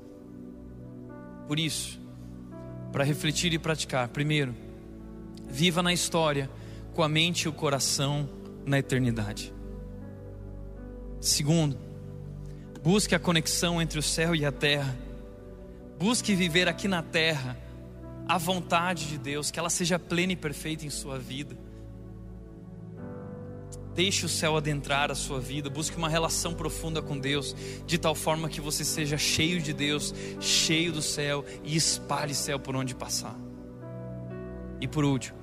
Por 1.47 1.61
isso, 1.61 2.01
para 2.90 3.05
refletir 3.05 3.53
e 3.53 3.61
praticar, 3.61 4.09
primeiro, 4.09 4.57
viva 5.49 5.85
na 5.85 5.93
história 5.93 6.51
com 6.94 7.03
a 7.05 7.09
mente 7.09 7.43
e 7.43 7.49
o 7.49 7.53
coração 7.53 8.28
na 8.66 8.81
eternidade. 8.81 9.61
Segundo, 11.23 11.78
busque 12.82 13.15
a 13.15 13.19
conexão 13.19 13.81
entre 13.81 13.97
o 13.97 14.03
céu 14.03 14.35
e 14.35 14.44
a 14.44 14.51
terra. 14.51 14.99
Busque 15.97 16.35
viver 16.35 16.66
aqui 16.66 16.89
na 16.89 17.01
terra 17.01 17.57
a 18.28 18.36
vontade 18.36 19.07
de 19.07 19.19
Deus, 19.19 19.49
que 19.49 19.57
ela 19.57 19.70
seja 19.70 20.01
plena 20.01 20.32
e 20.32 20.36
perfeita 20.36 20.85
em 20.85 20.90
sua 20.90 21.20
vida. 21.20 21.57
Deixe 23.94 24.27
o 24.27 24.28
céu 24.28 24.57
adentrar 24.57 25.12
a 25.12 25.15
sua 25.15 25.39
vida, 25.39 25.70
busque 25.70 25.97
uma 25.97 26.09
relação 26.09 26.55
profunda 26.55 27.01
com 27.01 27.16
Deus, 27.16 27.55
de 27.86 27.99
tal 27.99 28.16
forma 28.16 28.49
que 28.49 28.61
você 28.61 28.85
seja 28.85 29.16
cheio 29.16 29.62
de 29.62 29.73
Deus, 29.73 30.12
cheio 30.40 30.93
do 30.93 31.03
céu 31.03 31.44
e 31.62 31.77
espalhe 31.77 32.35
céu 32.35 32.59
por 32.59 32.74
onde 32.74 32.97
passar. 32.97 33.39
E 34.81 34.89
por 34.89 35.05
último, 35.05 35.39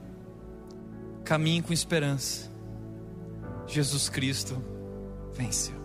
caminhe 1.24 1.62
com 1.62 1.72
esperança. 1.72 2.52
Jesus 3.66 4.10
Cristo 4.10 4.62
venceu. 5.40 5.76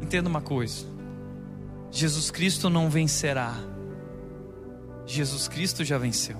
Entenda 0.00 0.28
uma 0.28 0.40
coisa: 0.40 0.86
Jesus 1.90 2.30
Cristo 2.30 2.70
não 2.70 2.88
vencerá, 2.88 3.54
Jesus 5.04 5.48
Cristo 5.48 5.84
já 5.84 5.98
venceu. 5.98 6.36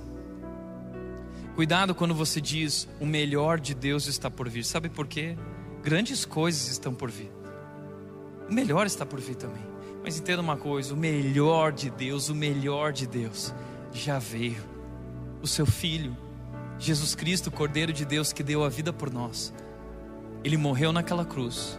Cuidado 1.57 1.93
quando 1.93 2.15
você 2.15 2.41
diz 2.41 2.89
o 3.01 3.07
melhor 3.07 3.59
de 3.59 3.75
Deus 3.75 4.07
está 4.07 4.31
por 4.31 4.49
vir. 4.49 4.65
Sabe 4.65 4.89
por 4.89 5.09
quê? 5.09 5.37
Grandes 5.83 6.25
coisas 6.25 6.69
estão 6.69 6.95
por 6.95 7.11
vir. 7.11 7.33
O 8.49 8.55
melhor 8.55 8.87
está 8.87 9.05
por 9.05 9.21
vir 9.21 9.35
também. 9.35 9.65
Mas 10.05 10.19
entenda 10.19 10.41
uma 10.41 10.57
coisa: 10.57 10.95
o 10.95 10.97
melhor 10.97 11.73
de 11.73 11.91
Deus, 11.91 12.29
o 12.29 12.35
melhor 12.35 12.93
de 12.93 13.09
Deus 13.09 13.53
já 13.93 14.21
veio. 14.21 14.63
O 15.43 15.47
seu 15.49 15.67
filho, 15.67 16.17
Jesus 16.79 17.17
Cristo, 17.17 17.51
Cordeiro 17.51 17.93
de 17.93 18.05
Deus 18.05 18.33
que 18.33 18.45
deu 18.45 18.63
a 18.63 18.69
vida 18.69 18.93
por 18.93 19.13
nós. 19.13 19.53
Ele 20.49 20.57
morreu 20.57 20.95
naquela 20.95 21.27
cruz 21.27 21.79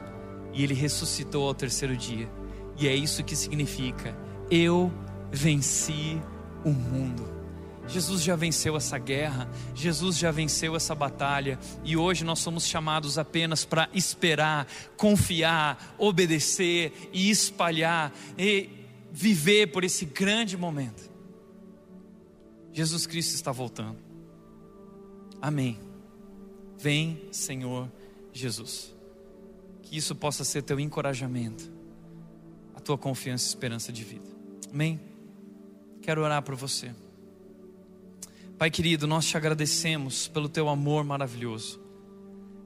e 0.53 0.63
ele 0.63 0.75
ressuscitou 0.75 1.47
ao 1.47 1.55
terceiro 1.55 1.97
dia. 1.97 2.29
E 2.77 2.87
é 2.87 2.95
isso 2.95 3.23
que 3.23 3.35
significa: 3.35 4.15
eu 4.51 4.93
venci 5.31 6.21
o 6.63 6.69
mundo. 6.69 7.27
Jesus 7.87 8.21
já 8.21 8.35
venceu 8.35 8.77
essa 8.77 8.99
guerra, 8.99 9.49
Jesus 9.73 10.19
já 10.19 10.29
venceu 10.29 10.75
essa 10.75 10.93
batalha, 10.93 11.57
e 11.83 11.97
hoje 11.97 12.23
nós 12.23 12.37
somos 12.37 12.63
chamados 12.67 13.17
apenas 13.17 13.65
para 13.65 13.89
esperar, 13.91 14.67
confiar, 14.95 15.95
obedecer 15.97 17.09
e 17.11 17.31
espalhar 17.31 18.13
e 18.37 18.69
viver 19.11 19.71
por 19.71 19.83
esse 19.83 20.05
grande 20.05 20.55
momento. 20.55 21.09
Jesus 22.71 23.07
Cristo 23.07 23.33
está 23.33 23.51
voltando. 23.51 23.97
Amém. 25.41 25.79
Vem, 26.77 27.19
Senhor 27.31 27.89
Jesus. 28.33 28.95
Que 29.81 29.97
isso 29.97 30.15
possa 30.15 30.43
ser 30.43 30.61
teu 30.61 30.79
encorajamento, 30.79 31.71
a 32.75 32.79
tua 32.79 32.97
confiança 32.97 33.45
e 33.45 33.49
esperança 33.49 33.91
de 33.91 34.03
vida. 34.03 34.29
Amém. 34.71 34.99
Quero 36.01 36.21
orar 36.21 36.41
por 36.41 36.55
você. 36.55 36.93
Pai 38.57 38.69
querido, 38.69 39.07
nós 39.07 39.25
te 39.25 39.37
agradecemos 39.37 40.27
pelo 40.27 40.49
teu 40.49 40.67
amor 40.67 41.03
maravilhoso. 41.03 41.79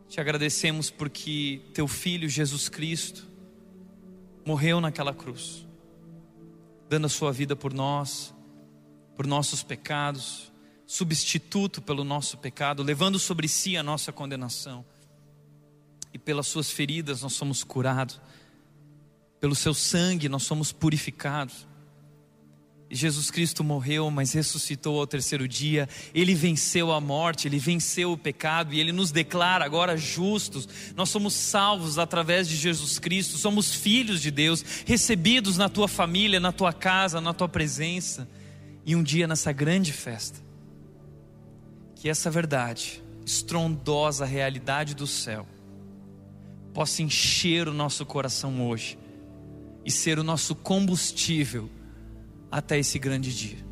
Te 0.08 0.20
agradecemos 0.20 0.90
porque 0.90 1.62
teu 1.74 1.88
filho 1.88 2.28
Jesus 2.28 2.68
Cristo 2.68 3.28
morreu 4.46 4.82
naquela 4.82 5.14
cruz, 5.14 5.66
dando 6.90 7.06
a 7.06 7.10
sua 7.10 7.32
vida 7.32 7.56
por 7.56 7.74
nós, 7.74 8.34
por 9.16 9.26
nossos 9.26 9.64
pecados, 9.64 10.52
substituto 10.86 11.82
pelo 11.82 12.04
nosso 12.04 12.38
pecado, 12.38 12.84
levando 12.84 13.18
sobre 13.18 13.48
si 13.48 13.78
a 13.78 13.84
nossa 13.84 14.12
condenação. 14.12 14.86
E 16.14 16.20
pelas 16.20 16.48
suas 16.48 16.70
feridas 16.70 17.22
nós 17.22 17.34
somos 17.34 17.64
curados. 17.64 18.22
Pelo 19.40 19.56
seu 19.56 19.74
sangue 19.74 20.30
nós 20.30 20.44
somos 20.44 20.72
purificados. 20.72 21.68
Jesus 22.94 23.32
Cristo 23.32 23.64
morreu, 23.64 24.12
mas 24.12 24.34
ressuscitou 24.34 25.00
ao 25.00 25.08
terceiro 25.08 25.48
dia. 25.48 25.90
Ele 26.14 26.36
venceu 26.36 26.92
a 26.92 27.02
morte, 27.02 27.48
ele 27.48 27.58
venceu 27.58 28.12
o 28.12 28.18
pecado 28.18 28.74
e 28.74 28.80
ele 28.80 28.92
nos 28.92 29.12
declara 29.12 29.66
agora 29.66 29.98
justos. 29.98 30.70
Nós 30.96 31.10
somos 31.10 31.34
salvos 31.34 31.98
através 31.98 32.48
de 32.48 32.56
Jesus 32.56 33.00
Cristo, 33.00 33.38
somos 33.38 33.74
filhos 33.74 34.22
de 34.22 34.30
Deus, 34.30 34.64
recebidos 34.86 35.58
na 35.58 35.68
tua 35.68 35.88
família, 35.88 36.40
na 36.40 36.52
tua 36.52 36.72
casa, 36.72 37.20
na 37.20 37.34
tua 37.34 37.50
presença. 37.50 38.30
E 38.86 38.96
um 38.96 39.02
dia 39.02 39.26
nessa 39.28 39.52
grande 39.52 39.92
festa, 39.92 40.40
que 41.96 42.10
essa 42.10 42.30
verdade, 42.30 43.02
estrondosa 43.26 44.26
realidade 44.26 44.94
do 44.94 45.08
céu, 45.08 45.48
possa 46.74 47.04
encher 47.04 47.68
o 47.68 47.74
nosso 47.74 48.06
coração 48.06 48.68
hoje 48.68 48.98
e 49.86 49.92
ser 49.92 50.18
o 50.18 50.24
nosso 50.24 50.56
combustível 50.56 51.70
até 52.52 52.80
esse 52.80 52.98
grande 52.98 53.34
dia. 53.36 53.64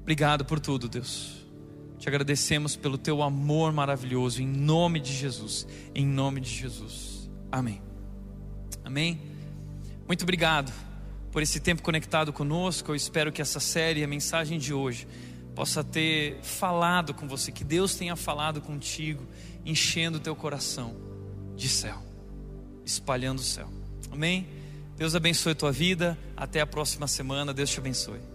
Obrigado 0.00 0.44
por 0.44 0.60
tudo, 0.60 0.88
Deus. 0.88 1.42
Te 1.98 2.08
agradecemos 2.08 2.76
pelo 2.76 2.98
teu 2.98 3.22
amor 3.22 3.72
maravilhoso, 3.72 4.42
em 4.42 4.46
nome 4.46 5.00
de 5.00 5.12
Jesus. 5.12 5.66
Em 5.94 6.06
nome 6.06 6.40
de 6.40 6.50
Jesus. 6.50 7.30
Amém. 7.50 7.80
Amém. 8.84 9.20
Muito 10.06 10.22
obrigado 10.22 10.72
por 11.30 11.42
esse 11.42 11.60
tempo 11.60 11.82
conectado 11.82 12.32
conosco. 12.32 12.90
Eu 12.90 12.96
espero 12.96 13.32
que 13.32 13.40
essa 13.40 13.60
série, 13.60 14.02
a 14.02 14.08
mensagem 14.08 14.58
de 14.58 14.74
hoje, 14.74 15.06
possa 15.54 15.84
ter 15.84 16.40
falado 16.42 17.14
com 17.14 17.28
você, 17.28 17.52
que 17.52 17.62
Deus 17.62 17.94
tenha 17.94 18.16
falado 18.16 18.60
contigo, 18.60 19.24
enchendo 19.64 20.18
o 20.18 20.20
teu 20.20 20.34
coração 20.34 21.11
de 21.56 21.68
céu, 21.68 22.02
espalhando 22.84 23.38
o 23.38 23.42
céu. 23.42 23.68
Amém. 24.10 24.46
Deus 24.96 25.14
abençoe 25.14 25.52
a 25.52 25.54
tua 25.54 25.72
vida. 25.72 26.18
Até 26.36 26.60
a 26.60 26.66
próxima 26.66 27.06
semana. 27.06 27.52
Deus 27.52 27.70
te 27.70 27.78
abençoe. 27.78 28.31